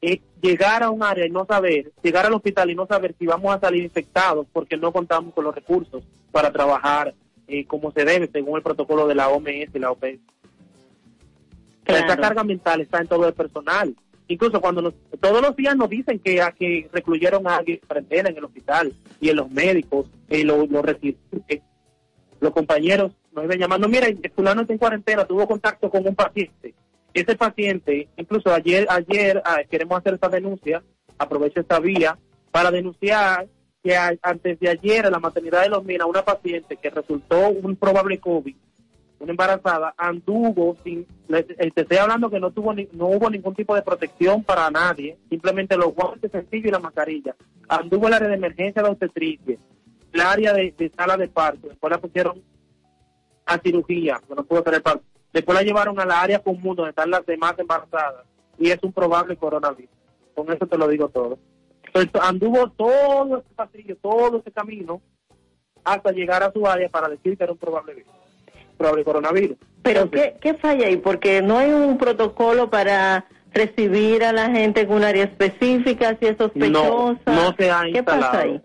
eh, 0.00 0.20
llegar 0.40 0.82
a 0.82 0.90
un 0.90 1.04
área 1.04 1.26
y 1.26 1.30
no 1.30 1.46
saber, 1.46 1.92
llegar 2.02 2.26
al 2.26 2.34
hospital 2.34 2.70
y 2.70 2.74
no 2.74 2.86
saber 2.86 3.14
si 3.18 3.26
vamos 3.26 3.54
a 3.54 3.60
salir 3.60 3.84
infectados 3.84 4.46
porque 4.52 4.76
no 4.76 4.92
contamos 4.92 5.32
con 5.32 5.44
los 5.44 5.54
recursos 5.54 6.02
para 6.32 6.50
trabajar 6.50 7.14
eh, 7.46 7.66
como 7.66 7.92
se 7.92 8.04
debe 8.04 8.28
según 8.32 8.56
el 8.56 8.62
protocolo 8.62 9.06
de 9.06 9.14
la 9.14 9.28
OMS 9.28 9.74
y 9.74 9.78
la 9.78 9.92
OPS. 9.92 10.18
Esa 11.84 12.16
carga 12.16 12.42
mental 12.42 12.80
está 12.80 13.00
en 13.00 13.08
todo 13.08 13.28
el 13.28 13.34
personal. 13.34 13.94
Incluso 14.32 14.60
cuando 14.60 14.82
nos- 14.82 14.94
todos 15.20 15.42
los 15.42 15.54
días 15.56 15.76
nos 15.76 15.88
dicen 15.90 16.18
que, 16.18 16.40
a 16.40 16.52
que 16.52 16.88
recluyeron 16.92 17.46
a 17.46 17.56
alguien 17.56 17.80
en 18.10 18.26
en 18.26 18.36
el 18.36 18.44
hospital 18.44 18.92
y 19.20 19.28
en 19.28 19.36
los 19.36 19.50
médicos, 19.50 20.06
y 20.28 20.42
los, 20.42 20.68
los 20.70 20.82
residentes, 20.84 21.60
los 22.40 22.52
compañeros 22.52 23.12
nos 23.32 23.44
iban 23.44 23.58
llamando, 23.58 23.88
mira, 23.88 24.06
el 24.06 24.18
fulano 24.34 24.62
está 24.62 24.72
en 24.72 24.78
cuarentena, 24.78 25.24
tuvo 25.24 25.46
contacto 25.46 25.88
con 25.90 26.06
un 26.06 26.14
paciente. 26.14 26.74
Ese 27.14 27.36
paciente, 27.36 28.08
incluso 28.16 28.52
ayer, 28.52 28.86
ayer 28.88 29.42
ah, 29.44 29.60
queremos 29.70 29.98
hacer 29.98 30.14
esta 30.14 30.28
denuncia 30.28 30.82
aprovecho 31.18 31.60
esta 31.60 31.78
vía 31.78 32.18
para 32.50 32.70
denunciar 32.70 33.46
que 33.84 33.96
antes 33.96 34.58
de 34.60 34.68
ayer 34.68 35.04
en 35.06 35.12
la 35.12 35.18
maternidad 35.18 35.62
de 35.62 35.68
Los 35.68 35.84
Minas, 35.84 36.06
una 36.08 36.24
paciente 36.24 36.76
que 36.76 36.88
resultó 36.90 37.48
un 37.50 37.76
probable 37.76 38.18
COVID, 38.18 38.54
una 39.22 39.30
embarazada, 39.30 39.94
anduvo 39.96 40.76
sin, 40.82 41.06
te 41.28 41.80
estoy 41.80 41.96
hablando 41.96 42.28
que 42.28 42.40
no 42.40 42.50
tuvo 42.50 42.74
ni- 42.74 42.88
no 42.92 43.06
hubo 43.06 43.30
ningún 43.30 43.54
tipo 43.54 43.74
de 43.74 43.82
protección 43.82 44.42
para 44.42 44.68
nadie, 44.70 45.16
simplemente 45.30 45.76
los 45.76 45.94
guantes 45.94 46.32
sencillos 46.32 46.66
y 46.66 46.70
la 46.72 46.80
mascarilla. 46.80 47.36
Anduvo 47.68 48.08
el 48.08 48.14
área 48.14 48.28
de 48.28 48.34
emergencia 48.34 48.82
de 48.82 48.88
obstetricia, 48.88 49.56
el 50.12 50.20
área 50.20 50.52
de, 50.52 50.74
de 50.76 50.90
sala 50.90 51.16
de 51.16 51.28
parto, 51.28 51.68
después 51.68 51.90
la 51.90 51.98
pusieron 52.00 52.42
a 53.46 53.58
cirugía, 53.58 54.20
que 54.26 54.34
no 54.34 54.44
pudo 54.44 54.62
tener 54.62 54.82
parto. 54.82 55.04
Después 55.32 55.56
la 55.56 55.62
llevaron 55.64 55.98
a 56.00 56.04
la 56.04 56.20
área 56.20 56.40
común 56.40 56.74
donde 56.76 56.90
están 56.90 57.10
las 57.10 57.24
demás 57.24 57.54
embarazadas 57.58 58.26
y 58.58 58.70
es 58.70 58.82
un 58.82 58.92
probable 58.92 59.36
coronavirus. 59.36 59.90
Con 60.34 60.52
eso 60.52 60.66
te 60.66 60.76
lo 60.76 60.88
digo 60.88 61.08
todo. 61.08 61.38
Entonces, 61.86 62.10
anduvo 62.22 62.70
todo 62.70 63.38
este 63.38 63.54
pasillo, 63.54 63.96
todo 64.02 64.38
este 64.38 64.50
camino 64.50 65.00
hasta 65.84 66.10
llegar 66.10 66.42
a 66.42 66.52
su 66.52 66.66
área 66.66 66.88
para 66.88 67.08
decir 67.08 67.36
que 67.36 67.44
era 67.44 67.52
un 67.52 67.58
probable 67.58 67.94
virus, 67.94 68.12
probable 68.82 69.04
coronavirus. 69.04 69.56
Pero 69.82 70.10
¿qué, 70.10 70.34
¿qué 70.40 70.54
falla 70.54 70.86
ahí? 70.86 70.96
Porque 70.96 71.40
no 71.42 71.58
hay 71.58 71.70
un 71.72 71.98
protocolo 71.98 72.68
para 72.68 73.24
recibir 73.54 74.24
a 74.24 74.32
la 74.32 74.50
gente 74.50 74.80
en 74.82 74.92
un 74.92 75.04
área 75.04 75.24
específica, 75.24 76.16
si 76.18 76.26
es 76.26 76.36
sospechosa. 76.36 77.20
No, 77.26 77.34
no 77.34 77.54
se 77.56 77.70
ha 77.70 77.82
¿Qué 77.82 77.98
instalado. 77.98 78.32
pasa 78.32 78.38
ahí? 78.44 78.60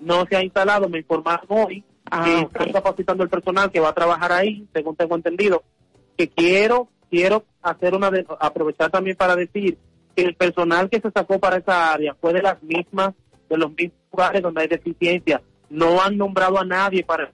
No 0.00 0.24
se 0.28 0.36
ha 0.36 0.42
instalado, 0.42 0.88
me 0.88 0.98
informaron 0.98 1.46
hoy 1.48 1.84
Ah, 2.10 2.22
que 2.24 2.36
ok. 2.36 2.50
están 2.52 2.72
capacitando 2.72 3.24
el 3.24 3.30
personal 3.30 3.70
que 3.72 3.80
va 3.80 3.88
a 3.88 3.92
trabajar 3.94 4.30
ahí, 4.30 4.64
según 4.72 4.94
tengo 4.94 5.16
entendido, 5.16 5.64
que 6.16 6.28
quiero, 6.28 6.88
quiero 7.10 7.42
hacer 7.62 7.94
una 7.94 8.10
de- 8.12 8.24
aprovechar 8.38 8.90
también 8.92 9.16
para 9.16 9.34
decir 9.34 9.76
que 10.14 10.22
el 10.22 10.36
personal 10.36 10.88
que 10.88 11.00
se 11.00 11.10
sacó 11.10 11.40
para 11.40 11.56
esa 11.56 11.92
área 11.92 12.14
fue 12.20 12.32
de 12.32 12.42
las 12.42 12.62
mismas, 12.62 13.12
de 13.50 13.56
los 13.58 13.70
mismos 13.72 13.98
lugares 14.12 14.40
donde 14.42 14.62
hay 14.62 14.68
deficiencia. 14.68 15.42
No 15.68 16.00
han 16.00 16.16
nombrado 16.16 16.58
a 16.58 16.64
nadie 16.64 17.04
para 17.04 17.24
el 17.24 17.30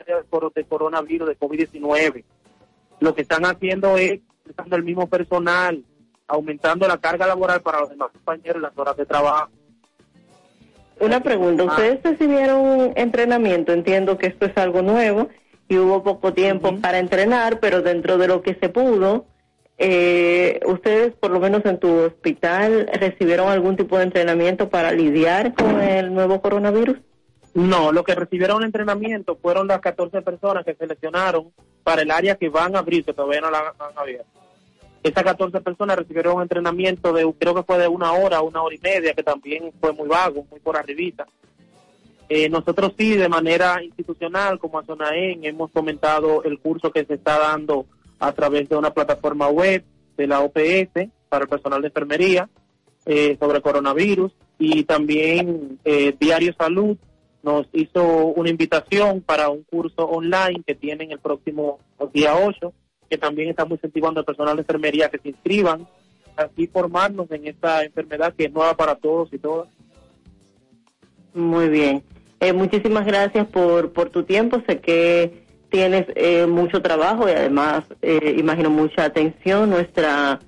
de 0.55 0.64
coronavirus, 0.64 1.28
de 1.28 1.39
COVID-19. 1.39 2.24
Lo 3.01 3.14
que 3.14 3.22
están 3.22 3.45
haciendo 3.45 3.97
es 3.97 4.20
usando 4.49 4.76
el 4.76 4.83
mismo 4.83 5.09
personal, 5.09 5.85
aumentando 6.26 6.87
la 6.89 6.99
carga 6.99 7.26
laboral 7.26 7.61
para 7.61 7.80
los 7.80 7.91
demás 7.91 8.11
compañeros 8.12 8.57
en 8.57 8.62
las 8.62 8.78
horas 8.78 8.97
de 8.97 9.07
trabajo. 9.07 9.51
Una 11.01 11.20
pregunta, 11.20 11.64
¿ustedes 11.64 12.03
recibieron 12.03 12.93
entrenamiento? 12.97 13.72
Entiendo 13.72 14.18
que 14.18 14.28
esto 14.28 14.47
es 14.47 14.57
algo 14.57 14.83
nuevo 14.83 15.28
y 15.68 15.76
hubo 15.78 16.03
poco 16.03 16.33
tiempo 16.33 16.78
para 16.80 16.99
entrenar, 16.99 17.59
pero 17.61 17.83
dentro 17.83 18.18
de 18.18 18.28
lo 18.28 18.43
que 18.43 18.55
se 18.55 18.68
pudo, 18.68 19.26
eh, 19.78 20.61
¿ustedes 20.66 21.12
por 21.14 21.30
lo 21.30 21.41
menos 21.41 21.64
en 21.64 21.78
tu 21.80 21.89
hospital 21.89 22.89
recibieron 22.93 23.49
algún 23.49 23.76
tipo 23.76 23.99
de 23.99 24.05
entrenamiento 24.05 24.68
para 24.68 24.93
lidiar 24.93 25.55
con 25.55 25.80
el 25.80 26.14
nuevo 26.14 26.41
coronavirus? 26.41 26.99
No, 27.55 27.92
lo 27.92 28.03
que 28.03 28.14
recibieron 28.14 28.64
entrenamiento 28.64 29.36
fueron 29.36 29.66
las 29.66 29.80
14 29.80 30.22
personas 30.22 30.64
que 30.64 30.74
seleccionaron 30.74 31.53
para 31.82 32.03
el 32.03 32.11
área 32.11 32.36
que 32.36 32.48
van 32.48 32.74
a 32.74 32.78
abrir, 32.78 33.05
que 33.05 33.12
todavía 33.12 33.42
no 33.42 33.50
la 33.50 33.74
han 33.78 33.98
abierto. 33.98 34.26
Esas 35.03 35.24
14 35.24 35.61
personas 35.61 35.98
recibieron 35.98 36.36
un 36.36 36.42
entrenamiento 36.42 37.12
de, 37.12 37.30
creo 37.38 37.55
que 37.55 37.64
fue 37.64 37.78
de 37.78 37.88
una 37.88 38.12
hora, 38.12 38.40
una 38.40 38.62
hora 38.62 38.74
y 38.74 38.78
media, 38.78 39.14
que 39.14 39.22
también 39.22 39.72
fue 39.80 39.92
muy 39.92 40.09
vago, 40.09 40.46
muy 40.50 40.61
por 40.61 40.76
arribita. 40.76 41.26
Eh, 42.28 42.48
nosotros 42.48 42.92
sí, 42.96 43.16
de 43.16 43.28
manera 43.28 43.82
institucional, 43.82 44.59
como 44.59 44.78
a 44.78 44.84
Zonaen, 44.84 45.44
hemos 45.44 45.70
comentado 45.72 46.44
el 46.44 46.59
curso 46.61 46.90
que 46.90 47.05
se 47.05 47.14
está 47.14 47.38
dando 47.38 47.84
a 48.20 48.32
través 48.32 48.68
de 48.68 48.76
una 48.76 48.94
plataforma 48.94 49.48
web 49.48 49.84
de 50.16 50.26
la 50.26 50.40
OPS 50.40 51.11
para 51.28 51.44
el 51.44 51.48
personal 51.48 51.82
de 51.82 51.88
enfermería 51.88 52.48
eh, 53.05 53.36
sobre 53.38 53.61
coronavirus 53.61 54.32
y 54.59 54.84
también 54.84 55.80
eh, 55.84 56.14
Diario 56.18 56.55
Salud 56.57 56.96
nos 57.43 57.66
hizo 57.72 58.26
una 58.26 58.51
invitación 58.51 59.20
para 59.20 59.49
un 59.49 59.62
curso 59.64 60.05
online 60.05 60.62
que 60.66 60.74
tienen 60.74 61.12
el 61.12 61.18
próximo 61.18 61.78
día 62.12 62.36
8, 62.36 62.72
que 63.11 63.18
también 63.18 63.49
estamos 63.49 63.72
incentivando 63.72 64.20
al 64.20 64.26
personal 64.26 64.57
de 64.57 64.62
enfermería 64.62 65.09
que 65.09 65.18
se 65.18 65.30
inscriban, 65.30 65.86
así 66.36 66.66
formarnos 66.66 67.30
en 67.30 67.47
esta 67.47 67.84
enfermedad 67.84 68.34
que 68.34 68.45
es 68.45 68.53
nueva 68.53 68.76
para 68.76 68.95
todos 68.95 69.32
y 69.32 69.38
todas. 69.38 69.68
Muy 71.34 71.68
bien. 71.68 72.03
Eh, 72.40 72.53
muchísimas 72.53 73.07
gracias 73.07 73.47
por, 73.49 73.93
por 73.93 74.11
tu 74.11 74.24
tiempo. 74.24 74.62
Sé 74.66 74.80
que 74.80 75.43
tienes 75.72 76.07
eh, 76.14 76.47
mucho 76.47 76.82
trabajo 76.82 77.28
y 77.28 77.32
además, 77.32 77.84
eh, 78.03 78.36
imagino, 78.38 78.70
mucha 78.70 79.05
atención. 79.05 79.70
Nuestra 79.70 80.40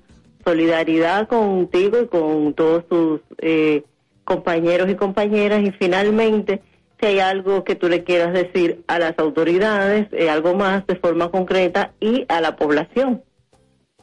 solidaridad 0.45 1.27
contigo 1.27 1.99
y 1.99 2.07
con 2.07 2.53
todos 2.53 2.87
tus 2.87 3.21
eh, 3.39 3.83
compañeros 4.23 4.89
y 4.89 4.95
compañeras. 4.95 5.63
Y 5.63 5.71
finalmente, 5.71 6.61
si 7.05 7.11
hay 7.11 7.19
algo 7.19 7.63
que 7.63 7.75
tú 7.75 7.87
le 7.87 8.03
quieras 8.03 8.33
decir 8.33 8.83
a 8.87 8.97
las 8.97 9.17
autoridades, 9.19 10.07
eh, 10.11 10.27
algo 10.27 10.55
más 10.55 10.87
de 10.87 10.95
forma 10.95 11.29
concreta 11.29 11.93
y 11.99 12.25
a 12.29 12.41
la 12.41 12.55
población. 12.55 13.23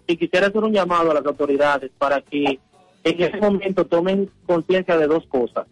Y 0.07 0.16
quisiera 0.16 0.46
hacer 0.46 0.62
un 0.62 0.72
llamado 0.72 1.11
a 1.11 1.14
las 1.14 1.26
autoridades 1.26 1.90
para 1.98 2.20
que 2.20 2.61
en 3.03 3.22
ese 3.22 3.36
momento 3.38 3.86
tomen 3.86 4.30
conciencia 4.46 4.96
de 4.96 5.09
dos 5.09 5.26
cosas. 5.26 5.66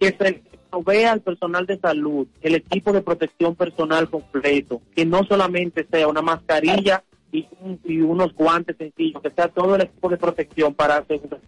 Que 0.00 0.08
se 0.18 0.42
provea 0.70 1.12
al 1.12 1.20
personal 1.20 1.66
de 1.66 1.78
salud 1.78 2.26
el 2.40 2.54
equipo 2.54 2.92
de 2.92 3.02
protección 3.02 3.54
personal 3.54 4.08
completo, 4.08 4.80
que 4.96 5.04
no 5.04 5.22
solamente 5.24 5.86
sea 5.90 6.08
una 6.08 6.22
mascarilla 6.22 7.04
y, 7.30 7.46
y 7.84 8.00
unos 8.00 8.32
guantes 8.34 8.76
sencillos, 8.78 9.22
que 9.22 9.30
sea 9.30 9.48
todo 9.48 9.74
el 9.74 9.82
equipo 9.82 10.08
de 10.08 10.16
protección 10.16 10.72
para 10.72 10.96
asegurar 10.96 11.40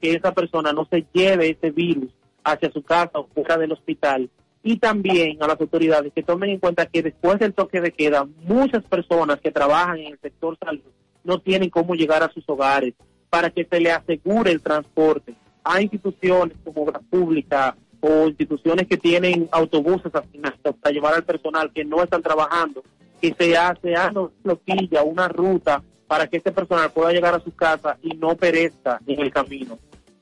que 0.00 0.12
esa 0.12 0.32
persona 0.32 0.72
no 0.72 0.84
se 0.84 1.04
lleve 1.12 1.50
ese 1.50 1.72
virus 1.72 2.12
hacia 2.44 2.70
su 2.70 2.82
casa 2.82 3.18
o 3.18 3.26
fuera 3.26 3.56
del 3.56 3.72
hospital. 3.72 4.30
Y 4.62 4.76
también 4.76 5.42
a 5.42 5.48
las 5.48 5.60
autoridades 5.60 6.12
que 6.12 6.22
tomen 6.22 6.50
en 6.50 6.58
cuenta 6.58 6.86
que 6.86 7.02
después 7.02 7.38
del 7.38 7.52
toque 7.52 7.80
de 7.80 7.92
queda, 7.92 8.26
muchas 8.44 8.84
personas 8.84 9.40
que 9.40 9.50
trabajan 9.50 9.98
en 9.98 10.12
el 10.12 10.18
sector 10.20 10.56
salud 10.64 10.82
no 11.24 11.40
tienen 11.40 11.70
cómo 11.70 11.94
llegar 11.94 12.22
a 12.22 12.32
sus 12.32 12.48
hogares 12.48 12.94
para 13.30 13.50
que 13.50 13.64
se 13.64 13.80
le 13.80 13.90
asegure 13.90 14.52
el 14.52 14.60
transporte. 14.60 15.34
Hay 15.64 15.84
instituciones 15.84 16.56
como 16.64 16.82
Obras 16.82 17.02
Pública 17.08 17.76
o 18.00 18.28
instituciones 18.28 18.86
que 18.86 18.96
tienen 18.96 19.48
autobuses 19.52 20.14
asignados 20.14 20.76
para 20.80 20.92
llevar 20.92 21.14
al 21.14 21.24
personal 21.24 21.72
que 21.72 21.84
no 21.84 22.02
están 22.02 22.22
trabajando, 22.22 22.82
que 23.20 23.32
se 23.38 23.56
hace 23.56 23.94
a 23.94 24.10
una 24.10 25.02
una 25.04 25.28
ruta 25.28 25.82
para 26.06 26.26
que 26.26 26.36
este 26.36 26.52
personal 26.52 26.90
pueda 26.90 27.12
llegar 27.12 27.34
a 27.34 27.40
su 27.40 27.54
casa 27.54 27.96
y 28.02 28.10
no 28.16 28.36
perezca 28.36 29.00
en 29.06 29.20
el 29.20 29.32
camino. 29.32 29.78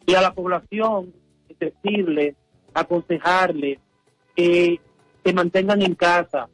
Y 0.07 0.15
a 0.15 0.21
la 0.21 0.33
población 0.33 1.13
decirle, 1.59 2.37
aconsejarle 2.75 3.79
que 4.41 4.81
se 5.23 5.33
mantengan 5.35 5.83
en 5.83 5.95
casa 5.95 6.49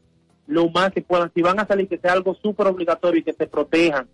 lo 0.49 0.69
más 0.71 0.91
que 0.91 1.03
puedan. 1.03 1.31
Si 1.33 1.41
van 1.41 1.61
a 1.61 1.67
salir, 1.67 1.89
que 1.89 1.99
sea 1.99 2.13
algo 2.13 2.35
súper 2.35 2.67
obligatorio 2.67 3.21
y 3.21 3.25
que 3.25 3.33
se 3.33 3.47
protejan, 3.47 4.09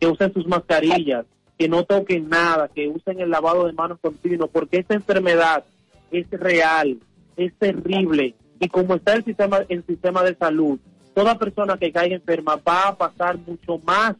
que 0.00 0.06
usen 0.06 0.32
sus 0.32 0.46
mascarillas, 0.46 1.26
que 1.58 1.68
no 1.68 1.84
toquen 1.84 2.30
nada, 2.30 2.68
que 2.68 2.88
usen 2.88 3.20
el 3.20 3.30
lavado 3.30 3.66
de 3.66 3.74
manos 3.74 3.98
continuo, 4.00 4.48
porque 4.48 4.78
esta 4.78 4.94
enfermedad 4.94 5.64
es 6.10 6.30
real, 6.30 6.98
es 7.36 7.52
terrible. 7.58 8.34
Y 8.58 8.68
como 8.68 8.94
está 8.94 9.12
el 9.12 9.24
sistema, 9.24 9.60
el 9.68 9.84
sistema 9.84 10.22
de 10.22 10.34
salud, 10.34 10.78
toda 11.14 11.38
persona 11.38 11.76
que 11.76 11.92
caiga 11.92 12.16
enferma 12.16 12.56
va 12.56 12.88
a 12.88 12.96
pasar 12.96 13.38
mucho 13.38 13.78
más 13.84 14.16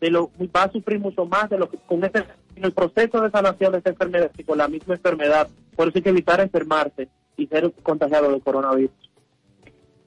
de 0.00 0.10
lo 0.10 0.30
va 0.54 0.64
a 0.64 0.72
sufrir 0.72 1.00
mucho 1.00 1.26
más 1.26 1.48
de 1.48 1.58
lo 1.58 1.70
que 1.70 1.78
con 1.78 2.04
este 2.04 2.24
en 2.54 2.64
el 2.64 2.72
proceso 2.72 3.20
de 3.20 3.30
sanación 3.30 3.72
de 3.72 3.78
esta 3.78 3.90
enfermedad 3.90 4.30
con 4.44 4.58
la 4.58 4.68
misma 4.68 4.94
enfermedad 4.94 5.48
por 5.74 5.88
eso 5.88 5.96
hay 5.96 6.02
que 6.02 6.10
evitar 6.10 6.40
enfermarse 6.40 7.08
y 7.36 7.46
ser 7.46 7.72
contagiado 7.82 8.32
de 8.32 8.40
coronavirus 8.40 8.90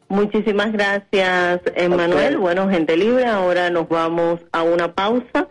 Muchísimas 0.10 0.72
gracias, 0.72 1.62
Emanuel. 1.76 2.38
Bueno, 2.40 2.68
gente 2.68 2.98
libre, 2.98 3.28
ahora 3.28 3.70
nos 3.70 3.88
vamos 3.88 4.42
a 4.52 4.64
una 4.64 4.96
pausa 4.96 5.48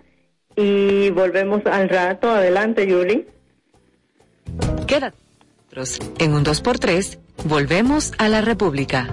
y 0.57 1.11
volvemos 1.11 1.65
al 1.65 1.89
rato. 1.89 2.29
Adelante, 2.29 2.85
Yuli. 2.85 3.25
Quédate. 4.89 5.17
En 6.19 6.35
un 6.35 6.45
2x3, 6.45 7.21
volvemos 7.45 8.13
a 8.19 8.29
la 8.29 8.41
República. 8.41 9.07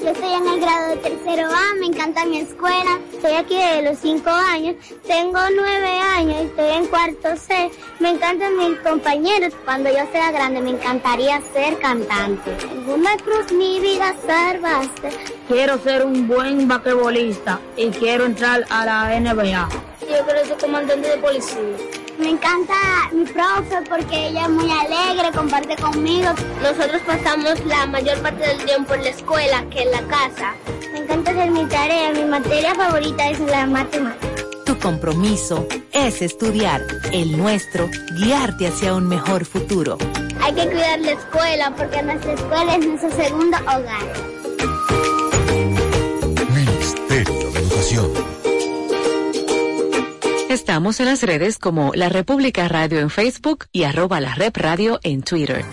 Yo 0.00 0.10
estoy 0.10 0.32
en 0.32 0.46
el 0.46 0.60
grado 0.60 0.88
de 0.90 0.96
tercero 0.98 1.48
A, 1.48 1.74
me 1.80 1.86
encanta 1.86 2.24
mi 2.26 2.38
escuela. 2.38 3.00
Estoy 3.26 3.38
aquí 3.40 3.56
desde 3.56 3.82
los 3.82 3.98
5 3.98 4.30
años, 4.30 4.76
tengo 5.04 5.40
9 5.52 5.88
años, 6.16 6.42
estoy 6.42 6.70
en 6.70 6.86
cuarto 6.86 7.36
C. 7.36 7.72
Me 7.98 8.10
encantan 8.10 8.56
mis 8.56 8.78
compañeros. 8.78 9.52
Cuando 9.64 9.90
yo 9.90 10.06
sea 10.12 10.30
grande 10.30 10.60
me 10.60 10.70
encantaría 10.70 11.42
ser 11.52 11.76
cantante. 11.80 12.56
Una 12.86 13.16
cruz 13.16 13.50
mi 13.50 13.80
vida 13.80 14.14
salvaste. 14.24 15.10
Quiero 15.48 15.76
ser 15.78 16.06
un 16.06 16.28
buen 16.28 16.68
basquetbolista 16.68 17.58
y 17.76 17.88
quiero 17.88 18.26
entrar 18.26 18.64
a 18.70 18.86
la 18.86 19.18
NBA. 19.18 19.68
Yo 20.02 20.24
quiero 20.24 20.44
ser 20.44 20.58
comandante 20.58 21.08
de 21.08 21.16
policía. 21.16 21.95
Me 22.26 22.32
encanta 22.32 22.74
mi 23.12 23.24
profe 23.24 23.88
porque 23.88 24.26
ella 24.26 24.46
es 24.46 24.50
muy 24.50 24.68
alegre, 24.68 25.30
comparte 25.32 25.76
conmigo. 25.76 26.30
Nosotros 26.60 27.00
pasamos 27.06 27.64
la 27.66 27.86
mayor 27.86 28.18
parte 28.20 28.48
del 28.48 28.64
tiempo 28.64 28.94
en 28.94 29.04
la 29.04 29.10
escuela 29.10 29.64
que 29.70 29.82
en 29.82 29.92
la 29.92 30.02
casa. 30.08 30.54
Me 30.92 30.98
encanta 30.98 31.30
hacer 31.30 31.52
mi 31.52 31.64
tarea, 31.66 32.12
mi 32.12 32.24
materia 32.24 32.74
favorita 32.74 33.30
es 33.30 33.38
la 33.38 33.66
matemática. 33.66 34.26
Tu 34.64 34.76
compromiso 34.80 35.68
es 35.92 36.20
estudiar, 36.20 36.82
el 37.12 37.38
nuestro, 37.38 37.88
guiarte 38.18 38.66
hacia 38.66 38.94
un 38.94 39.06
mejor 39.06 39.44
futuro. 39.44 39.96
Hay 40.40 40.52
que 40.52 40.66
cuidar 40.66 40.98
la 40.98 41.12
escuela 41.12 41.74
porque 41.76 42.02
nuestra 42.02 42.32
escuela 42.32 42.74
es 42.74 42.86
nuestro 42.88 43.10
segundo 43.12 43.56
hogar. 43.58 44.02
Ministerio 46.50 47.52
de 47.52 47.60
Educación. 47.60 48.45
Estamos 50.48 51.00
en 51.00 51.06
las 51.06 51.24
redes 51.24 51.58
como 51.58 51.90
La 51.94 52.08
República 52.08 52.68
Radio 52.68 53.00
en 53.00 53.10
Facebook 53.10 53.66
y 53.72 53.82
arroba 53.82 54.20
la 54.20 54.32
Rep 54.36 54.56
Radio 54.56 55.00
en 55.02 55.22
Twitter. 55.22 55.64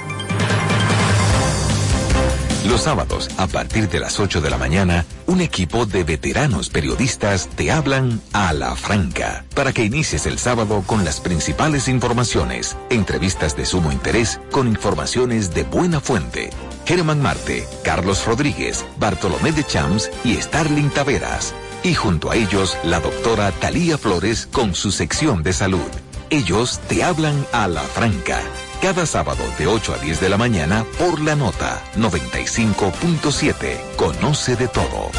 Los 2.68 2.82
sábados, 2.82 3.30
a 3.38 3.46
partir 3.46 3.88
de 3.88 4.00
las 4.00 4.20
8 4.20 4.42
de 4.42 4.50
la 4.50 4.58
mañana, 4.58 5.06
un 5.28 5.42
equipo 5.42 5.86
de 5.86 6.04
veteranos 6.04 6.72
periodistas 6.72 7.50
te 7.50 7.72
hablan 7.72 8.20
a 8.32 8.52
la 8.54 8.76
franca 8.76 9.46
para 9.54 9.74
que 9.74 9.86
inicies 9.86 10.26
el 10.26 10.40
sábado 10.40 10.84
con 10.88 11.06
las 11.06 11.22
principales 11.22 11.88
informaciones, 11.88 12.76
entrevistas 12.90 13.56
de 13.56 13.66
sumo 13.66 13.92
interés 13.92 14.40
con 14.52 14.68
informaciones 14.68 15.54
de 15.54 15.66
buena 15.66 16.00
fuente. 16.00 16.50
Germán 16.86 17.22
Marte, 17.22 17.68
Carlos 17.84 18.26
Rodríguez, 18.26 18.84
Bartolomé 18.98 19.52
de 19.52 19.64
Chams 19.64 20.10
y 20.24 20.34
Starling 20.42 20.90
Taveras. 20.90 21.54
Y 21.84 21.94
junto 21.94 22.32
a 22.32 22.36
ellos, 22.36 22.78
la 22.84 23.02
doctora 23.02 23.52
Talía 23.52 23.98
Flores 23.98 24.48
con 24.48 24.74
su 24.74 24.92
sección 24.92 25.44
de 25.44 25.52
salud. 25.52 25.82
Ellos 26.30 26.80
te 26.88 27.04
hablan 27.04 27.46
a 27.52 27.68
la 27.68 27.82
franca 27.82 28.40
cada 28.82 29.06
sábado 29.06 29.44
de 29.58 29.68
8 29.68 29.94
a 29.94 29.98
10 29.98 30.20
de 30.20 30.30
la 30.30 30.38
mañana 30.38 30.86
por 30.98 31.22
la 31.22 31.36
nota 31.36 31.82
95.7. 31.96 33.96
Conoce 33.96 34.56
de 34.56 34.68
todo. 34.68 35.12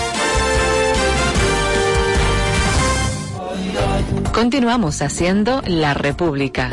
Continuamos 4.34 5.00
haciendo 5.00 5.62
La 5.66 5.94
República. 5.94 6.70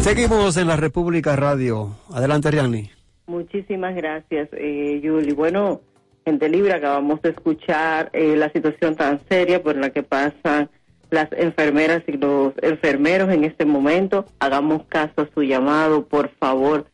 Seguimos 0.00 0.56
en 0.56 0.66
la 0.66 0.76
República 0.76 1.36
Radio. 1.36 1.90
Adelante, 2.12 2.50
Riani. 2.50 2.90
Muchísimas 3.26 3.94
gracias, 3.94 4.48
eh, 4.52 5.00
Yuli. 5.02 5.32
Bueno, 5.32 5.80
gente 6.24 6.48
libre, 6.48 6.72
acabamos 6.72 7.20
de 7.22 7.30
escuchar 7.30 8.10
eh, 8.12 8.36
la 8.36 8.50
situación 8.50 8.96
tan 8.96 9.20
seria 9.28 9.62
por 9.62 9.76
la 9.76 9.90
que 9.90 10.02
pasan 10.02 10.70
las 11.10 11.28
enfermeras 11.32 12.02
y 12.06 12.12
los 12.12 12.52
enfermeros 12.62 13.30
en 13.30 13.44
este 13.44 13.64
momento. 13.64 14.24
Hagamos 14.40 14.84
caso 14.88 15.22
a 15.22 15.28
su 15.32 15.42
llamado, 15.42 16.06
por 16.06 16.30
favor. 16.38 16.86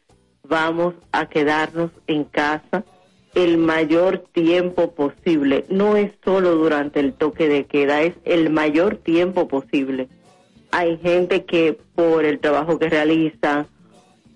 Vamos 0.42 0.94
a 1.12 1.26
quedarnos 1.28 1.90
en 2.06 2.24
casa 2.24 2.84
el 3.34 3.58
mayor 3.58 4.24
tiempo 4.32 4.92
posible. 4.92 5.64
No 5.68 5.96
es 5.96 6.10
solo 6.24 6.56
durante 6.56 7.00
el 7.00 7.12
toque 7.12 7.48
de 7.48 7.64
queda, 7.64 8.02
es 8.02 8.14
el 8.24 8.50
mayor 8.50 8.96
tiempo 8.96 9.46
posible. 9.46 10.08
Hay 10.72 10.98
gente 10.98 11.44
que 11.44 11.78
por 11.94 12.24
el 12.24 12.40
trabajo 12.40 12.78
que 12.78 12.88
realizan 12.88 13.66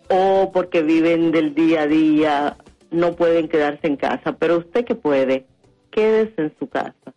o 0.09 0.51
porque 0.53 0.82
viven 0.82 1.32
del 1.32 1.55
día 1.55 1.82
a 1.82 1.86
día 1.86 2.57
no 2.95 3.14
pueden 3.16 3.49
quedarse 3.49 3.86
en 3.86 3.97
casa, 3.97 4.36
pero 4.38 4.59
usted 4.59 4.84
que 4.84 4.95
puede, 4.95 5.47
quédese 5.90 6.42
en 6.42 6.55
su 6.59 6.68
casa 6.68 7.14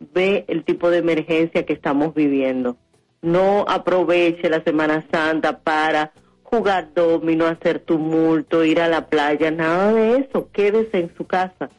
ve 0.00 0.44
el 0.48 0.64
tipo 0.64 0.90
de 0.90 0.98
emergencia 0.98 1.64
que 1.64 1.72
estamos 1.72 2.14
viviendo. 2.14 2.76
No 3.22 3.64
aproveche 3.68 4.48
la 4.48 4.62
Semana 4.62 5.04
Santa 5.10 5.58
para 5.58 6.12
jugar 6.42 6.92
domino, 6.94 7.46
hacer 7.46 7.80
tumulto, 7.80 8.64
ir 8.64 8.80
a 8.80 8.88
la 8.88 9.08
playa, 9.08 9.50
nada 9.50 9.92
de 9.92 10.18
eso. 10.18 10.48
Quédese 10.52 10.98
en 10.98 11.14
su 11.16 11.26
casa, 11.26 11.70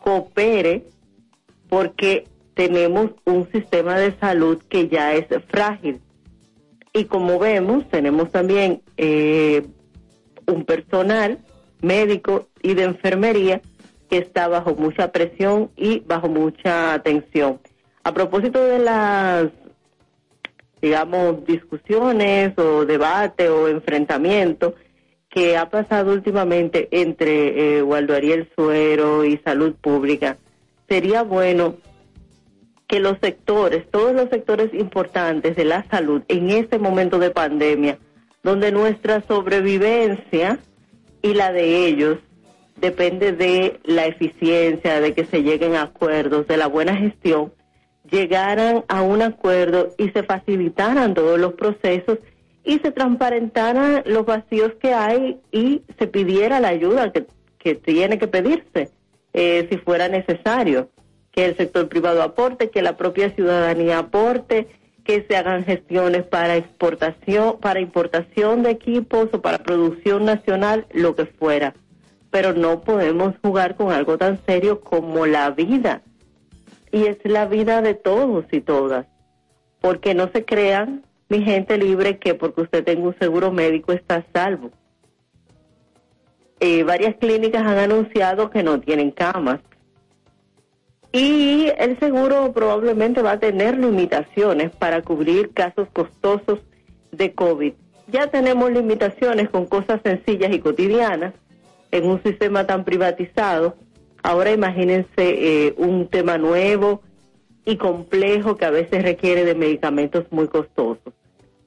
coopere, 0.00 0.84
porque 1.68 2.26
tenemos 2.54 3.10
un 3.24 3.50
sistema 3.50 3.98
de 3.98 4.16
salud 4.18 4.62
que 4.68 4.88
ya 4.88 5.14
es 5.14 5.26
frágil. 5.48 6.00
Y 6.92 7.04
como 7.04 7.38
vemos, 7.38 7.88
tenemos 7.90 8.30
también 8.30 8.82
eh, 8.96 9.66
un 10.46 10.64
personal 10.64 11.38
médico 11.84 12.48
y 12.62 12.74
de 12.74 12.84
enfermería 12.84 13.60
que 14.08 14.18
está 14.18 14.48
bajo 14.48 14.74
mucha 14.74 15.12
presión 15.12 15.70
y 15.76 16.00
bajo 16.00 16.28
mucha 16.28 17.00
tensión. 17.02 17.60
A 18.02 18.12
propósito 18.12 18.62
de 18.62 18.78
las, 18.78 19.48
digamos, 20.82 21.44
discusiones 21.46 22.52
o 22.58 22.84
debate 22.84 23.48
o 23.48 23.68
enfrentamiento 23.68 24.74
que 25.30 25.56
ha 25.56 25.68
pasado 25.68 26.12
últimamente 26.12 26.88
entre 26.90 27.78
eh, 27.78 27.82
Waldo 27.82 28.14
Ariel 28.14 28.48
Suero 28.54 29.24
y 29.24 29.38
Salud 29.38 29.74
Pública, 29.74 30.36
sería 30.88 31.22
bueno 31.22 31.76
que 32.86 33.00
los 33.00 33.16
sectores, 33.20 33.90
todos 33.90 34.14
los 34.14 34.28
sectores 34.28 34.72
importantes 34.74 35.56
de 35.56 35.64
la 35.64 35.84
salud 35.90 36.22
en 36.28 36.50
este 36.50 36.78
momento 36.78 37.18
de 37.18 37.30
pandemia, 37.30 37.98
donde 38.42 38.70
nuestra 38.70 39.22
sobrevivencia 39.22 40.60
y 41.24 41.32
la 41.32 41.52
de 41.52 41.86
ellos 41.86 42.18
depende 42.76 43.32
de 43.32 43.80
la 43.84 44.04
eficiencia, 44.04 45.00
de 45.00 45.14
que 45.14 45.24
se 45.24 45.42
lleguen 45.42 45.74
a 45.74 45.84
acuerdos, 45.84 46.46
de 46.46 46.58
la 46.58 46.66
buena 46.66 46.94
gestión, 46.94 47.50
llegaran 48.10 48.84
a 48.88 49.00
un 49.00 49.22
acuerdo 49.22 49.88
y 49.96 50.10
se 50.10 50.22
facilitaran 50.22 51.14
todos 51.14 51.40
los 51.40 51.54
procesos 51.54 52.18
y 52.62 52.78
se 52.80 52.90
transparentaran 52.90 54.02
los 54.04 54.26
vacíos 54.26 54.72
que 54.82 54.92
hay 54.92 55.38
y 55.50 55.80
se 55.98 56.06
pidiera 56.08 56.60
la 56.60 56.68
ayuda 56.68 57.10
que, 57.10 57.24
que 57.58 57.74
tiene 57.74 58.18
que 58.18 58.28
pedirse 58.28 58.90
eh, 59.32 59.66
si 59.70 59.78
fuera 59.78 60.08
necesario, 60.08 60.90
que 61.32 61.46
el 61.46 61.56
sector 61.56 61.88
privado 61.88 62.22
aporte, 62.22 62.68
que 62.68 62.82
la 62.82 62.98
propia 62.98 63.34
ciudadanía 63.34 63.98
aporte, 63.98 64.68
que 65.04 65.24
se 65.28 65.36
hagan 65.36 65.64
gestiones 65.64 66.24
para 66.24 66.56
exportación, 66.56 67.58
para 67.60 67.80
importación 67.80 68.62
de 68.62 68.70
equipos 68.70 69.28
o 69.32 69.40
para 69.40 69.58
producción 69.58 70.24
nacional, 70.24 70.86
lo 70.92 71.14
que 71.14 71.26
fuera 71.26 71.74
pero 72.34 72.52
no 72.52 72.80
podemos 72.80 73.36
jugar 73.44 73.76
con 73.76 73.92
algo 73.92 74.18
tan 74.18 74.44
serio 74.44 74.80
como 74.80 75.24
la 75.24 75.50
vida. 75.50 76.02
Y 76.90 77.04
es 77.04 77.18
la 77.22 77.46
vida 77.46 77.80
de 77.80 77.94
todos 77.94 78.44
y 78.50 78.60
todas. 78.60 79.06
Porque 79.80 80.14
no 80.14 80.28
se 80.32 80.44
crean, 80.44 81.04
mi 81.28 81.44
gente 81.44 81.78
libre, 81.78 82.18
que 82.18 82.34
porque 82.34 82.62
usted 82.62 82.82
tenga 82.82 83.06
un 83.06 83.16
seguro 83.20 83.52
médico 83.52 83.92
está 83.92 84.16
a 84.16 84.24
salvo. 84.32 84.72
Eh, 86.58 86.82
varias 86.82 87.14
clínicas 87.18 87.62
han 87.62 87.78
anunciado 87.78 88.50
que 88.50 88.64
no 88.64 88.80
tienen 88.80 89.12
camas. 89.12 89.60
Y 91.14 91.70
el 91.78 91.96
seguro 92.00 92.52
probablemente 92.52 93.22
va 93.22 93.32
a 93.32 93.38
tener 93.38 93.78
limitaciones 93.78 94.72
para 94.74 95.00
cubrir 95.00 95.52
casos 95.54 95.86
costosos 95.92 96.58
de 97.12 97.32
COVID. 97.32 97.72
Ya 98.08 98.26
tenemos 98.32 98.72
limitaciones 98.72 99.48
con 99.48 99.66
cosas 99.66 100.00
sencillas 100.02 100.52
y 100.52 100.58
cotidianas 100.58 101.32
en 101.92 102.06
un 102.06 102.20
sistema 102.24 102.66
tan 102.66 102.84
privatizado. 102.84 103.76
Ahora 104.24 104.50
imagínense 104.50 105.06
eh, 105.18 105.74
un 105.78 106.08
tema 106.08 106.36
nuevo 106.36 107.00
y 107.64 107.76
complejo 107.76 108.56
que 108.56 108.64
a 108.64 108.70
veces 108.70 109.04
requiere 109.04 109.44
de 109.44 109.54
medicamentos 109.54 110.24
muy 110.32 110.48
costosos. 110.48 111.14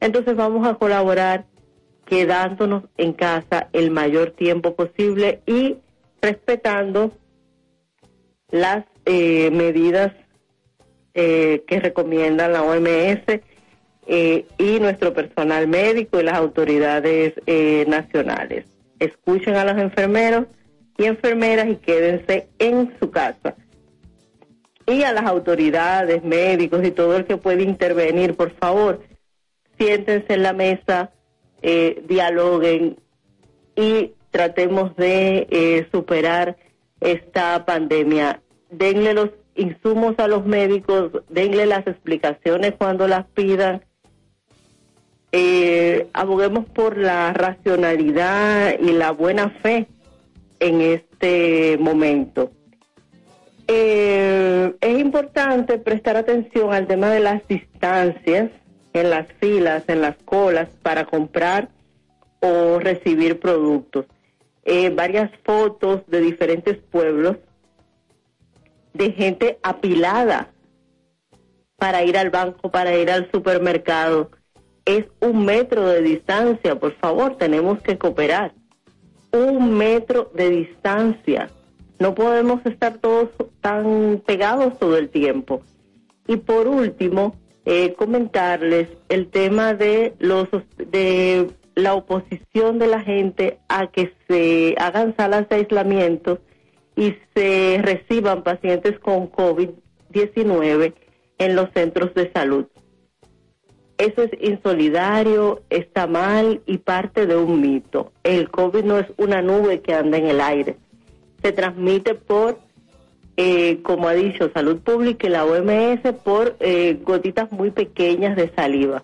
Entonces 0.02 0.36
vamos 0.36 0.68
a 0.68 0.74
colaborar 0.74 1.46
quedándonos 2.04 2.84
en 2.98 3.14
casa 3.14 3.70
el 3.72 3.92
mayor 3.92 4.32
tiempo 4.32 4.76
posible 4.76 5.42
y 5.46 5.78
respetando 6.22 7.14
las 8.52 8.84
eh, 9.08 9.50
medidas 9.52 10.14
eh, 11.14 11.64
que 11.68 11.80
recomiendan 11.80 12.54
la 12.54 12.64
OMS 12.64 13.42
y 14.10 14.80
nuestro 14.80 15.14
personal 15.14 15.68
médico 15.68 16.20
y 16.20 16.24
las 16.24 16.36
autoridades 16.36 17.34
nacionales 17.88 18.66
escuchen 19.00 19.56
a 19.56 19.66
los 19.66 19.78
enfermeros 19.78 20.46
y 20.98 21.06
enfermeras 21.06 21.68
y 21.70 21.76
quédense 21.76 22.48
en 22.60 22.94
su 23.00 23.12
casa. 23.12 23.56
Y 24.86 25.04
a 25.04 25.12
las 25.12 25.26
autoridades, 25.26 26.24
médicos 26.24 26.86
y 26.86 26.92
todo 26.92 27.18
el 27.18 27.26
que 27.26 27.38
puede 27.38 27.64
intervenir, 27.64 28.36
por 28.36 28.52
favor, 28.52 29.04
siéntense 29.78 30.34
en 30.34 30.44
la 30.44 30.54
mesa, 30.54 31.12
eh, 31.62 32.04
dialoguen 32.08 32.98
y 33.76 34.14
tratemos 34.32 34.96
de 34.96 35.48
eh, 35.50 35.88
superar 35.92 36.58
esta 37.02 37.66
pandemia. 37.66 38.42
Denle 38.70 39.14
los 39.14 39.30
insumos 39.56 40.16
a 40.20 40.28
los 40.28 40.46
médicos, 40.46 41.12
denle 41.30 41.66
las 41.66 41.88
explicaciones 41.88 42.74
cuando 42.78 43.08
las 43.08 43.26
pidan 43.28 43.82
eh, 45.32 46.08
aboguemos 46.14 46.66
por 46.70 46.98
la 46.98 47.34
racionalidad 47.34 48.80
y 48.80 48.92
la 48.94 49.12
buena 49.12 49.50
fe 49.62 49.88
en 50.60 50.82
este 50.82 51.78
momento. 51.80 52.52
Eh, 53.68 54.74
es 54.80 55.00
importante 55.00 55.78
prestar 55.78 56.16
atención 56.16 56.74
al 56.74 56.88
tema 56.88 57.10
de 57.10 57.20
las 57.20 57.46
distancias 57.48 58.52
en 58.94 59.10
las 59.10 59.28
filas, 59.34 59.84
en 59.88 60.02
las 60.02 60.16
colas 60.24 60.70
para 60.82 61.06
comprar 61.06 61.70
o 62.40 62.80
recibir 62.80 63.40
productos. 63.40 64.06
Eh, 64.64 64.90
varias 64.90 65.30
fotos 65.44 66.02
de 66.08 66.22
diferentes 66.22 66.78
pueblos 66.78 67.38
de 68.98 69.12
gente 69.12 69.60
apilada 69.64 70.52
para 71.78 72.04
ir 72.04 72.18
al 72.18 72.30
banco, 72.30 72.72
para 72.72 72.98
ir 72.98 73.10
al 73.12 73.30
supermercado. 73.32 74.32
Es 74.86 75.06
un 75.20 75.46
metro 75.46 75.88
de 75.88 76.02
distancia, 76.02 76.80
por 76.80 76.94
favor, 76.96 77.38
tenemos 77.38 77.82
que 77.82 77.98
cooperar. 77.98 78.54
Un 79.32 79.78
metro 79.78 80.32
de 80.34 80.50
distancia. 80.50 81.50
No 82.00 82.16
podemos 82.16 82.66
estar 82.66 82.98
todos 82.98 83.30
tan 83.62 84.22
pegados 84.26 84.78
todo 84.80 84.98
el 84.98 85.10
tiempo. 85.10 85.62
Y 86.28 86.38
por 86.38 86.68
último, 86.68 87.36
eh, 87.66 87.94
comentarles 87.96 88.88
el 89.10 89.28
tema 89.28 89.74
de 89.74 90.14
los 90.20 90.48
de 90.78 91.50
la 91.76 91.94
oposición 91.94 92.80
de 92.80 92.88
la 92.88 93.02
gente 93.02 93.60
a 93.68 93.88
que 93.88 94.14
se 94.28 94.76
hagan 94.80 95.16
salas 95.16 95.48
de 95.50 95.58
aislamiento 95.58 96.40
y 96.98 97.16
se 97.36 97.80
reciban 97.82 98.44
pacientes 98.44 99.00
con 99.00 99.32
COVID-19 99.32 100.94
en 101.38 101.56
los 101.56 101.70
centros 101.74 102.14
de 102.16 102.32
salud. 102.34 102.66
Eso 104.00 104.24
es 104.24 104.32
insolidario, 104.42 105.62
está 105.70 106.08
mal 106.08 106.62
y 106.66 106.80
parte 106.80 107.28
de 107.28 107.38
un 107.38 107.62
mito. 107.62 108.12
El 108.24 108.50
COVID 108.50 108.84
no 108.84 108.98
es 108.98 109.08
una 109.18 109.42
nube 109.42 109.82
que 109.82 109.94
anda 109.94 110.18
en 110.18 110.28
el 110.28 110.42
aire. 110.42 110.78
Se 111.42 111.52
transmite 111.52 112.16
por, 112.16 112.60
eh, 113.38 113.82
como 113.84 114.08
ha 114.08 114.14
dicho 114.14 114.52
Salud 114.54 114.78
Pública 114.80 115.28
y 115.28 115.30
la 115.30 115.46
OMS, 115.46 116.02
por 116.24 116.58
eh, 116.60 117.00
gotitas 117.04 117.52
muy 117.52 117.72
pequeñas 117.72 118.36
de 118.36 118.52
saliva. 118.56 119.04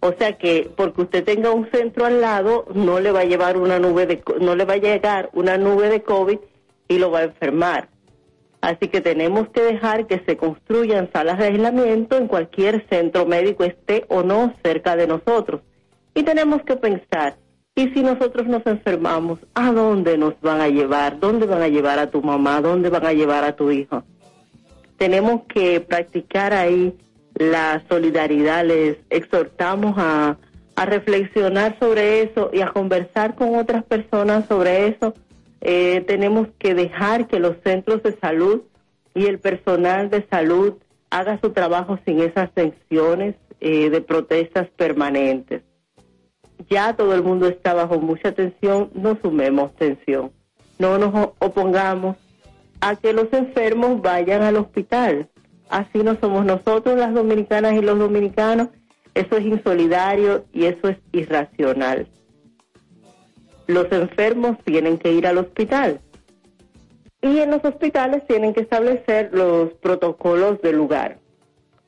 O 0.00 0.12
sea 0.18 0.36
que 0.36 0.68
porque 0.76 1.02
usted 1.02 1.24
tenga 1.24 1.52
un 1.52 1.70
centro 1.70 2.06
al 2.06 2.20
lado, 2.20 2.66
no 2.74 3.00
le 3.00 3.12
va 3.12 3.20
a 3.20 3.24
llevar 3.24 3.56
una 3.56 3.78
nube 3.78 4.06
de, 4.06 4.22
no 4.40 4.56
le 4.56 4.64
va 4.64 4.74
a 4.74 4.78
llegar 4.78 5.30
una 5.32 5.58
nube 5.58 5.88
de 5.88 6.02
COVID 6.02 6.38
y 6.90 6.98
lo 6.98 7.10
va 7.10 7.20
a 7.20 7.24
enfermar. 7.24 7.88
Así 8.60 8.88
que 8.88 9.00
tenemos 9.00 9.48
que 9.48 9.62
dejar 9.62 10.06
que 10.06 10.22
se 10.26 10.36
construyan 10.36 11.10
salas 11.12 11.38
de 11.38 11.46
aislamiento 11.46 12.18
en 12.18 12.28
cualquier 12.28 12.86
centro 12.90 13.24
médico 13.24 13.64
esté 13.64 14.04
o 14.08 14.22
no 14.22 14.54
cerca 14.62 14.96
de 14.96 15.06
nosotros. 15.06 15.62
Y 16.14 16.24
tenemos 16.24 16.62
que 16.62 16.76
pensar, 16.76 17.36
¿y 17.74 17.88
si 17.90 18.02
nosotros 18.02 18.46
nos 18.48 18.66
enfermamos, 18.66 19.38
a 19.54 19.72
dónde 19.72 20.18
nos 20.18 20.38
van 20.42 20.60
a 20.60 20.68
llevar? 20.68 21.18
¿Dónde 21.20 21.46
van 21.46 21.62
a 21.62 21.68
llevar 21.68 21.98
a 21.98 22.10
tu 22.10 22.20
mamá? 22.20 22.60
¿Dónde 22.60 22.90
van 22.90 23.06
a 23.06 23.14
llevar 23.14 23.44
a 23.44 23.56
tu 23.56 23.70
hijo? 23.70 24.02
Tenemos 24.98 25.42
que 25.48 25.80
practicar 25.80 26.52
ahí 26.52 26.94
la 27.34 27.82
solidaridad, 27.88 28.66
les 28.66 28.98
exhortamos 29.08 29.94
a, 29.96 30.36
reflexionar 30.76 31.76
sobre 31.78 32.22
eso 32.22 32.48
y 32.54 32.62
a 32.62 32.68
conversar 32.68 33.34
con 33.34 33.54
otras 33.54 33.84
personas 33.84 34.46
sobre 34.48 34.86
eso. 34.86 35.12
Eh, 35.60 36.02
tenemos 36.06 36.48
que 36.58 36.74
dejar 36.74 37.26
que 37.26 37.38
los 37.38 37.56
centros 37.64 38.02
de 38.02 38.18
salud 38.18 38.62
y 39.14 39.26
el 39.26 39.38
personal 39.38 40.10
de 40.10 40.26
salud 40.30 40.74
haga 41.10 41.38
su 41.40 41.50
trabajo 41.50 41.98
sin 42.06 42.20
esas 42.20 42.52
tensiones 42.52 43.34
eh, 43.60 43.90
de 43.90 44.00
protestas 44.00 44.68
permanentes. 44.76 45.62
Ya 46.68 46.94
todo 46.94 47.14
el 47.14 47.22
mundo 47.22 47.48
está 47.48 47.74
bajo 47.74 47.98
mucha 48.00 48.32
tensión, 48.32 48.90
no 48.94 49.18
sumemos 49.22 49.74
tensión, 49.76 50.30
no 50.78 50.98
nos 50.98 51.30
opongamos 51.38 52.16
a 52.80 52.96
que 52.96 53.12
los 53.12 53.32
enfermos 53.32 54.00
vayan 54.00 54.42
al 54.42 54.56
hospital 54.56 55.28
así 55.70 55.98
no 56.02 56.18
somos 56.20 56.44
nosotros 56.44 56.98
las 56.98 57.14
dominicanas 57.14 57.74
y 57.74 57.80
los 57.80 57.98
dominicanos, 57.98 58.68
eso 59.14 59.36
es 59.36 59.46
insolidario 59.46 60.44
y 60.52 60.66
eso 60.66 60.88
es 60.88 60.98
irracional. 61.12 62.08
Los 63.70 63.90
enfermos 63.92 64.56
tienen 64.64 64.98
que 64.98 65.12
ir 65.12 65.26
al 65.26 65.38
hospital. 65.38 66.00
Y 67.22 67.38
en 67.38 67.50
los 67.50 67.64
hospitales 67.64 68.26
tienen 68.26 68.52
que 68.52 68.62
establecer 68.62 69.30
los 69.32 69.72
protocolos 69.74 70.60
del 70.62 70.76
lugar. 70.76 71.18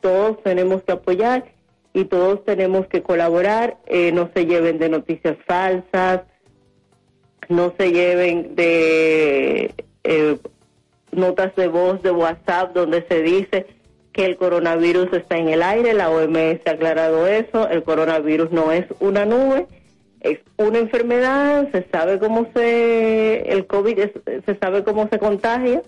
Todos 0.01 0.43
tenemos 0.43 0.83
que 0.83 0.93
apoyar 0.93 1.45
y 1.93 2.05
todos 2.05 2.45
tenemos 2.45 2.87
que 2.87 3.03
colaborar, 3.03 3.77
eh, 3.87 4.13
no 4.13 4.31
se 4.35 4.47
lleven 4.47 4.79
de 4.79 4.89
noticias 4.89 5.37
falsas, 5.47 6.23
no 7.49 7.73
se 7.79 7.93
lleven 7.93 8.55
de 8.55 9.75
eh, 10.05 10.39
notas 11.11 11.55
de 11.57 11.69
voz 11.69 12.03
de 12.03 12.11
WhatsApp 12.11 12.75
donde 12.75 13.05
se 13.09 13.23
dice 13.23 13.67
que 14.13 14.27
el 14.27 14.37
coronavirus 14.37 15.13
está 15.13 15.39
en 15.39 15.49
el 15.49 15.63
aire, 15.63 15.95
la 15.95 16.11
OMS 16.11 16.61
ha 16.67 16.71
aclarado 16.71 17.27
eso, 17.27 17.69
el 17.69 17.83
coronavirus 17.83 18.53
no 18.53 18.71
es 18.71 18.85
una 19.01 19.25
nube, 19.25 19.67
es 20.23 20.39
una 20.57 20.79
enfermedad, 20.79 21.69
se 21.73 21.87
sabe 21.91 22.19
cómo 22.19 22.47
se, 22.55 23.53
el 23.53 23.67
COVID 23.67 23.99
se 24.47 24.59
sabe 24.61 24.85
cómo 24.85 25.09
se 25.09 25.19
contagia 25.19 25.83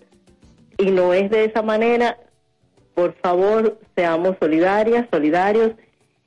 y 0.76 0.90
no 0.90 1.14
es 1.14 1.30
de 1.30 1.44
esa 1.44 1.62
manera. 1.62 2.18
Por 2.94 3.14
favor, 3.14 3.78
seamos 3.96 4.36
solidarias, 4.40 5.06
solidarios 5.12 5.72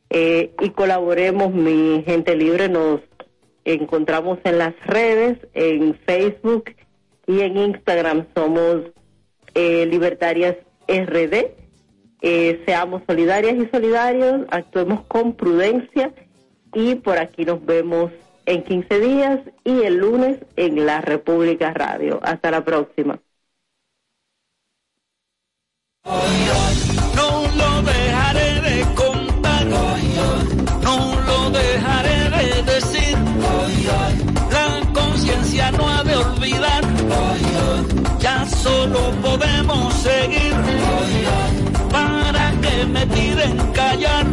eh, 0.09 0.53
y 0.61 0.69
colaboremos. 0.69 1.53
Mi 1.53 2.03
gente 2.05 2.35
libre 2.35 2.69
nos 2.69 3.01
encontramos 3.65 4.39
en 4.45 4.57
las 4.57 4.73
redes, 4.85 5.37
en 5.53 5.93
Facebook 6.05 6.73
y 7.25 7.41
en 7.41 7.57
Instagram 7.57 8.25
somos 8.33 8.83
eh, 9.53 9.85
Libertarias 9.85 10.55
RD. 10.87 11.51
Eh, 12.21 12.63
seamos 12.65 13.01
solidarias 13.05 13.55
y 13.55 13.67
solidarios, 13.67 14.47
actuemos 14.49 15.01
con 15.07 15.33
prudencia 15.33 16.13
y 16.73 16.95
por 16.95 17.17
aquí 17.17 17.45
nos 17.45 17.65
vemos 17.65 18.11
en 18.45 18.63
15 18.63 18.99
días 18.99 19.39
y 19.63 19.83
el 19.83 19.97
lunes 19.97 20.39
en 20.55 20.85
la 20.85 21.01
República 21.01 21.73
Radio. 21.73 22.19
Hasta 22.23 22.51
la 22.51 22.63
próxima. 22.63 23.19
No 26.05 27.41
lo 27.57 27.81
dejaré 27.81 28.61
de 28.61 28.95
contar, 28.95 29.65
no 30.81 31.21
lo 31.27 31.49
dejaré 31.49 32.29
de 32.29 32.63
decir. 32.63 33.17
La 34.51 34.93
conciencia 34.93 35.71
no 35.71 35.89
ha 35.89 36.03
de 36.03 36.15
olvidar 36.15 36.87
ya 38.19 38.45
solo 38.45 39.11
podemos 39.21 39.93
seguir. 39.95 40.53
Para 41.91 42.51
que 42.61 42.85
me 42.85 43.05
tiren 43.07 43.57
callar, 43.73 44.25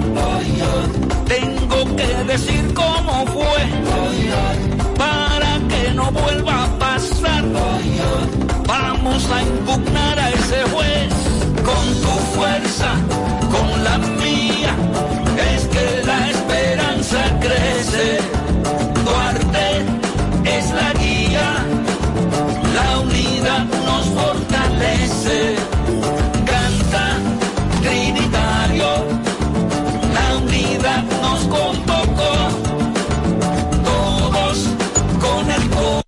que 1.97 2.25
decir 2.25 2.75
cómo 2.75 3.27
fue. 3.27 3.63
Para 4.97 5.59
que 5.69 5.95
no 5.95 6.11
vuelva 6.11 6.65
a 6.65 6.79
pasar, 6.79 7.45
vamos 8.67 9.31
a 9.31 9.43
impugnar 9.43 10.19
a 10.19 10.31
ese 10.31 10.63
juez 10.73 11.13
con 11.65 11.85
tu 12.03 12.15
fuerza, 12.37 12.91
con 13.51 13.85
la 13.85 13.99
mía. 13.99 14.75
Es 15.55 15.67
que 15.67 16.07
la 16.07 16.31
esperanza 16.31 17.41
crece. 17.41 18.34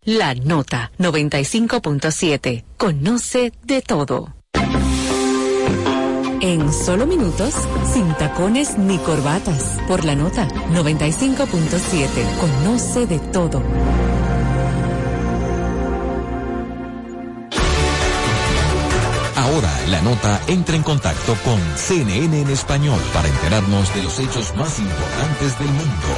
La 0.06 0.34
nota 0.36 0.92
95.7. 1.00 2.64
Conoce 2.76 3.52
de 3.64 3.82
todo. 3.82 4.36
En 6.40 6.72
solo 6.72 7.08
minutos, 7.08 7.52
sin 7.92 8.14
tacones 8.14 8.78
ni 8.78 8.98
corbatas. 8.98 9.80
Por 9.88 10.04
la 10.04 10.14
nota 10.14 10.46
95.7. 10.46 12.08
Conoce 12.38 13.06
de 13.08 13.18
todo. 13.18 13.60
Ahora 19.34 19.72
la 19.88 20.00
nota 20.02 20.40
entra 20.46 20.76
en 20.76 20.84
contacto 20.84 21.36
con 21.44 21.60
CNN 21.74 22.42
en 22.42 22.50
español 22.50 23.00
para 23.12 23.26
enterarnos 23.26 23.92
de 23.92 24.04
los 24.04 24.20
hechos 24.20 24.54
más 24.54 24.78
importantes 24.78 25.58
del 25.58 25.68
mundo. 25.68 26.08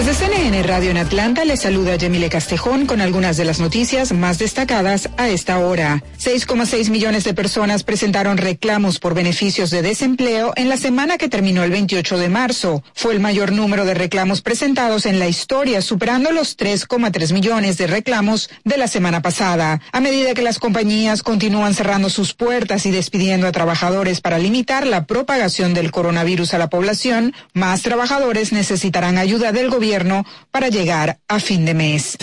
Desde 0.00 0.39
CNN 0.50 0.66
Radio 0.66 0.90
en 0.90 0.96
Atlanta 0.96 1.44
les 1.44 1.60
saluda 1.60 1.94
Yemile 1.94 2.28
Castejón 2.28 2.86
con 2.86 3.00
algunas 3.00 3.36
de 3.36 3.44
las 3.44 3.60
noticias 3.60 4.12
más 4.12 4.40
destacadas 4.40 5.08
a 5.16 5.28
esta 5.28 5.60
hora. 5.60 6.02
6,6 6.18 6.90
millones 6.90 7.22
de 7.22 7.34
personas 7.34 7.84
presentaron 7.84 8.36
reclamos 8.36 8.98
por 8.98 9.14
beneficios 9.14 9.70
de 9.70 9.80
desempleo 9.80 10.52
en 10.56 10.68
la 10.68 10.76
semana 10.76 11.18
que 11.18 11.28
terminó 11.28 11.62
el 11.62 11.70
28 11.70 12.18
de 12.18 12.28
marzo. 12.28 12.82
Fue 12.94 13.12
el 13.12 13.20
mayor 13.20 13.52
número 13.52 13.84
de 13.84 13.94
reclamos 13.94 14.42
presentados 14.42 15.06
en 15.06 15.20
la 15.20 15.28
historia, 15.28 15.82
superando 15.82 16.32
los 16.32 16.58
3,3 16.58 17.32
millones 17.32 17.78
de 17.78 17.86
reclamos 17.86 18.50
de 18.64 18.76
la 18.76 18.88
semana 18.88 19.22
pasada. 19.22 19.80
A 19.92 20.00
medida 20.00 20.34
que 20.34 20.42
las 20.42 20.58
compañías 20.58 21.22
continúan 21.22 21.74
cerrando 21.74 22.10
sus 22.10 22.34
puertas 22.34 22.86
y 22.86 22.90
despidiendo 22.90 23.46
a 23.46 23.52
trabajadores 23.52 24.20
para 24.20 24.38
limitar 24.40 24.84
la 24.84 25.06
propagación 25.06 25.74
del 25.74 25.92
coronavirus 25.92 26.54
a 26.54 26.58
la 26.58 26.68
población, 26.68 27.34
más 27.54 27.82
trabajadores 27.82 28.52
necesitarán 28.52 29.16
ayuda 29.16 29.52
del 29.52 29.70
gobierno 29.70 30.26
para 30.50 30.68
llegar 30.68 31.18
a 31.28 31.40
fin 31.40 31.64
de 31.64 31.74
mes. 31.74 32.16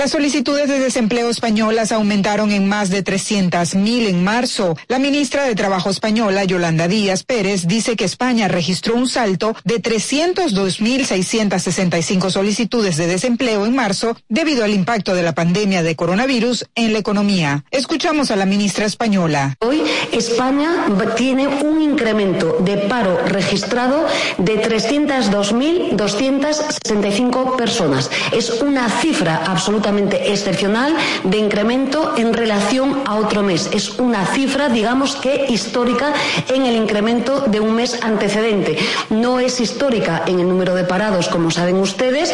Las 0.00 0.12
solicitudes 0.12 0.66
de 0.66 0.78
desempleo 0.78 1.28
españolas 1.28 1.92
aumentaron 1.92 2.52
en 2.52 2.66
más 2.66 2.88
de 2.88 3.04
300.000 3.04 4.08
en 4.08 4.24
marzo. 4.24 4.74
La 4.88 4.98
ministra 4.98 5.44
de 5.44 5.54
Trabajo 5.54 5.90
española, 5.90 6.42
Yolanda 6.44 6.88
Díaz 6.88 7.22
Pérez, 7.22 7.66
dice 7.66 7.96
que 7.96 8.06
España 8.06 8.48
registró 8.48 8.94
un 8.94 9.10
salto 9.10 9.54
de 9.62 9.82
302.665 9.82 12.30
solicitudes 12.30 12.96
de 12.96 13.08
desempleo 13.08 13.66
en 13.66 13.74
marzo 13.74 14.16
debido 14.30 14.64
al 14.64 14.70
impacto 14.70 15.14
de 15.14 15.22
la 15.22 15.34
pandemia 15.34 15.82
de 15.82 15.96
coronavirus 15.96 16.64
en 16.76 16.94
la 16.94 17.00
economía. 17.00 17.66
Escuchamos 17.70 18.30
a 18.30 18.36
la 18.36 18.46
ministra 18.46 18.86
española. 18.86 19.54
Hoy 19.60 19.82
España 20.12 20.86
tiene 21.14 21.46
un 21.46 21.82
incremento 21.82 22.56
de 22.60 22.78
paro 22.78 23.18
registrado 23.26 24.06
de 24.38 24.62
302.265 24.62 27.56
personas. 27.56 28.10
Es 28.32 28.62
una 28.62 28.88
cifra 28.88 29.42
absolutamente 29.44 29.89
excepcional 29.98 30.94
de 31.24 31.38
incremento 31.38 32.14
en 32.16 32.32
relación 32.32 33.02
a 33.06 33.16
otro 33.16 33.42
mes. 33.42 33.68
Es 33.72 33.98
una 33.98 34.24
cifra, 34.26 34.68
digamos 34.68 35.16
que 35.16 35.46
histórica 35.48 36.12
en 36.48 36.64
el 36.64 36.76
incremento 36.76 37.40
de 37.40 37.60
un 37.60 37.74
mes 37.74 37.98
antecedente. 38.02 38.78
No 39.10 39.40
es 39.40 39.60
histórica 39.60 40.22
en 40.26 40.38
el 40.40 40.48
número 40.48 40.74
de 40.74 40.84
parados, 40.84 41.28
como 41.28 41.50
saben 41.50 41.76
ustedes. 41.76 42.32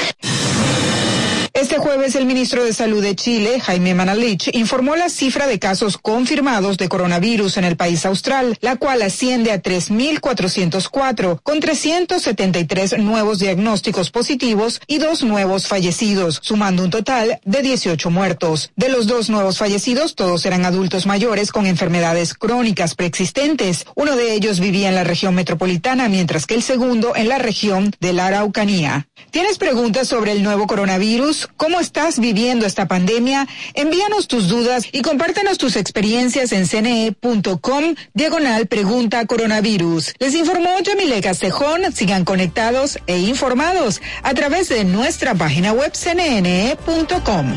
Este 1.56 1.78
jueves 1.78 2.14
el 2.16 2.26
ministro 2.26 2.62
de 2.64 2.74
Salud 2.74 3.02
de 3.02 3.16
Chile, 3.16 3.60
Jaime 3.60 3.94
Manalich, 3.94 4.54
informó 4.54 4.94
la 4.94 5.08
cifra 5.08 5.46
de 5.46 5.58
casos 5.58 5.96
confirmados 5.96 6.76
de 6.76 6.90
coronavirus 6.90 7.56
en 7.56 7.64
el 7.64 7.78
país 7.78 8.04
austral, 8.04 8.58
la 8.60 8.76
cual 8.76 9.00
asciende 9.00 9.52
a 9.52 9.62
3.404, 9.62 11.40
con 11.42 11.60
373 11.60 12.98
nuevos 12.98 13.38
diagnósticos 13.38 14.10
positivos 14.10 14.82
y 14.86 14.98
dos 14.98 15.24
nuevos 15.24 15.66
fallecidos, 15.66 16.40
sumando 16.42 16.84
un 16.84 16.90
total 16.90 17.40
de 17.46 17.62
18 17.62 18.10
muertos. 18.10 18.70
De 18.76 18.90
los 18.90 19.06
dos 19.06 19.30
nuevos 19.30 19.56
fallecidos, 19.56 20.14
todos 20.14 20.44
eran 20.44 20.66
adultos 20.66 21.06
mayores 21.06 21.52
con 21.52 21.64
enfermedades 21.64 22.34
crónicas 22.34 22.94
preexistentes. 22.94 23.86
Uno 23.94 24.14
de 24.14 24.34
ellos 24.34 24.60
vivía 24.60 24.90
en 24.90 24.94
la 24.94 25.04
región 25.04 25.34
metropolitana, 25.34 26.10
mientras 26.10 26.44
que 26.44 26.52
el 26.52 26.62
segundo 26.62 27.16
en 27.16 27.30
la 27.30 27.38
región 27.38 27.94
de 27.98 28.12
la 28.12 28.26
Araucanía. 28.26 29.08
¿Tienes 29.30 29.56
preguntas 29.56 30.06
sobre 30.06 30.32
el 30.32 30.42
nuevo 30.42 30.66
coronavirus? 30.66 31.45
¿Cómo 31.56 31.80
estás 31.80 32.18
viviendo 32.18 32.66
esta 32.66 32.86
pandemia? 32.86 33.46
Envíanos 33.74 34.28
tus 34.28 34.48
dudas 34.48 34.84
y 34.92 35.02
compártenos 35.02 35.58
tus 35.58 35.76
experiencias 35.76 36.52
en 36.52 36.66
cne.com 36.66 37.94
diagonal 38.14 38.66
pregunta 38.66 39.24
coronavirus. 39.26 40.14
Les 40.18 40.34
informó 40.34 40.78
Yamile 40.80 41.20
Castejón. 41.20 41.92
Sigan 41.92 42.24
conectados 42.24 42.98
e 43.06 43.18
informados 43.18 44.00
a 44.22 44.34
través 44.34 44.68
de 44.68 44.84
nuestra 44.84 45.34
página 45.34 45.72
web 45.72 45.92
cne.com. 45.92 47.54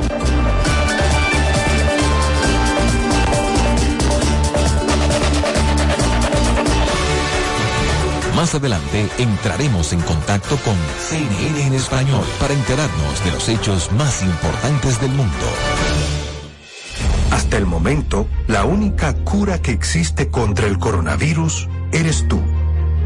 Más 8.40 8.56
adelante 8.56 9.06
entraremos 9.18 9.92
en 9.92 10.00
contacto 10.00 10.56
con 10.64 10.74
CNN 11.10 11.62
en 11.62 11.74
español 11.74 12.24
para 12.40 12.54
enterarnos 12.54 13.26
de 13.26 13.32
los 13.32 13.50
hechos 13.50 13.92
más 13.92 14.24
importantes 14.24 15.02
del 15.02 15.12
mundo. 15.12 15.46
Hasta 17.32 17.58
el 17.58 17.66
momento, 17.66 18.28
la 18.48 18.64
única 18.64 19.14
cura 19.14 19.62
que 19.62 19.72
existe 19.72 20.30
contra 20.30 20.68
el 20.68 20.80
coronavirus 20.80 21.68
eres 21.92 22.30
tú. 22.30 22.40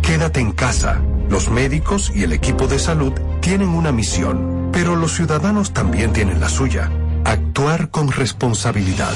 Quédate 0.03 0.39
en 0.39 0.51
casa. 0.51 1.01
Los 1.29 1.49
médicos 1.49 2.11
y 2.13 2.21
el 2.21 2.31
equipo 2.31 2.67
de 2.67 2.77
salud 2.77 3.13
tienen 3.41 3.69
una 3.69 3.91
misión, 3.91 4.69
pero 4.71 4.95
los 4.95 5.15
ciudadanos 5.15 5.73
también 5.73 6.13
tienen 6.13 6.39
la 6.39 6.49
suya. 6.49 6.91
Actuar 7.25 7.89
con 7.89 8.11
responsabilidad. 8.11 9.13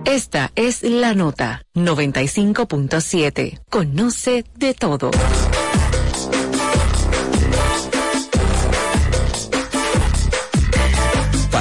Esta 0.04 0.52
es 0.54 0.82
la 0.82 1.14
nota 1.14 1.62
95.7. 1.74 3.60
Conoce 3.68 4.44
de 4.54 4.74
todo. 4.74 5.10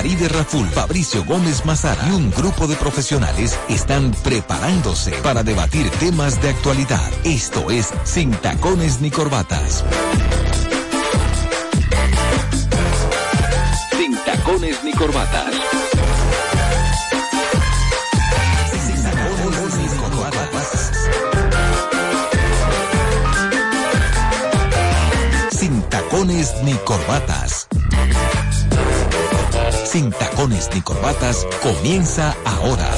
Faride 0.06 0.28
Raful, 0.28 0.68
Fabricio 0.68 1.26
Gómez 1.26 1.66
Mazara 1.66 2.08
y 2.08 2.12
un 2.12 2.30
grupo 2.30 2.68
de 2.68 2.76
profesionales 2.76 3.58
están 3.70 4.12
preparándose 4.24 5.10
para 5.24 5.42
debatir 5.42 5.90
temas 6.00 6.40
de 6.44 6.50
actualidad. 6.50 7.02
Esto 7.24 7.72
es 7.72 7.92
Sin 8.04 8.30
Tacones 8.30 9.02
ni 9.02 9.10
Corbatas. 9.10 9.84
Sin 13.98 14.16
Tacones 14.24 14.84
ni 14.84 14.94
Corbatas. 14.94 15.56
Sin 18.70 19.02
tacones 19.02 19.76
ni 19.76 19.88
corbatas. 19.98 20.92
Sin 25.50 25.82
tacones 25.90 26.54
ni 26.64 26.74
corbatas 26.86 27.65
comienza 31.64 32.36
ahora. 32.44 32.90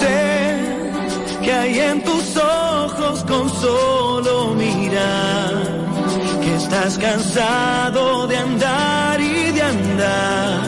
Sé 0.00 0.60
que 1.42 1.52
hay 1.52 1.80
en 1.80 2.02
tus 2.02 2.36
ojos 2.36 3.24
con 3.24 3.50
solo 3.60 4.54
mirar 4.54 5.54
que 6.40 6.54
estás 6.56 6.96
cansado 6.96 8.26
de 8.26 8.36
andar 8.38 9.20
y 9.20 9.52
de 9.52 9.62
andar 9.62 10.60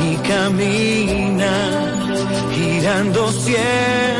y 0.00 0.16
camina 0.28 1.54
girando 2.52 3.30
siempre 3.30 4.19